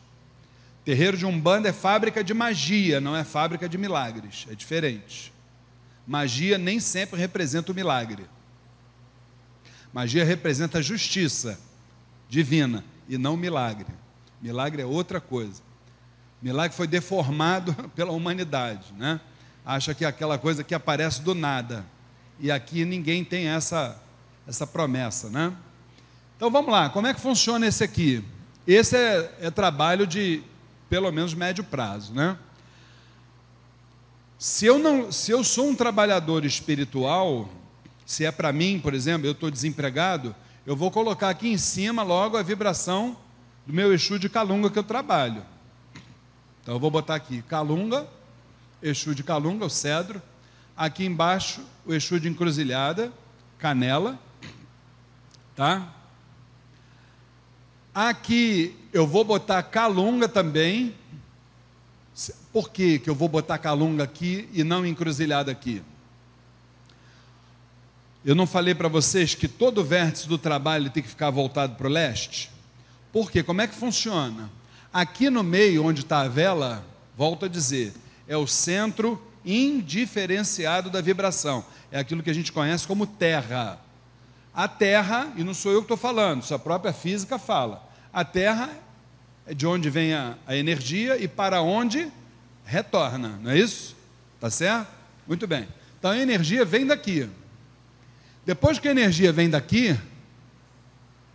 [0.84, 4.48] Terreiro de Umbanda é fábrica de magia, não é fábrica de milagres.
[4.50, 5.34] É diferente.
[6.08, 8.26] Magia nem sempre representa o milagre.
[9.92, 11.60] Magia representa a justiça
[12.30, 13.94] divina e não milagre.
[14.42, 15.62] Milagre é outra coisa.
[16.42, 19.20] Milagre foi deformado pela humanidade, né?
[19.66, 21.86] Acha que é aquela coisa que aparece do nada.
[22.40, 24.02] E aqui ninguém tem essa
[24.48, 25.54] essa promessa, né?
[26.38, 28.24] Então vamos lá, como é que funciona esse aqui?
[28.66, 30.42] Esse é, é trabalho de
[30.90, 32.38] pelo menos médio prazo, né?
[34.38, 37.50] Se eu não, se eu sou um trabalhador espiritual,
[38.06, 40.36] se é para mim, por exemplo, eu estou desempregado,
[40.66, 43.18] eu vou colocar aqui em cima logo a vibração
[43.66, 45.44] do meu Exu de Calunga que eu trabalho.
[46.62, 48.08] Então eu vou botar aqui Calunga,
[48.82, 50.22] Exu de Calunga, o cedro.
[50.76, 53.12] Aqui embaixo, o Exu de Encruzilhada,
[53.58, 54.20] Canela.
[55.56, 55.92] Tá?
[57.94, 60.94] Aqui eu vou botar calunga também.
[62.58, 65.84] Por que, que eu vou botar calunga aqui e não encruzilhada aqui?
[68.26, 71.86] Eu não falei para vocês que todo vértice do trabalho tem que ficar voltado para
[71.86, 72.50] o leste?
[73.14, 73.44] Por quê?
[73.44, 74.50] Como é que funciona?
[74.92, 76.84] Aqui no meio, onde está a vela,
[77.16, 77.94] volto a dizer,
[78.28, 81.64] é o centro indiferenciado da vibração.
[81.92, 83.80] É aquilo que a gente conhece como terra.
[84.52, 88.72] A terra, e não sou eu que estou falando, sua própria física fala, a Terra
[89.46, 92.12] é de onde vem a, a energia e para onde
[92.68, 93.96] retorna, não é isso?
[94.40, 94.92] Tá certo?
[95.26, 95.68] Muito bem.
[95.98, 97.28] Então a energia vem daqui.
[98.46, 99.98] Depois que a energia vem daqui,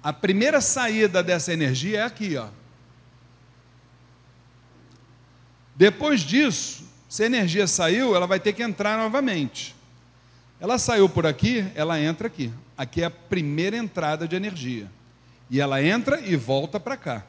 [0.02, 2.48] a primeira saída dessa energia é aqui, ó.
[5.74, 9.74] Depois disso, se a energia saiu, ela vai ter que entrar novamente.
[10.60, 12.52] Ela saiu por aqui, ela entra aqui.
[12.76, 14.90] Aqui é a primeira entrada de energia.
[15.50, 17.24] E ela entra e volta para cá.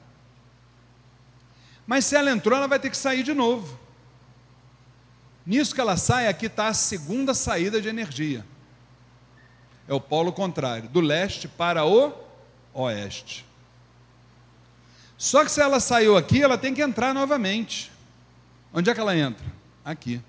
[1.88, 3.83] Mas se ela entrou, ela vai ter que sair de novo.
[5.46, 8.46] Nisso que ela sai, aqui está a segunda saída de energia.
[9.88, 12.14] É o polo contrário, do leste para o
[12.74, 13.46] oeste.
[15.18, 17.92] Só que se ela saiu aqui, ela tem que entrar novamente.
[18.74, 19.46] Onde é que ela entra?
[19.84, 20.22] Aqui.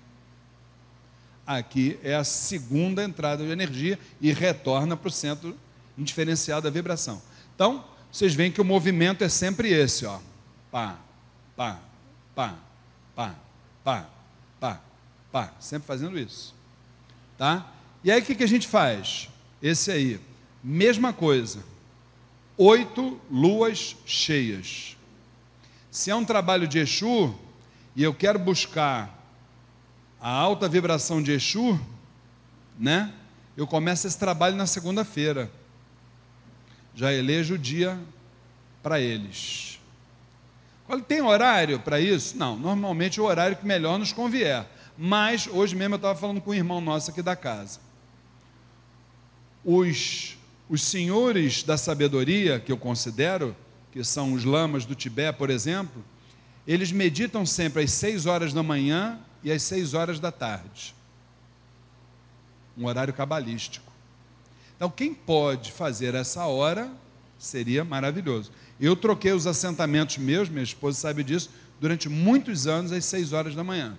[1.47, 5.57] Aqui é a segunda entrada de energia e retorna para o centro
[5.97, 7.21] indiferenciado da vibração.
[7.55, 10.19] Então, vocês veem que o movimento é sempre esse, ó.
[10.71, 10.97] Pá,
[11.55, 11.79] pá,
[12.33, 12.55] pá,
[13.15, 13.35] pá,
[13.83, 14.09] pá,
[15.35, 16.55] pá, sempre fazendo isso.
[17.37, 17.69] Tá?
[18.05, 19.27] E aí o que, que a gente faz?
[19.61, 20.21] Esse aí,
[20.63, 21.61] mesma coisa.
[22.55, 24.95] Oito luas cheias.
[25.91, 27.35] Se é um trabalho de Exu,
[27.97, 29.13] e eu quero buscar
[30.21, 31.77] a alta vibração de Exu,
[32.79, 33.13] né?
[33.57, 35.51] Eu começo esse trabalho na segunda-feira.
[36.95, 37.99] Já elejo o dia
[38.81, 39.81] para eles.
[41.09, 42.37] Tem horário para isso?
[42.37, 44.65] Não, normalmente o horário que melhor nos convier.
[44.97, 47.79] Mas hoje mesmo eu estava falando com um irmão nosso aqui da casa.
[49.63, 50.37] Os,
[50.69, 53.55] os senhores da sabedoria, que eu considero,
[53.91, 56.03] que são os lamas do Tibete, por exemplo,
[56.67, 60.95] eles meditam sempre às seis horas da manhã e às seis horas da tarde.
[62.77, 63.91] Um horário cabalístico.
[64.75, 66.91] Então, quem pode fazer essa hora
[67.37, 68.51] seria maravilhoso.
[68.79, 71.49] Eu troquei os assentamentos meus, minha esposa sabe disso,
[71.79, 73.95] durante muitos anos às seis horas da manhã.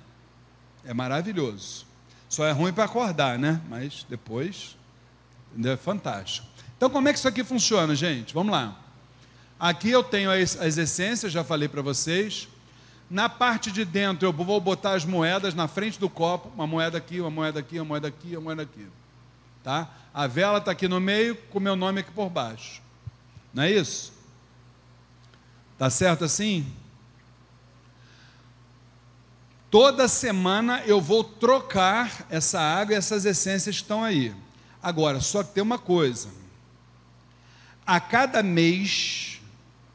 [0.86, 1.84] É maravilhoso.
[2.28, 3.60] Só é ruim para acordar, né?
[3.68, 4.76] Mas depois?
[5.64, 6.46] É fantástico.
[6.76, 8.32] Então, como é que isso aqui funciona, gente?
[8.32, 8.78] Vamos lá.
[9.58, 12.48] Aqui eu tenho as, as essências, já falei para vocês.
[13.08, 16.98] Na parte de dentro eu vou botar as moedas na frente do copo, uma moeda
[16.98, 18.86] aqui, uma moeda aqui, uma moeda aqui, uma moeda aqui.
[19.62, 19.88] Tá?
[20.12, 22.82] A vela está aqui no meio, com o meu nome aqui por baixo.
[23.54, 24.12] Não é isso?
[25.78, 26.66] Tá certo assim?
[29.78, 34.35] Toda semana eu vou trocar essa água e essas essências estão aí.
[34.82, 36.31] Agora, só que tem uma coisa.
[37.86, 39.39] A cada mês,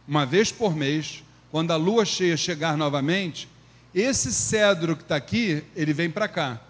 [0.07, 3.49] uma vez por mês, quando a lua cheia chegar novamente,
[3.91, 6.61] esse cedro que está aqui, ele vem para cá.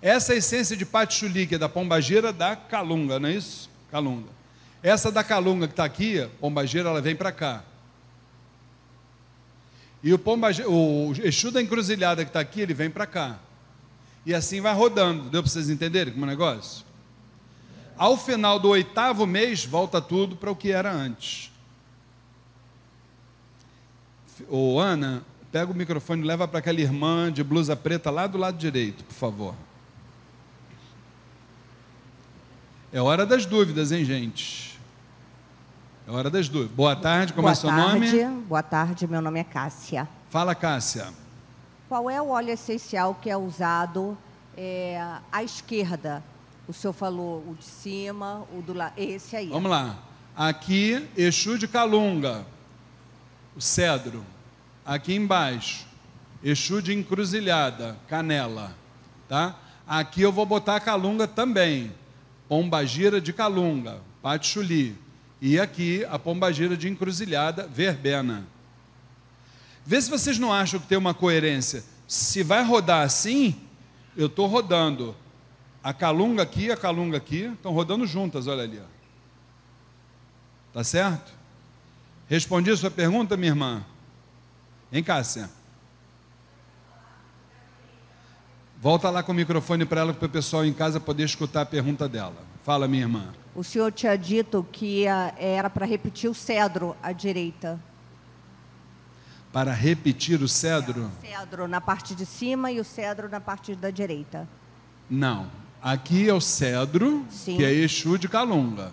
[0.00, 3.68] Essa essência de patchouli, que é da pombagira da calunga, não é isso?
[3.90, 4.30] Calunga.
[4.82, 7.62] Essa da calunga que está aqui, pombagira, ela vem para cá.
[10.04, 13.38] E o, pombagira, o Exu da encruzilhada que está aqui, ele vem para cá.
[14.26, 15.30] E assim vai rodando.
[15.30, 16.84] Deu para vocês entenderem como é o negócio?
[17.96, 21.50] Ao final do oitavo mês, volta tudo para o que era antes.
[24.46, 28.36] Ô Ana, pega o microfone e leva para aquela irmã de blusa preta lá do
[28.36, 29.54] lado direito, por favor.
[32.92, 34.73] É hora das dúvidas, hein, gente?
[36.06, 36.76] É hora das dúvidas.
[36.76, 38.22] Boa tarde, como Boa é seu tarde.
[38.22, 38.42] nome?
[38.42, 40.06] Boa tarde, meu nome é Cássia.
[40.28, 41.08] Fala, Cássia.
[41.88, 44.16] Qual é o óleo essencial que é usado
[44.54, 45.02] é,
[45.32, 46.22] à esquerda?
[46.68, 48.92] O senhor falou o de cima, o do lado.
[48.98, 49.48] Esse aí.
[49.48, 49.96] Vamos lá.
[50.36, 52.44] Aqui, Exu de Calunga,
[53.56, 54.24] o cedro.
[54.84, 55.86] Aqui embaixo,
[56.42, 58.76] Exu de encruzilhada, canela.
[59.26, 59.56] Tá?
[59.86, 61.92] Aqui eu vou botar a calunga também.
[62.46, 65.03] Pombagira de calunga, patchouli.
[65.46, 68.46] E aqui a pombagira de encruzilhada, verbena.
[69.84, 71.84] Vê se vocês não acham que tem uma coerência.
[72.08, 73.54] Se vai rodar assim,
[74.16, 75.14] eu estou rodando.
[75.82, 78.80] A calunga aqui, a calunga aqui, estão rodando juntas, olha ali.
[78.80, 78.86] Ó.
[80.72, 81.30] Tá certo?
[82.26, 83.84] Respondi a sua pergunta, minha irmã?
[84.90, 85.50] Hein, Cássia?
[88.80, 91.66] Volta lá com o microfone para ela, para o pessoal em casa poder escutar a
[91.66, 92.42] pergunta dela.
[92.62, 93.43] Fala, minha irmã.
[93.54, 97.78] O senhor tinha dito que era para repetir o cedro à direita.
[99.52, 101.08] Para repetir o cedro?
[101.20, 104.48] Cedro na parte de cima e o cedro na parte da direita.
[105.08, 105.48] Não.
[105.80, 107.56] Aqui é o cedro, Sim.
[107.56, 108.90] que é Exu de Calunga.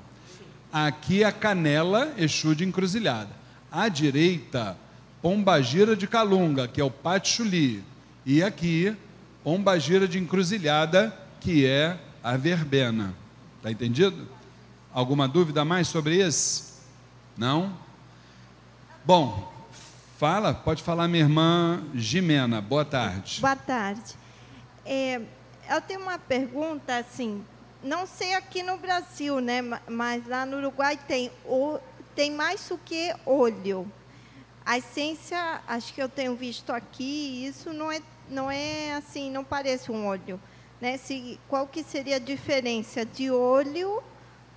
[0.72, 3.32] Aqui é a canela, Exu de encruzilhada.
[3.72, 4.78] À direita,
[5.22, 7.84] pombagira de Calunga, que é o patchouli.
[8.24, 8.96] E aqui,
[9.44, 13.16] pombagira de encruzilhada, que é a verbena.
[13.58, 14.28] Está entendido?
[14.94, 16.72] Alguma dúvida mais sobre esse?
[17.38, 17.74] Não?
[19.06, 19.52] Bom,
[20.18, 22.62] fala, pode falar minha irmã Jimena.
[22.62, 23.40] Boa tarde.
[23.40, 24.16] Boa tarde.
[24.86, 25.22] É,
[25.70, 27.44] eu tenho uma pergunta, assim,
[27.84, 31.80] não sei aqui no Brasil, né, ma- mas lá no Uruguai tem, o,
[32.16, 33.90] tem mais o que olho.
[34.66, 39.44] A essência, acho que eu tenho visto aqui, isso não é, não é assim, não
[39.44, 40.40] parece um olho.
[40.82, 40.98] Né?
[40.98, 44.04] Se, qual que seria a diferença de olho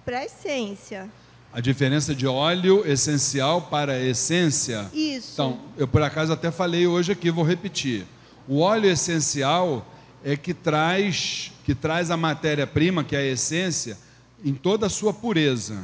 [0.05, 1.09] para essência?
[1.53, 4.91] A diferença de óleo essencial para essência.
[4.93, 5.33] Isso.
[5.35, 8.05] Então, eu por acaso até falei hoje aqui, vou repetir.
[8.49, 9.87] O óleo essencial
[10.25, 13.97] é que traz, que traz a matéria-prima, que é a essência,
[14.45, 15.83] em toda a sua pureza,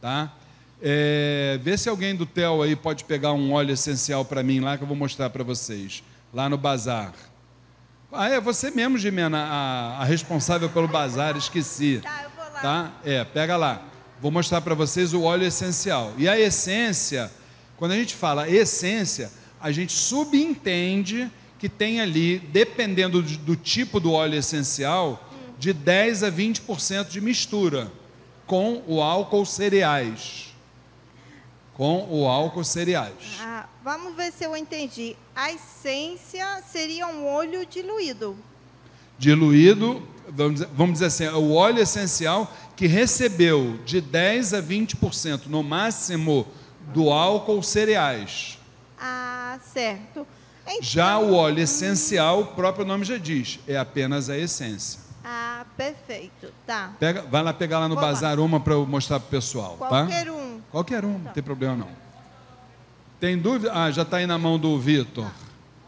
[0.00, 0.32] tá?
[0.82, 4.76] É, vê se alguém do TEL aí pode pegar um óleo essencial para mim lá
[4.76, 6.02] que eu vou mostrar para vocês,
[6.32, 7.14] lá no bazar.
[8.12, 12.00] Ah, é você mesmo, Jimena, a, a responsável pelo bazar, esqueci.
[12.02, 12.62] Tá, eu lá.
[12.62, 12.92] Tá?
[13.04, 13.82] É, pega lá.
[14.20, 16.12] Vou mostrar para vocês o óleo essencial.
[16.16, 17.30] E a essência,
[17.76, 19.30] quando a gente fala essência,
[19.60, 25.22] a gente subentende que tem ali, dependendo do, do tipo do óleo essencial,
[25.58, 27.90] de 10 a 20% de mistura
[28.46, 30.54] com o álcool cereais.
[31.74, 33.38] Com o álcool cereais.
[33.40, 35.14] Ah, vamos ver se eu entendi.
[35.34, 38.36] A essência seria um óleo diluído.
[39.18, 40.06] Diluído,
[40.72, 46.46] vamos dizer, assim, é o óleo essencial que recebeu de 10 a 20% no máximo
[46.92, 48.58] do álcool cereais.
[49.00, 50.26] Ah, certo.
[50.66, 55.00] Então, Já o óleo essencial, o próprio nome já diz, é apenas a essência.
[55.24, 56.52] Ah, perfeito.
[56.66, 56.92] Tá.
[56.98, 58.10] Pega, vai lá pegar lá no Vou lá.
[58.12, 60.32] bazar uma para eu mostrar para o pessoal, Qualquer tá?
[60.32, 60.60] um.
[60.70, 61.88] Qualquer um, não tem problema não.
[63.18, 63.72] Tem dúvida?
[63.72, 65.26] Ah, já está aí na mão do Vitor.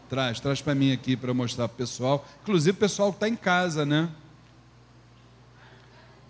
[0.09, 2.25] Traz, traz para mim aqui para mostrar para o pessoal.
[2.41, 4.09] Inclusive o pessoal está em casa, né?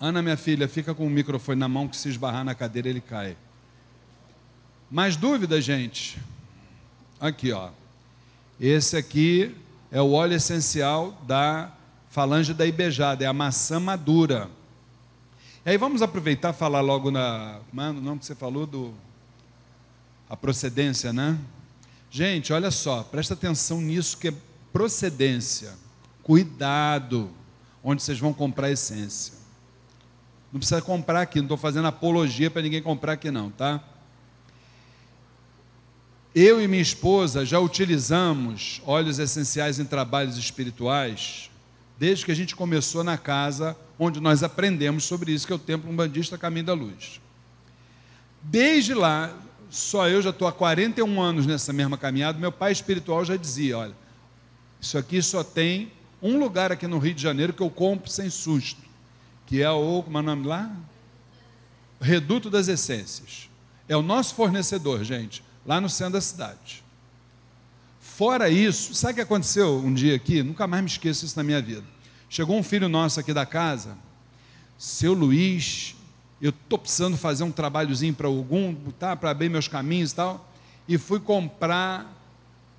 [0.01, 3.01] Ana, minha filha, fica com o microfone na mão que se esbarrar na cadeira ele
[3.01, 3.35] cai.
[4.89, 6.17] Mais dúvida, gente?
[7.19, 7.69] Aqui, ó.
[8.59, 9.55] Esse aqui
[9.91, 11.71] é o óleo essencial da
[12.09, 14.49] falange da ibejada, é a maçã madura.
[15.65, 17.59] E aí vamos aproveitar falar logo na.
[17.69, 18.93] Como é o nome que você falou do.
[20.29, 21.37] A procedência, né?
[22.09, 24.33] Gente, olha só, presta atenção nisso que é
[24.71, 25.73] procedência.
[26.23, 27.29] Cuidado
[27.83, 29.38] onde vocês vão comprar essência.
[30.51, 33.83] Não precisa comprar aqui, não estou fazendo apologia para ninguém comprar aqui, não, tá?
[36.33, 41.49] Eu e minha esposa já utilizamos óleos essenciais em trabalhos espirituais
[41.97, 45.59] desde que a gente começou na casa onde nós aprendemos sobre isso, que é o
[45.59, 47.19] Templo Umbandista Caminho da Luz.
[48.41, 49.35] Desde lá,
[49.69, 53.77] só eu já estou há 41 anos nessa mesma caminhada, meu pai espiritual já dizia,
[53.77, 53.95] olha,
[54.79, 58.29] isso aqui só tem um lugar aqui no Rio de Janeiro que eu compro sem
[58.29, 58.81] susto,
[59.49, 60.71] que é o, como é o nome lá?
[61.99, 63.49] Reduto das Essências.
[63.87, 66.83] É o nosso fornecedor, gente, lá no centro da cidade.
[67.99, 70.43] Fora isso, sabe o que aconteceu um dia aqui?
[70.43, 71.83] Nunca mais me esqueço isso na minha vida.
[72.29, 73.97] Chegou um filho nosso aqui da casa,
[74.77, 75.95] seu Luiz,
[76.39, 80.47] eu estou precisando fazer um trabalhozinho para algum, tá, para abrir meus caminhos e tal,
[80.87, 82.15] e fui comprar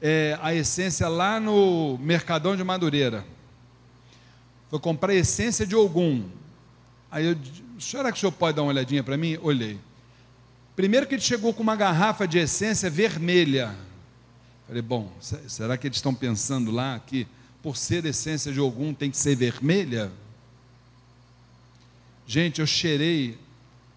[0.01, 3.27] é, a essência lá no Mercadão de Madureira.
[4.71, 6.39] Fui comprar essência de algum.
[7.11, 7.37] Aí eu,
[7.79, 9.37] será que o senhor pode dar uma olhadinha para mim?
[9.43, 9.79] Olhei.
[10.77, 13.75] Primeiro que ele chegou com uma garrafa de essência vermelha.
[14.67, 17.27] Falei, bom, será que eles estão pensando lá que
[17.63, 20.13] por ser essência de algum tem que ser vermelha?
[22.27, 23.37] Gente, eu cheirei,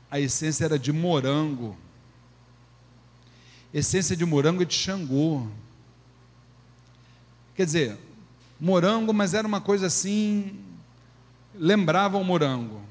[0.10, 1.78] a essência era de morango.
[3.72, 5.48] Essência de morango e de xangô.
[7.56, 7.98] Quer dizer,
[8.60, 10.60] morango, mas era uma coisa assim,
[11.54, 12.82] lembrava o morango.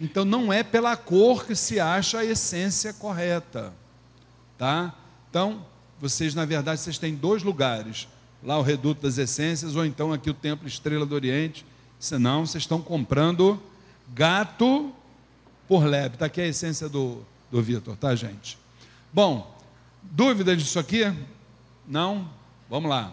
[0.00, 3.72] Então não é pela cor que se acha a essência correta,
[4.58, 4.94] tá?
[5.30, 5.64] Então,
[6.00, 8.08] vocês, na verdade, vocês têm dois lugares.
[8.42, 11.64] Lá o Reduto das Essências, ou então aqui o Templo Estrela do Oriente.
[11.98, 13.60] Senão, vocês estão comprando
[14.12, 14.92] gato
[15.66, 16.16] por lebre.
[16.16, 18.58] Está aqui a essência do, do Vitor, tá, gente?
[19.12, 19.56] Bom,
[20.02, 21.12] dúvida disso aqui?
[21.86, 22.28] Não?
[22.68, 23.12] Vamos lá.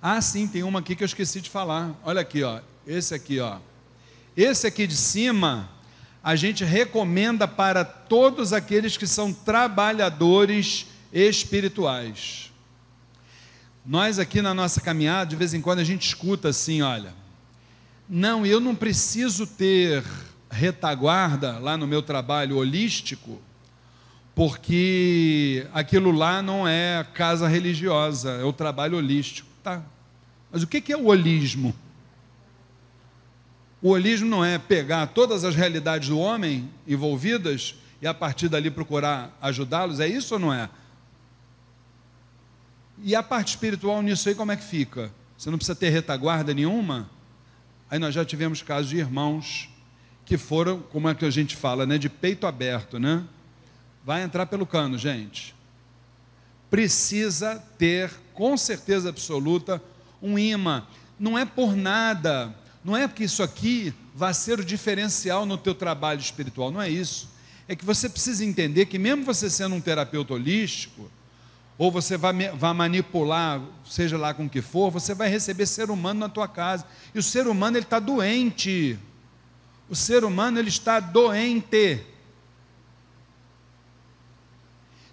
[0.00, 1.94] Ah, sim, tem uma aqui que eu esqueci de falar.
[2.02, 2.60] Olha aqui, ó.
[2.86, 3.58] Esse aqui, ó.
[4.36, 5.68] Esse aqui de cima,
[6.22, 12.50] a gente recomenda para todos aqueles que são trabalhadores espirituais.
[13.84, 17.12] Nós aqui na nossa caminhada, de vez em quando a gente escuta assim, olha,
[18.08, 20.04] não, eu não preciso ter
[20.50, 23.40] retaguarda lá no meu trabalho holístico,
[24.34, 29.48] porque aquilo lá não é casa religiosa, é o trabalho holístico.
[29.62, 29.82] Tá.
[30.50, 31.74] Mas o que é o holismo?
[33.82, 38.70] O holismo não é pegar todas as realidades do homem envolvidas e a partir dali
[38.70, 40.70] procurar ajudá-los, é isso ou não é?
[43.02, 45.10] E a parte espiritual nisso aí como é que fica?
[45.36, 47.10] Você não precisa ter retaguarda nenhuma?
[47.90, 49.68] Aí nós já tivemos casos de irmãos
[50.24, 53.24] que foram, como é que a gente fala, né, de peito aberto, né?
[54.04, 55.54] Vai entrar pelo cano, gente.
[56.70, 59.82] Precisa ter, com certeza absoluta,
[60.22, 60.86] um imã.
[61.18, 62.54] Não é por nada,
[62.84, 66.88] não é porque isso aqui vai ser o diferencial no teu trabalho espiritual, não é
[66.88, 67.30] isso.
[67.68, 71.10] É que você precisa entender que mesmo você sendo um terapeuta holístico,
[71.78, 75.90] ou você vai, vai manipular, seja lá com o que for, você vai receber ser
[75.90, 76.86] humano na tua casa.
[77.14, 78.98] E o ser humano ele está doente.
[79.88, 82.00] O ser humano ele está doente.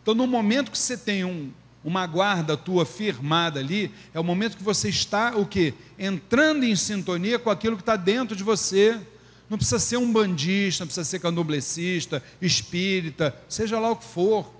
[0.02, 1.52] Então, no momento que você tem um,
[1.84, 5.73] uma guarda tua firmada ali, é o momento que você está o quê?
[5.97, 8.99] Entrando em sintonia com aquilo que está dentro de você.
[9.49, 14.53] Não precisa ser um bandista, não precisa ser candomblessista, espírita, seja lá o que for.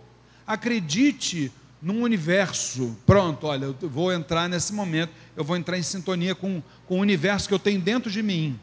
[0.48, 1.52] Acredite
[1.82, 2.98] num universo.
[3.06, 7.02] Pronto, olha, eu vou entrar nesse momento, eu vou entrar em sintonia com, com o
[7.02, 8.60] universo que eu tenho dentro de mim,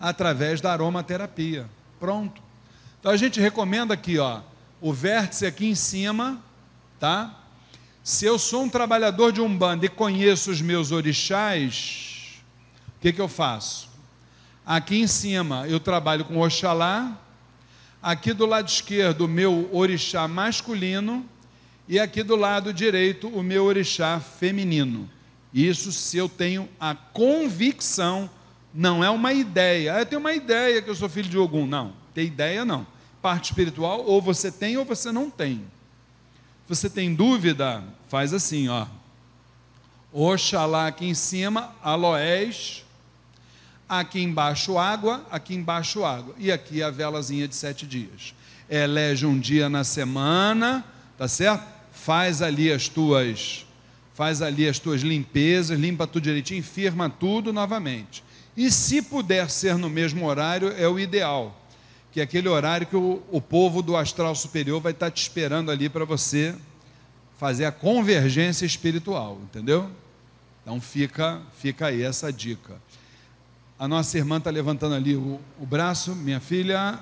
[0.00, 1.68] através da aromaterapia.
[2.00, 2.42] Pronto.
[2.98, 4.40] Então a gente recomenda aqui, ó,
[4.80, 6.42] o vértice aqui em cima,
[6.98, 7.44] tá?
[8.02, 12.42] Se eu sou um trabalhador de Umbanda e conheço os meus orixás,
[12.98, 13.88] o que, que eu faço?
[14.66, 17.18] Aqui em cima eu trabalho com Oxalá,
[18.02, 21.24] aqui do lado esquerdo o meu orixá masculino
[21.88, 25.08] e aqui do lado direito o meu orixá feminino.
[25.52, 28.28] Isso se eu tenho a convicção,
[28.74, 29.94] não é uma ideia.
[29.94, 31.66] Ah, eu tenho uma ideia que eu sou filho de Ogum.
[31.66, 32.86] Não, tem ideia não.
[33.22, 35.64] Parte espiritual, ou você tem ou você não tem.
[36.68, 38.86] Você tem dúvida, faz assim, ó.
[40.12, 42.84] Oxalá aqui em cima, aloés,
[43.88, 46.34] aqui embaixo água, aqui embaixo água.
[46.38, 48.34] E aqui a velazinha de sete dias.
[48.68, 50.84] Elege um dia na semana,
[51.18, 51.74] tá certo?
[52.04, 53.64] faz ali as tuas
[54.12, 58.22] faz ali as tuas limpezas, limpa tudo direitinho, firma tudo novamente.
[58.56, 61.63] E se puder ser no mesmo horário, é o ideal,
[62.14, 65.68] que é aquele horário que o, o povo do astral superior vai estar te esperando
[65.68, 66.54] ali para você
[67.36, 69.90] fazer a convergência espiritual, entendeu?
[70.62, 72.76] Então fica, fica aí essa dica.
[73.76, 77.00] A nossa irmã está levantando ali o, o, braço, minha filha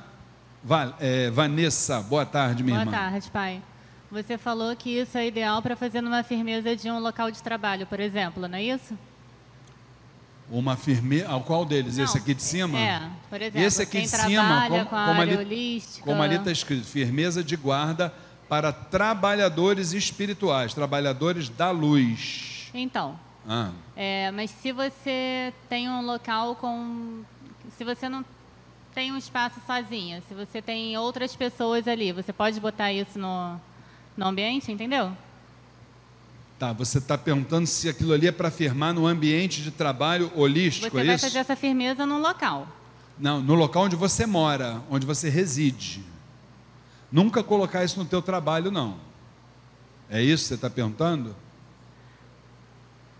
[0.64, 2.00] Val, é, Vanessa.
[2.00, 2.92] Boa tarde, minha Boa irmã.
[2.92, 3.62] Boa tarde, pai.
[4.10, 7.86] Você falou que isso é ideal para fazer numa firmeza de um local de trabalho,
[7.86, 8.96] por exemplo, não é isso?
[10.52, 11.28] Uma firmeza.
[11.28, 11.96] Ao qual deles?
[11.96, 12.78] Não, esse aqui de cima?
[12.78, 13.00] É,
[13.30, 13.66] por exemplo.
[13.66, 18.12] Esse aqui de cima, como, como, ali, como ali está escrito, firmeza de guarda
[18.50, 22.70] para trabalhadores espirituais, trabalhadores da luz.
[22.74, 23.18] Então.
[23.48, 23.70] Ah.
[23.96, 27.22] É, mas se você tem um local com.
[27.78, 28.22] Se você não
[28.94, 33.58] tem um espaço sozinha, se você tem outras pessoas ali, você pode botar isso no,
[34.14, 35.16] no ambiente, entendeu?
[36.62, 40.92] Tá, você está perguntando se aquilo ali é para firmar no ambiente de trabalho holístico,
[40.92, 41.24] você é vai isso?
[41.24, 42.68] fazer essa firmeza num local.
[43.18, 46.04] Não, no local onde você mora, onde você reside.
[47.10, 48.96] Nunca colocar isso no teu trabalho, não.
[50.08, 51.34] É isso que você está perguntando?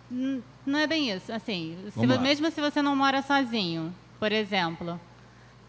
[0.09, 1.33] Não é bem isso.
[1.33, 5.01] Assim, se, mesmo se você não mora sozinho, por exemplo,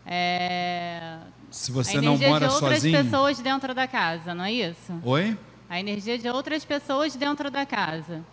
[0.05, 1.17] é,
[1.49, 3.03] se você não mora de outras sozinho...
[3.03, 4.93] pessoas dentro da casa, não é isso?
[5.03, 5.35] Oi?
[5.73, 8.23] A energia de outras pessoas dentro da casa.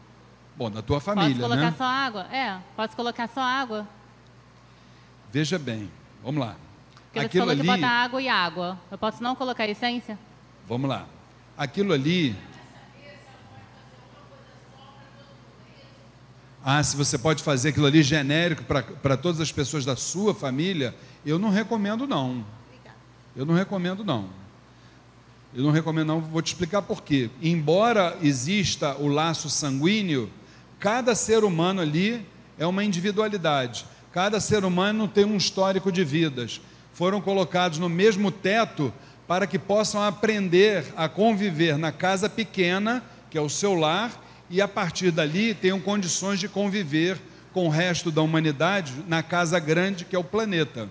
[0.55, 1.75] Bom, da tua família, Posso colocar né?
[1.79, 2.23] só água?
[2.31, 3.89] É, posso colocar só água.
[5.33, 5.91] Veja bem,
[6.23, 6.55] vamos lá.
[7.07, 7.61] Porque Aquilo você falou ali...
[7.63, 8.79] que bota água e água.
[8.91, 10.19] Eu posso não colocar essência?
[10.69, 11.07] Vamos lá.
[11.57, 12.37] Aquilo ali...
[16.63, 20.95] Ah, se você pode fazer aquilo ali genérico para todas as pessoas da sua família,
[21.25, 22.45] eu não recomendo não.
[23.35, 24.29] Eu não recomendo não.
[25.55, 27.29] Eu não recomendo não, vou te explicar por quê.
[27.43, 30.31] Embora exista o laço sanguíneo,
[30.79, 32.25] cada ser humano ali
[32.57, 33.85] é uma individualidade.
[34.13, 36.61] Cada ser humano tem um histórico de vidas.
[36.93, 38.93] Foram colocados no mesmo teto
[39.27, 44.61] para que possam aprender a conviver na casa pequena, que é o seu lar, e
[44.61, 47.17] a partir dali tenham condições de conviver
[47.53, 50.89] com o resto da humanidade na casa grande, que é o planeta.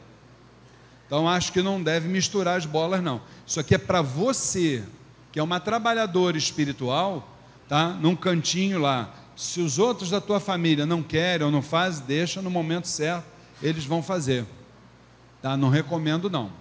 [1.09, 3.19] Então acho que não deve misturar as bolas, não.
[3.45, 4.83] Isso aqui é para você,
[5.31, 7.35] que é uma trabalhadora espiritual,
[7.67, 7.87] tá?
[7.87, 9.11] Num cantinho lá.
[9.35, 13.25] Se os outros da tua família não querem ou não fazem, deixa no momento certo,
[13.59, 14.45] eles vão fazer.
[15.41, 15.57] Tá?
[15.57, 16.51] Não recomendo, não.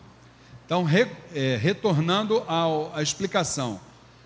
[0.64, 3.78] Então, re, é, retornando ao, à explicação.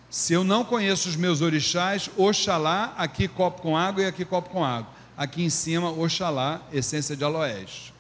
[0.09, 4.51] Se eu não conheço os meus orixás, Oxalá, aqui copo com água e aqui copo
[4.51, 4.93] com água.
[5.17, 7.93] Aqui em cima, Oxalá, essência de aloés.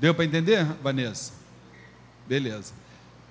[0.00, 1.35] Deu para entender, Vanessa?
[2.26, 2.72] Beleza.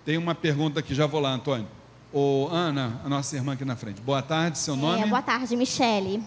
[0.06, 1.68] Tem uma pergunta aqui, já vou lá, Antônio.
[2.14, 4.00] Ô, Ana, a nossa irmã aqui na frente.
[4.00, 5.02] Boa tarde, seu nome?
[5.02, 6.24] É, boa tarde, Michele.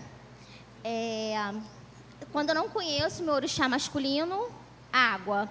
[0.85, 1.55] É,
[2.31, 4.49] quando eu não conheço meu orixá masculino,
[4.93, 5.49] água.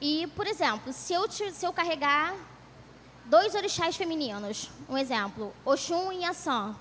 [0.00, 2.34] E, por exemplo, se eu, se eu carregar
[3.24, 6.76] dois orixás femininos, um exemplo, Oxum e Yassã,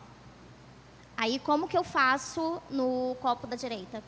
[1.17, 4.03] aí como que eu faço no copo da direita?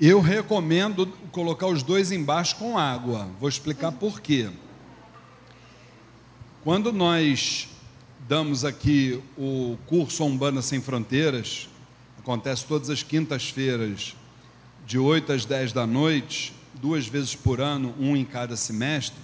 [0.00, 3.28] Eu recomendo colocar os dois embaixo com água.
[3.38, 4.50] Vou explicar por quê.
[6.64, 7.66] Quando nós
[8.28, 11.68] damos aqui o curso Umbanda Sem Fronteiras,
[12.20, 14.14] acontece todas as quintas-feiras,
[14.86, 19.18] de 8 às 10 da noite, duas vezes por ano, um em cada semestre.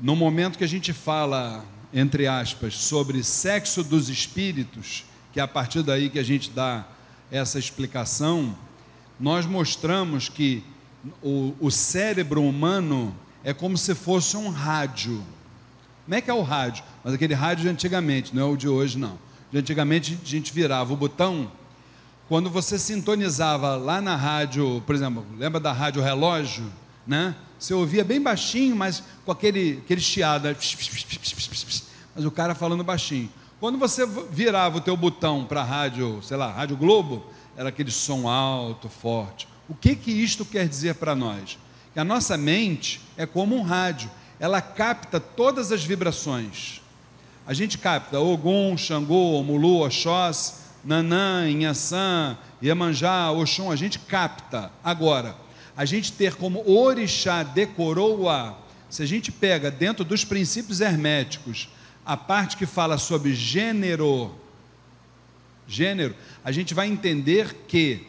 [0.00, 5.46] No momento que a gente fala, entre aspas, sobre sexo dos espíritos, que é a
[5.46, 6.84] partir daí que a gente dá
[7.30, 8.58] essa explicação,
[9.20, 10.64] nós mostramos que
[11.22, 13.14] o, o cérebro humano
[13.44, 15.24] é como se fosse um rádio
[16.04, 16.84] Como é que é o rádio?
[17.02, 19.18] Mas aquele rádio de antigamente, não é o de hoje, não.
[19.50, 21.50] De antigamente a gente virava o botão.
[22.28, 26.64] Quando você sintonizava lá na rádio, por exemplo, lembra da rádio relógio,
[27.06, 27.34] né?
[27.58, 30.56] Você ouvia bem baixinho, mas com aquele, aquele chiado, né?
[32.14, 33.30] mas o cara falando baixinho.
[33.58, 37.24] Quando você virava o teu botão para a rádio, sei lá, Rádio Globo,
[37.56, 39.48] era aquele som alto, forte.
[39.68, 41.58] O que que isto quer dizer para nós?
[41.94, 46.80] Que a nossa mente é como um rádio, ela capta todas as vibrações.
[47.46, 54.70] A gente capta Ogum, Xangô, Omulu, Oxós, Nanã, Inhaçã, Iemanjá, Oxum, a gente capta.
[54.82, 55.36] Agora,
[55.76, 58.56] a gente ter como orixá de coroa,
[58.88, 61.68] se a gente pega dentro dos princípios herméticos
[62.06, 64.34] a parte que fala sobre gênero,
[65.66, 68.06] gênero, a gente vai entender que,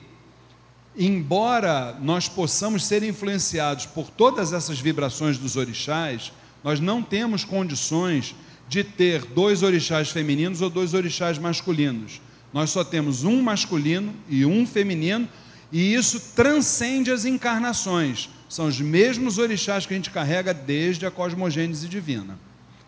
[0.98, 6.32] embora nós possamos ser influenciados por todas essas vibrações dos orixás,
[6.64, 8.36] nós não temos condições
[8.68, 12.22] de ter dois orixás femininos ou dois orixás masculinos.
[12.52, 15.28] Nós só temos um masculino e um feminino,
[15.72, 18.30] e isso transcende as encarnações.
[18.48, 22.40] São os mesmos orixás que a gente carrega desde a cosmogênese divina.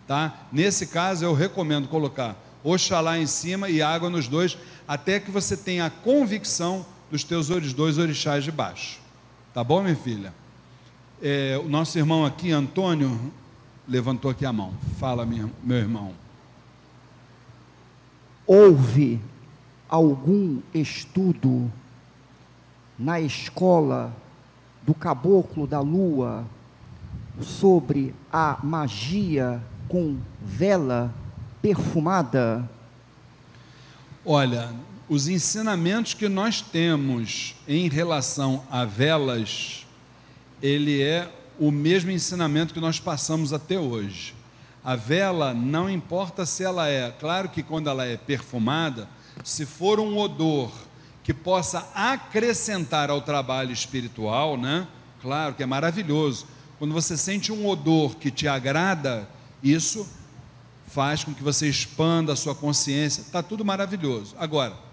[0.07, 0.47] Tá?
[0.51, 4.57] Nesse caso, eu recomendo colocar Oxalá em cima e água nos dois,
[4.87, 8.99] até que você tenha a convicção dos teus dois orixás de baixo.
[9.53, 10.33] Tá bom, minha filha?
[11.21, 13.31] É, o nosso irmão aqui, Antônio,
[13.87, 14.73] levantou aqui a mão.
[14.99, 16.13] Fala, meu irmão.
[18.45, 19.19] Houve
[19.89, 21.71] algum estudo
[22.97, 24.13] na escola
[24.83, 26.45] do caboclo da lua
[27.41, 31.13] sobre a magia com vela
[31.61, 32.67] perfumada?
[34.25, 34.73] Olha,
[35.09, 39.85] os ensinamentos que nós temos em relação a velas,
[40.61, 44.35] ele é o mesmo ensinamento que nós passamos até hoje.
[44.83, 49.07] A vela, não importa se ela é, claro que quando ela é perfumada,
[49.43, 50.71] se for um odor
[51.23, 54.87] que possa acrescentar ao trabalho espiritual, né?
[55.21, 56.47] Claro que é maravilhoso.
[56.79, 59.27] Quando você sente um odor que te agrada,
[59.63, 60.07] isso
[60.87, 64.35] faz com que você expanda a sua consciência, está tudo maravilhoso.
[64.39, 64.86] Agora,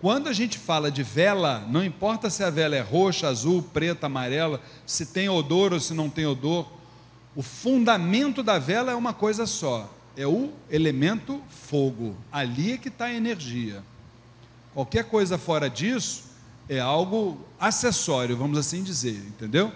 [0.00, 4.06] quando a gente fala de vela, não importa se a vela é roxa, azul, preta,
[4.06, 6.66] amarela, se tem odor ou se não tem odor,
[7.34, 12.16] o fundamento da vela é uma coisa só: é o elemento fogo.
[12.30, 13.82] Ali é que está a energia.
[14.72, 16.24] Qualquer coisa fora disso
[16.68, 19.72] é algo acessório, vamos assim dizer, entendeu?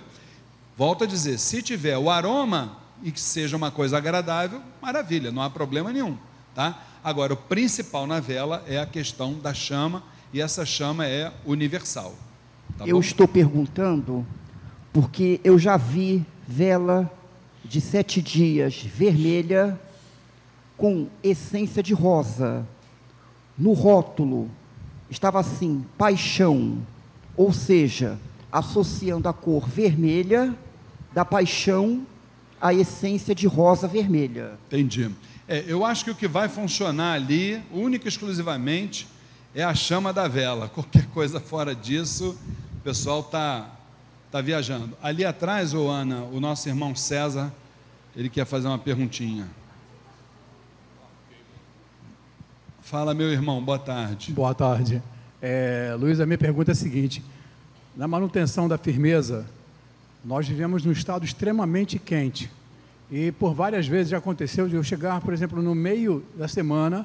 [0.77, 5.43] Volto a dizer: se tiver o aroma, e que seja uma coisa agradável, maravilha, não
[5.43, 6.17] há problema nenhum,
[6.55, 6.81] tá?
[7.03, 12.15] Agora, o principal na vela é a questão da chama, e essa chama é universal.
[12.79, 13.01] Tá eu bom?
[13.01, 14.27] estou perguntando
[14.93, 17.11] porque eu já vi vela
[17.65, 19.79] de sete dias vermelha
[20.77, 22.67] com essência de rosa.
[23.57, 24.51] No rótulo
[25.11, 26.79] estava assim, paixão,
[27.37, 28.19] ou seja,
[28.51, 30.55] associando a cor vermelha
[31.13, 32.07] da paixão
[32.61, 34.53] a essência de rosa vermelha.
[34.69, 35.11] Entendi.
[35.49, 39.09] É, eu acho que o que vai funcionar ali, única e exclusivamente,
[39.55, 40.69] é a chama da vela.
[40.75, 42.37] Qualquer coisa fora disso,
[42.77, 43.71] o pessoal está
[44.31, 44.97] tá viajando.
[45.03, 47.53] Ali atrás, ô Ana, o nosso irmão César,
[48.17, 49.47] ele quer fazer uma perguntinha.
[52.81, 54.33] Fala, meu irmão, boa tarde.
[54.33, 55.03] Boa tarde.
[55.41, 57.23] É, Luiz, a minha pergunta é a seguinte:
[57.97, 59.47] na manutenção da firmeza,
[60.25, 62.51] nós vivemos num estado extremamente quente.
[63.11, 67.05] E por várias vezes já aconteceu de eu chegar, por exemplo, no meio da semana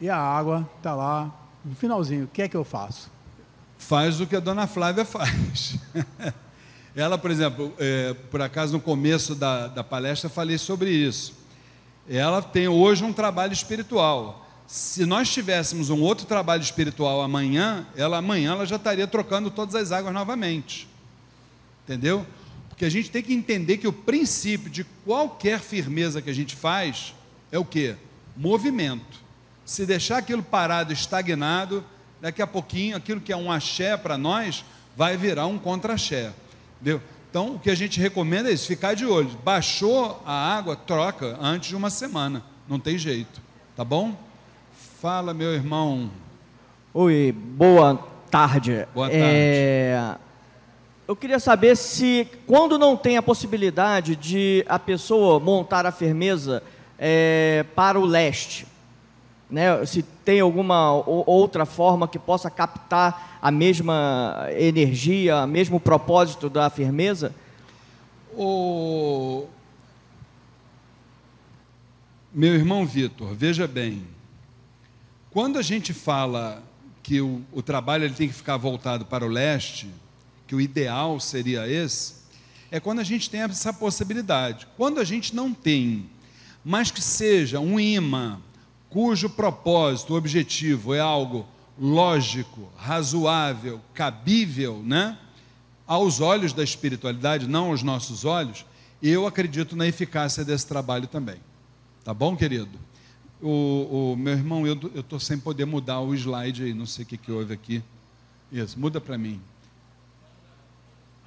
[0.00, 1.32] e a água está lá
[1.68, 2.24] no finalzinho.
[2.24, 3.10] O que é que eu faço?
[3.76, 5.76] Faz o que a dona Flávia faz.
[6.96, 11.34] Ela, por exemplo, é, por acaso no começo da, da palestra falei sobre isso.
[12.08, 14.46] Ela tem hoje um trabalho espiritual.
[14.66, 19.74] Se nós tivéssemos um outro trabalho espiritual amanhã, ela amanhã ela já estaria trocando todas
[19.74, 20.88] as águas novamente.
[21.84, 22.26] Entendeu?
[22.68, 26.56] Porque a gente tem que entender que o princípio de qualquer firmeza que a gente
[26.56, 27.14] faz
[27.52, 27.94] é o que?
[28.36, 29.27] Movimento.
[29.68, 31.84] Se deixar aquilo parado, estagnado,
[32.22, 34.64] daqui a pouquinho, aquilo que é um axé para nós,
[34.96, 36.32] vai virar um contra-axé.
[36.80, 37.02] Entendeu?
[37.28, 39.28] Então, o que a gente recomenda é isso, ficar de olho.
[39.44, 42.42] Baixou a água, troca antes de uma semana.
[42.66, 43.42] Não tem jeito.
[43.76, 44.16] Tá bom?
[45.02, 46.10] Fala, meu irmão.
[46.94, 48.88] Oi, boa tarde.
[48.94, 49.22] Boa tarde.
[49.22, 50.16] É
[51.08, 56.62] eu queria saber se, quando não tem a possibilidade de a pessoa montar a firmeza
[56.98, 58.66] é, para o leste,
[59.50, 66.50] né, se tem alguma outra forma que possa captar a mesma energia, o mesmo propósito
[66.50, 67.34] da firmeza?
[68.34, 69.46] O...
[72.32, 74.06] Meu irmão Vitor, veja bem,
[75.30, 76.62] quando a gente fala
[77.02, 79.88] que o, o trabalho ele tem que ficar voltado para o leste,
[80.46, 82.18] que o ideal seria esse,
[82.70, 84.66] é quando a gente tem essa possibilidade.
[84.76, 86.08] Quando a gente não tem,
[86.62, 88.38] mas que seja um imã
[88.90, 91.46] cujo propósito, objetivo é algo
[91.78, 95.16] lógico, razoável, cabível, né?
[95.86, 98.66] Aos olhos da espiritualidade, não aos nossos olhos,
[99.02, 101.36] eu acredito na eficácia desse trabalho também.
[102.04, 102.78] Tá bom, querido?
[103.40, 107.06] O, o meu irmão, eu estou sem poder mudar o slide aí, não sei o
[107.06, 107.82] que, que houve aqui.
[108.50, 109.40] Isso, muda para mim.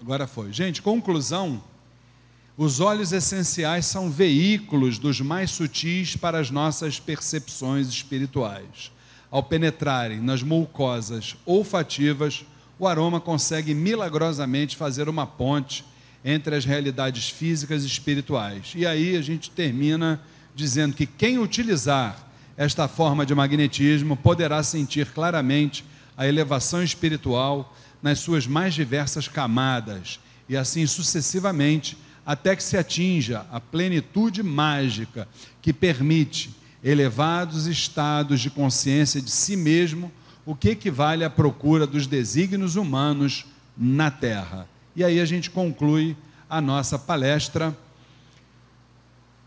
[0.01, 0.51] Agora foi.
[0.51, 1.61] Gente, conclusão.
[2.57, 8.91] Os olhos essenciais são veículos dos mais sutis para as nossas percepções espirituais.
[9.29, 12.45] Ao penetrarem nas mucosas olfativas,
[12.77, 15.85] o aroma consegue milagrosamente fazer uma ponte
[16.25, 18.73] entre as realidades físicas e espirituais.
[18.75, 20.21] E aí a gente termina
[20.53, 25.85] dizendo que quem utilizar esta forma de magnetismo poderá sentir claramente
[26.17, 30.19] a elevação espiritual nas suas mais diversas camadas,
[30.49, 35.27] e assim sucessivamente, até que se atinja a plenitude mágica
[35.61, 36.51] que permite
[36.83, 40.11] elevados estados de consciência de si mesmo,
[40.45, 43.45] o que equivale à procura dos desígnios humanos
[43.77, 44.67] na Terra.
[44.95, 46.17] E aí a gente conclui
[46.49, 47.75] a nossa palestra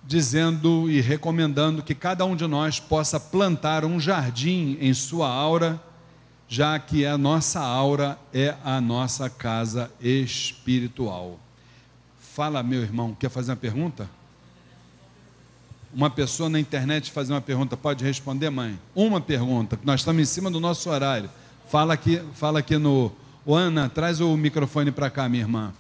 [0.07, 5.81] dizendo e recomendando que cada um de nós possa plantar um jardim em sua aura
[6.49, 11.41] já que a nossa aura é a nossa casa espiritual.
[12.35, 14.11] Fala, meu irmão, quer fazer uma pergunta?
[15.93, 18.79] Uma pessoa na internet fazer uma pergunta, pode responder, mãe?
[18.95, 21.31] Uma pergunta, nós estamos em cima do nosso horário.
[21.71, 23.13] Fala aqui, fala aqui no.
[23.47, 25.73] Ô, Ana, traz o microfone para cá, minha irmã.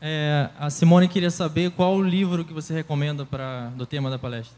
[0.00, 4.18] É, a Simone queria saber qual o livro que você recomenda para do tema da
[4.18, 4.56] palestra.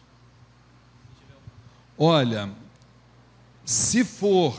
[1.96, 2.50] Olha,
[3.64, 4.54] se for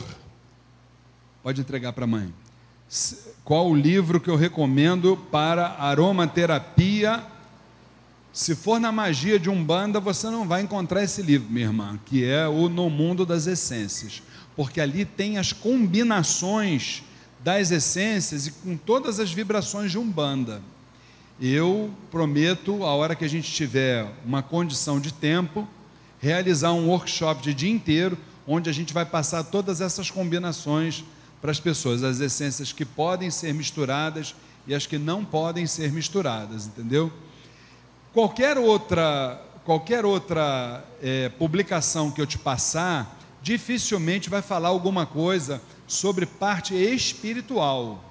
[1.42, 2.32] Pode entregar para a mãe.
[3.42, 7.24] Qual o livro que eu recomendo para aromaterapia?
[8.32, 12.24] Se for na magia de Umbanda, você não vai encontrar esse livro, minha irmã, que
[12.24, 14.22] é o No Mundo das Essências,
[14.54, 17.02] porque ali tem as combinações
[17.40, 20.62] das essências e com todas as vibrações de Umbanda.
[21.40, 25.66] Eu prometo, a hora que a gente tiver uma condição de tempo,
[26.20, 31.04] realizar um workshop de dia inteiro, onde a gente vai passar todas essas combinações
[31.42, 34.32] para as pessoas, as essências que podem ser misturadas
[34.64, 37.12] e as que não podem ser misturadas, entendeu?
[38.12, 45.60] Qualquer outra, qualquer outra é, publicação que eu te passar, dificilmente vai falar alguma coisa
[45.84, 48.04] sobre parte espiritual.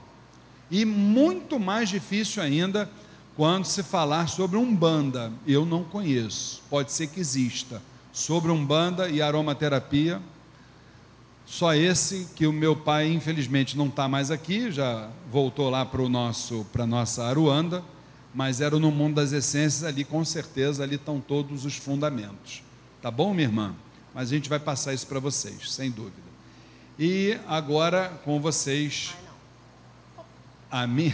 [0.70, 2.90] E muito mais difícil ainda
[3.38, 5.32] quando se falar sobre umbanda.
[5.48, 7.82] Eu não conheço, pode ser que exista.
[8.12, 10.22] Sobre umbanda e aromaterapia,
[11.52, 16.08] só esse que o meu pai, infelizmente, não está mais aqui, já voltou lá para
[16.08, 17.84] nosso, para nossa Aruanda,
[18.34, 22.64] mas era no mundo das essências, ali com certeza, ali estão todos os fundamentos.
[23.02, 23.76] Tá bom, minha irmã?
[24.16, 26.16] Mas a gente vai passar isso para vocês, sem dúvida.
[26.98, 29.14] E agora com vocês,
[30.72, 31.14] a minha,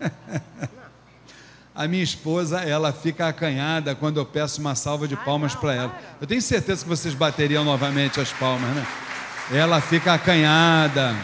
[1.74, 6.00] a minha esposa, ela fica acanhada quando eu peço uma salva de palmas para ela.
[6.18, 9.05] Eu tenho certeza que vocês bateriam novamente as palmas, né?
[9.52, 11.14] Ela fica acanhada.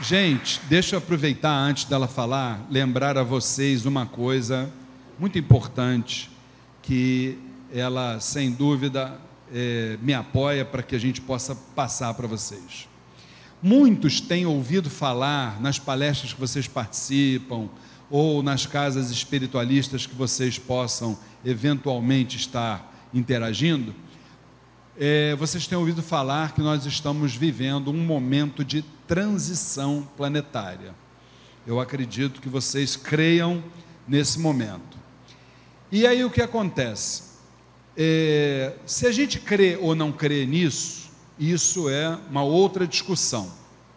[0.00, 4.72] Gente, deixa eu aproveitar antes dela falar, lembrar a vocês uma coisa
[5.18, 6.30] muito importante
[6.80, 7.36] que
[7.70, 9.20] ela, sem dúvida,
[9.52, 12.88] é, me apoia para que a gente possa passar para vocês.
[13.62, 17.68] Muitos têm ouvido falar nas palestras que vocês participam
[18.08, 23.94] ou nas casas espiritualistas que vocês possam eventualmente estar interagindo
[24.98, 30.92] é, vocês têm ouvido falar que nós estamos vivendo um momento de transição planetária.
[31.64, 33.62] Eu acredito que vocês creiam
[34.08, 34.98] nesse momento.
[35.92, 37.22] E aí o que acontece?
[37.96, 43.52] É, se a gente crê ou não crê nisso, isso é uma outra discussão,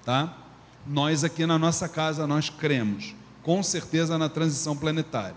[0.06, 0.38] tá?
[0.86, 5.36] Nós aqui na nossa casa nós cremos, com certeza na transição planetária.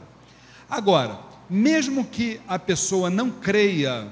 [0.68, 4.08] Agora, mesmo que a pessoa não creia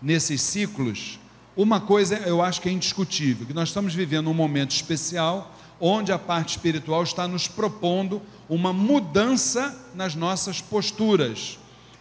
[0.00, 1.18] nesses ciclos,
[1.56, 6.12] uma coisa eu acho que é indiscutível, que nós estamos vivendo um momento especial onde
[6.12, 11.58] a parte espiritual está nos propondo uma mudança nas nossas posturas.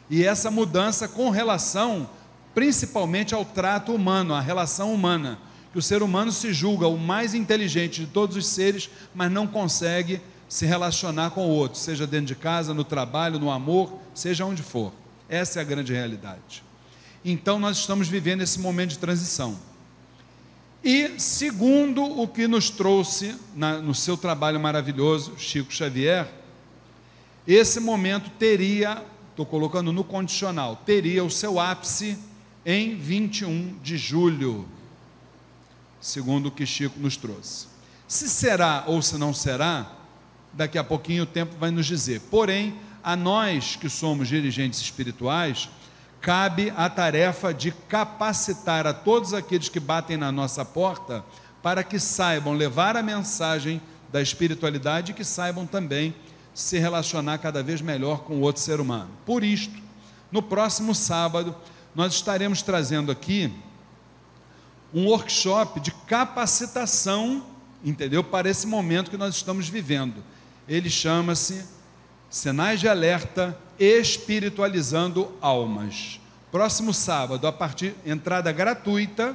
[0.09, 2.09] E essa mudança com relação
[2.57, 5.37] principalmente ao trato humano, à relação humana,
[5.71, 9.45] que o ser humano se julga o mais inteligente de todos os seres, mas não
[9.45, 10.19] consegue
[10.49, 14.63] se relacionar com o outro, seja dentro de casa, no trabalho, no amor, seja onde
[14.63, 14.91] for.
[15.29, 16.63] Essa é a grande realidade.
[17.23, 19.57] Então nós estamos vivendo esse momento de transição.
[20.83, 26.31] E segundo o que nos trouxe na, no seu trabalho maravilhoso, Chico Xavier,
[27.47, 32.17] esse momento teria, estou colocando no condicional, teria o seu ápice
[32.65, 34.67] em 21 de julho,
[35.99, 37.67] segundo o que Chico nos trouxe.
[38.07, 39.91] Se será ou se não será,
[40.53, 42.21] daqui a pouquinho o tempo vai nos dizer.
[42.31, 45.69] Porém, a nós que somos dirigentes espirituais,
[46.21, 51.23] cabe a tarefa de capacitar a todos aqueles que batem na nossa porta
[51.61, 53.81] para que saibam levar a mensagem
[54.11, 56.15] da espiritualidade e que saibam também
[56.53, 59.09] se relacionar cada vez melhor com o outro ser humano.
[59.25, 59.75] Por isto,
[60.31, 61.55] no próximo sábado,
[61.93, 63.53] nós estaremos trazendo aqui
[64.93, 67.45] um workshop de capacitação,
[67.83, 68.23] entendeu?
[68.23, 70.23] Para esse momento que nós estamos vivendo.
[70.67, 71.65] Ele chama-se
[72.29, 76.19] Sinais de Alerta Espiritualizando Almas.
[76.51, 79.33] Próximo sábado, a partir entrada gratuita,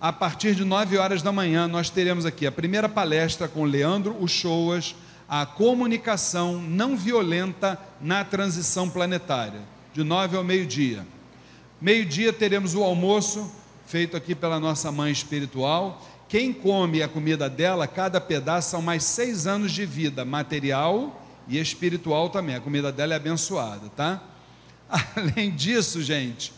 [0.00, 4.16] a partir de 9 horas da manhã, nós teremos aqui a primeira palestra com Leandro
[4.18, 4.94] Uchoas,
[5.28, 9.60] a comunicação não violenta na transição planetária,
[9.92, 11.06] de 9 ao meio-dia.
[11.78, 13.52] Meio-dia teremos o almoço
[13.86, 16.02] feito aqui pela nossa mãe espiritual.
[16.30, 21.58] Quem come a comida dela, cada pedaço são mais seis anos de vida material e
[21.58, 22.56] espiritual também.
[22.56, 24.22] A comida dela é abençoada, tá?
[25.16, 26.52] Além disso, gente,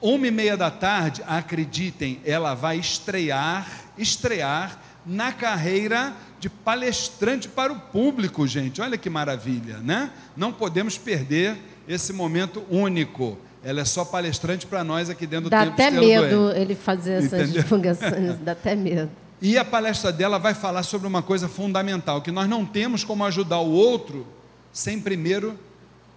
[0.00, 7.72] uma e meia da tarde, acreditem, ela vai estrear, estrear na carreira de palestrante para
[7.72, 8.82] o público, gente.
[8.82, 10.10] Olha que maravilha, né?
[10.36, 11.56] Não podemos perder
[11.88, 13.38] esse momento único.
[13.62, 17.32] Ela é só palestrante para nós aqui dentro do Dá até medo ele fazer essas
[17.32, 17.62] Entendeu?
[17.62, 19.10] divulgações, dá até medo.
[19.44, 23.26] E a palestra dela vai falar sobre uma coisa fundamental, que nós não temos como
[23.26, 24.26] ajudar o outro
[24.72, 25.58] sem primeiro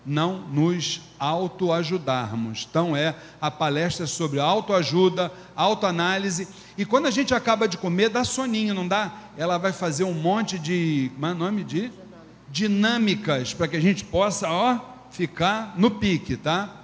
[0.06, 2.66] não nos autoajudarmos.
[2.70, 6.48] Então é a palestra é sobre autoajuda, autoanálise,
[6.78, 9.12] e quando a gente acaba de comer, dá soninho, não dá?
[9.38, 11.91] Ela vai fazer um monte de, como é o nome de
[12.49, 14.80] dinâmicas para que a gente possa, ó,
[15.12, 16.78] ficar no pique, tá?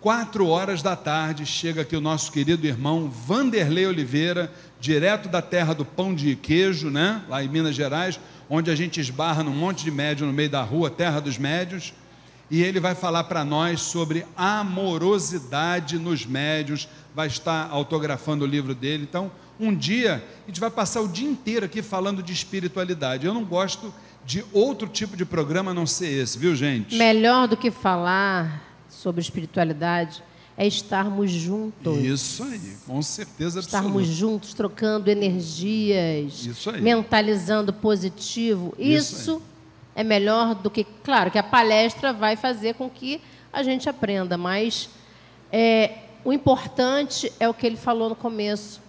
[0.00, 5.74] Quatro horas da tarde chega aqui o nosso querido irmão Vanderlei Oliveira, direto da terra
[5.74, 7.22] do pão de queijo, né?
[7.28, 8.18] Lá em Minas Gerais,
[8.48, 11.92] onde a gente esbarra num monte de médium no meio da rua, terra dos médios.
[12.50, 18.74] E ele vai falar para nós sobre amorosidade nos médios, vai estar autografando o livro
[18.74, 19.06] dele.
[19.08, 19.30] Então,
[19.60, 23.26] um dia, a gente vai passar o dia inteiro aqui falando de espiritualidade.
[23.26, 23.92] Eu não gosto
[24.24, 26.96] de outro tipo de programa a não ser esse, viu, gente?
[26.96, 30.22] Melhor do que falar sobre espiritualidade
[30.60, 31.98] é estarmos juntos.
[31.98, 34.12] Isso aí, com certeza Estarmos absoluta.
[34.12, 36.80] juntos, trocando energias, Isso aí.
[36.82, 38.74] mentalizando positivo.
[38.76, 39.42] Isso Isso,
[39.94, 40.82] é melhor do que.
[41.04, 43.20] Claro que a palestra vai fazer com que
[43.52, 44.90] a gente aprenda, mas
[45.52, 45.92] é,
[46.24, 48.80] o importante é o que ele falou no começo: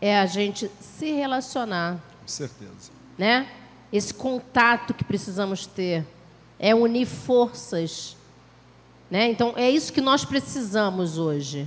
[0.00, 2.92] é a gente se relacionar, Com certeza.
[3.18, 3.48] né?
[3.92, 6.06] Esse contato que precisamos ter
[6.60, 8.16] é unir forças,
[9.10, 9.28] né?
[9.30, 11.66] Então é isso que nós precisamos hoje.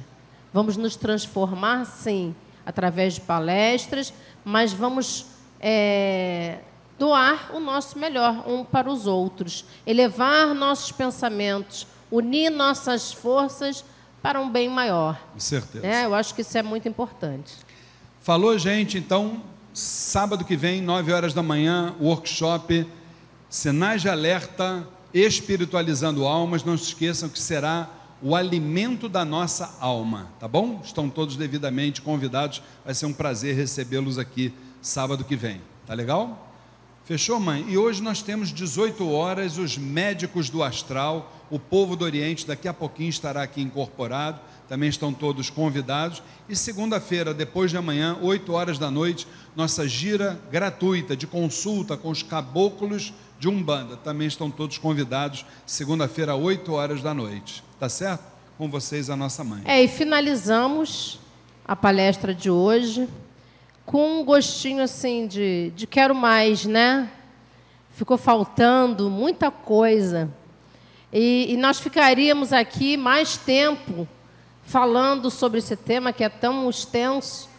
[0.54, 2.36] Vamos nos transformar, sim,
[2.66, 4.14] através de palestras,
[4.44, 5.26] mas vamos
[5.60, 6.60] é,
[7.00, 13.84] doar o nosso melhor um para os outros, elevar nossos pensamentos, unir nossas forças
[14.22, 15.20] para um bem maior.
[15.34, 15.86] Com certeza.
[15.86, 16.06] né?
[16.06, 17.54] Eu acho que isso é muito importante.
[18.22, 18.98] Falou, gente?
[18.98, 19.42] Então,
[19.74, 22.86] sábado que vem, 9 horas da manhã, workshop
[23.50, 26.64] Sinais de Alerta Espiritualizando Almas.
[26.64, 27.90] Não se esqueçam que será
[28.22, 30.80] o alimento da nossa alma, tá bom?
[30.84, 32.62] Estão todos devidamente convidados.
[32.86, 35.62] Vai ser um prazer recebê-los aqui sábado que vem.
[35.88, 36.50] Tá legal?
[37.04, 37.66] Fechou, mãe?
[37.68, 42.68] E hoje nós temos 18 horas, os médicos do astral, o povo do Oriente, daqui
[42.68, 44.40] a pouquinho estará aqui incorporado,
[44.70, 46.22] também estão todos convidados.
[46.48, 52.10] E segunda-feira, depois de amanhã, 8 horas da noite, nossa gira gratuita de consulta com
[52.12, 53.12] os caboclos
[53.42, 53.98] de Umbanda.
[53.98, 57.64] Também estão todos convidados, segunda-feira, 8 horas da noite.
[57.80, 58.24] Tá certo?
[58.56, 59.64] Com vocês, a nossa mãe.
[59.66, 61.20] É, e finalizamos
[61.66, 63.10] a palestra de hoje
[63.84, 67.10] com um gostinho assim de, de quero mais, né?
[67.96, 70.30] Ficou faltando muita coisa.
[71.12, 74.08] E, e nós ficaríamos aqui mais tempo
[74.64, 77.50] falando sobre esse tema que é tão extenso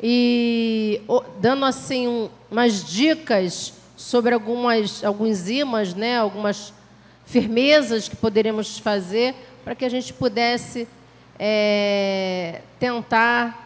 [0.00, 1.00] e
[1.40, 6.18] dando assim um- umas dicas sobre algumas alguns imãs, né?
[6.18, 6.72] Algumas
[7.24, 10.86] firmezas que poderíamos fazer para que a gente pudesse
[11.38, 13.64] é, tentar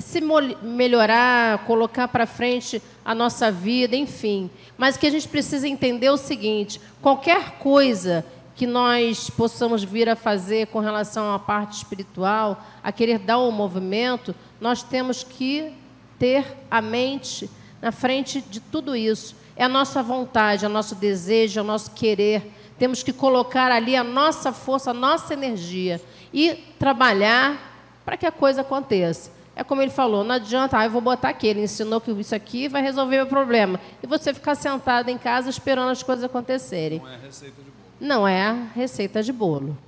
[0.00, 0.22] se
[0.62, 4.50] melhorar, colocar para frente a nossa vida, enfim.
[4.78, 8.24] Mas que a gente precisa entender o seguinte: qualquer coisa
[8.54, 13.50] que nós possamos vir a fazer com relação à parte espiritual, a querer dar um
[13.50, 15.72] movimento, nós temos que
[16.18, 17.50] ter a mente
[17.82, 19.34] na frente de tudo isso.
[19.56, 22.50] É a nossa vontade, é o nosso desejo, é o nosso querer.
[22.78, 26.00] Temos que colocar ali a nossa força, a nossa energia
[26.32, 27.70] e trabalhar
[28.04, 29.30] para que a coisa aconteça.
[29.54, 32.34] É como ele falou, não adianta, ah, eu vou botar aqui, ele ensinou que isso
[32.34, 33.78] aqui vai resolver o problema.
[34.02, 37.00] E você ficar sentado em casa esperando as coisas acontecerem.
[37.00, 37.76] Não é receita de bolo.
[38.00, 39.78] Não é receita de bolo.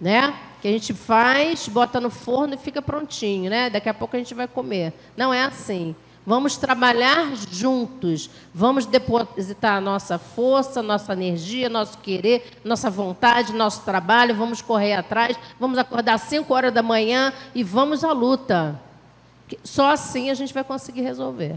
[0.00, 0.34] Né?
[0.62, 3.68] Que a gente faz, bota no forno e fica prontinho, né?
[3.68, 4.92] Daqui a pouco a gente vai comer.
[5.16, 5.96] Não é assim.
[6.28, 8.28] Vamos trabalhar juntos.
[8.54, 14.34] Vamos depositar nossa força, nossa energia, nosso querer, nossa vontade, nosso trabalho.
[14.34, 15.38] Vamos correr atrás.
[15.58, 18.78] Vamos acordar às 5 horas da manhã e vamos à luta.
[19.64, 21.56] Só assim a gente vai conseguir resolver.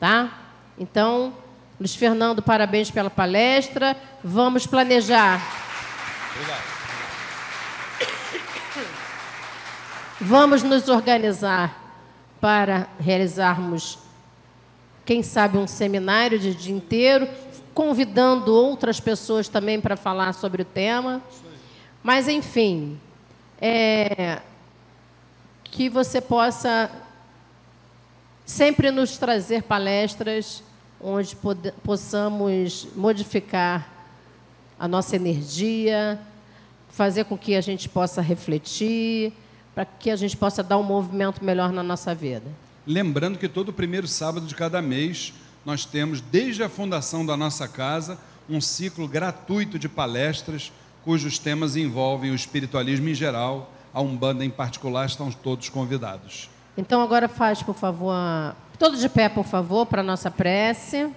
[0.00, 0.40] Tá?
[0.76, 1.32] Então,
[1.78, 3.96] Luiz Fernando, parabéns pela palestra.
[4.24, 5.40] Vamos planejar.
[6.34, 6.72] Obrigado.
[10.20, 11.81] Vamos nos organizar
[12.42, 14.00] para realizarmos,
[15.04, 17.28] quem sabe, um seminário de dia inteiro,
[17.72, 21.22] convidando outras pessoas também para falar sobre o tema.
[22.02, 22.98] Mas, enfim,
[23.60, 24.40] é,
[25.62, 26.90] que você possa
[28.44, 30.64] sempre nos trazer palestras
[31.00, 31.36] onde
[31.84, 33.88] possamos modificar
[34.76, 36.18] a nossa energia,
[36.88, 39.32] fazer com que a gente possa refletir,
[39.74, 42.46] para que a gente possa dar um movimento melhor na nossa vida.
[42.86, 45.32] Lembrando que todo primeiro sábado de cada mês
[45.64, 48.18] nós temos, desde a fundação da nossa casa,
[48.48, 50.72] um ciclo gratuito de palestras
[51.04, 56.48] cujos temas envolvem o espiritualismo em geral, a Umbanda em particular, estão todos convidados.
[56.76, 58.14] Então agora faz, por favor,
[58.78, 61.10] todos de pé, por favor, para a nossa prece.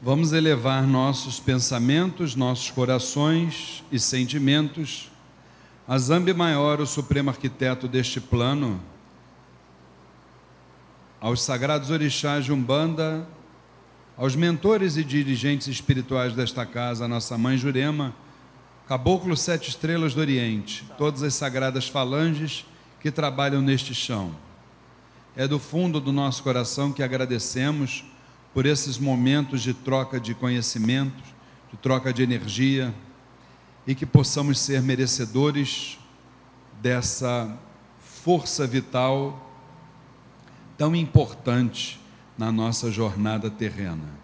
[0.00, 5.10] Vamos elevar nossos pensamentos, nossos corações e sentimentos
[5.88, 8.80] a Zambi Maior, o supremo arquiteto deste plano,
[11.20, 13.26] aos sagrados orixás de Umbanda,
[14.16, 18.14] aos mentores e dirigentes espirituais desta casa, a nossa mãe Jurema,
[18.86, 22.64] Caboclo Sete Estrelas do Oriente, todas as sagradas falanges
[23.00, 24.30] que trabalham neste chão.
[25.34, 28.04] É do fundo do nosso coração que agradecemos
[28.52, 31.24] por esses momentos de troca de conhecimentos,
[31.70, 32.94] de troca de energia,
[33.86, 35.98] e que possamos ser merecedores
[36.82, 37.58] dessa
[37.98, 39.50] força vital
[40.76, 41.98] tão importante
[42.36, 44.18] na nossa jornada terrena.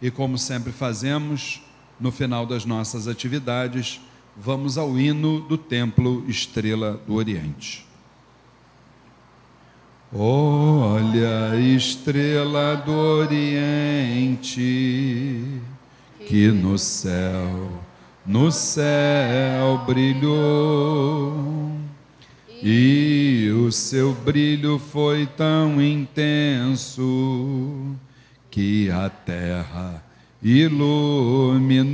[0.00, 1.62] E como sempre fazemos,
[1.98, 4.00] no final das nossas atividades,
[4.36, 7.85] vamos ao hino do Templo Estrela do Oriente.
[10.14, 14.60] Olha, estrela do Oriente,
[16.28, 17.82] que no céu,
[18.24, 21.72] no céu brilhou,
[22.62, 27.96] e o seu brilho foi tão intenso
[28.48, 30.04] que a terra
[30.40, 31.92] iluminou.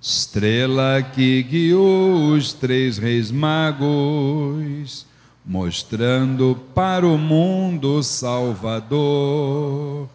[0.00, 5.10] Estrela que guiou os três reis magos,
[5.44, 10.08] mostrando para o mundo o Salvador.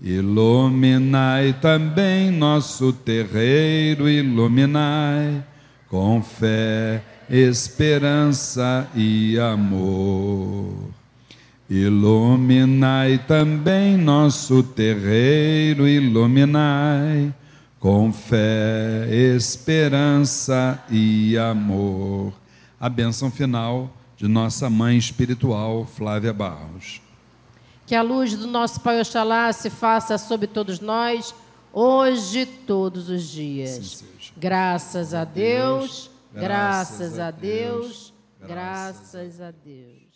[0.00, 5.44] Iluminai também nosso terreiro, iluminai
[5.88, 10.90] com fé, esperança e amor.
[11.70, 17.32] Iluminai também nosso terreiro, iluminai
[17.78, 22.32] com fé, esperança e amor.
[22.80, 23.90] A bênção final
[24.22, 27.02] de nossa mãe espiritual, Flávia Barros.
[27.84, 31.34] Que a luz do nosso Pai Oxalá se faça sobre todos nós,
[31.72, 34.04] hoje todos os dias.
[34.36, 39.32] Graças a Deus, graças a Deus, graças a Deus.
[39.34, 40.11] Graças a Deus.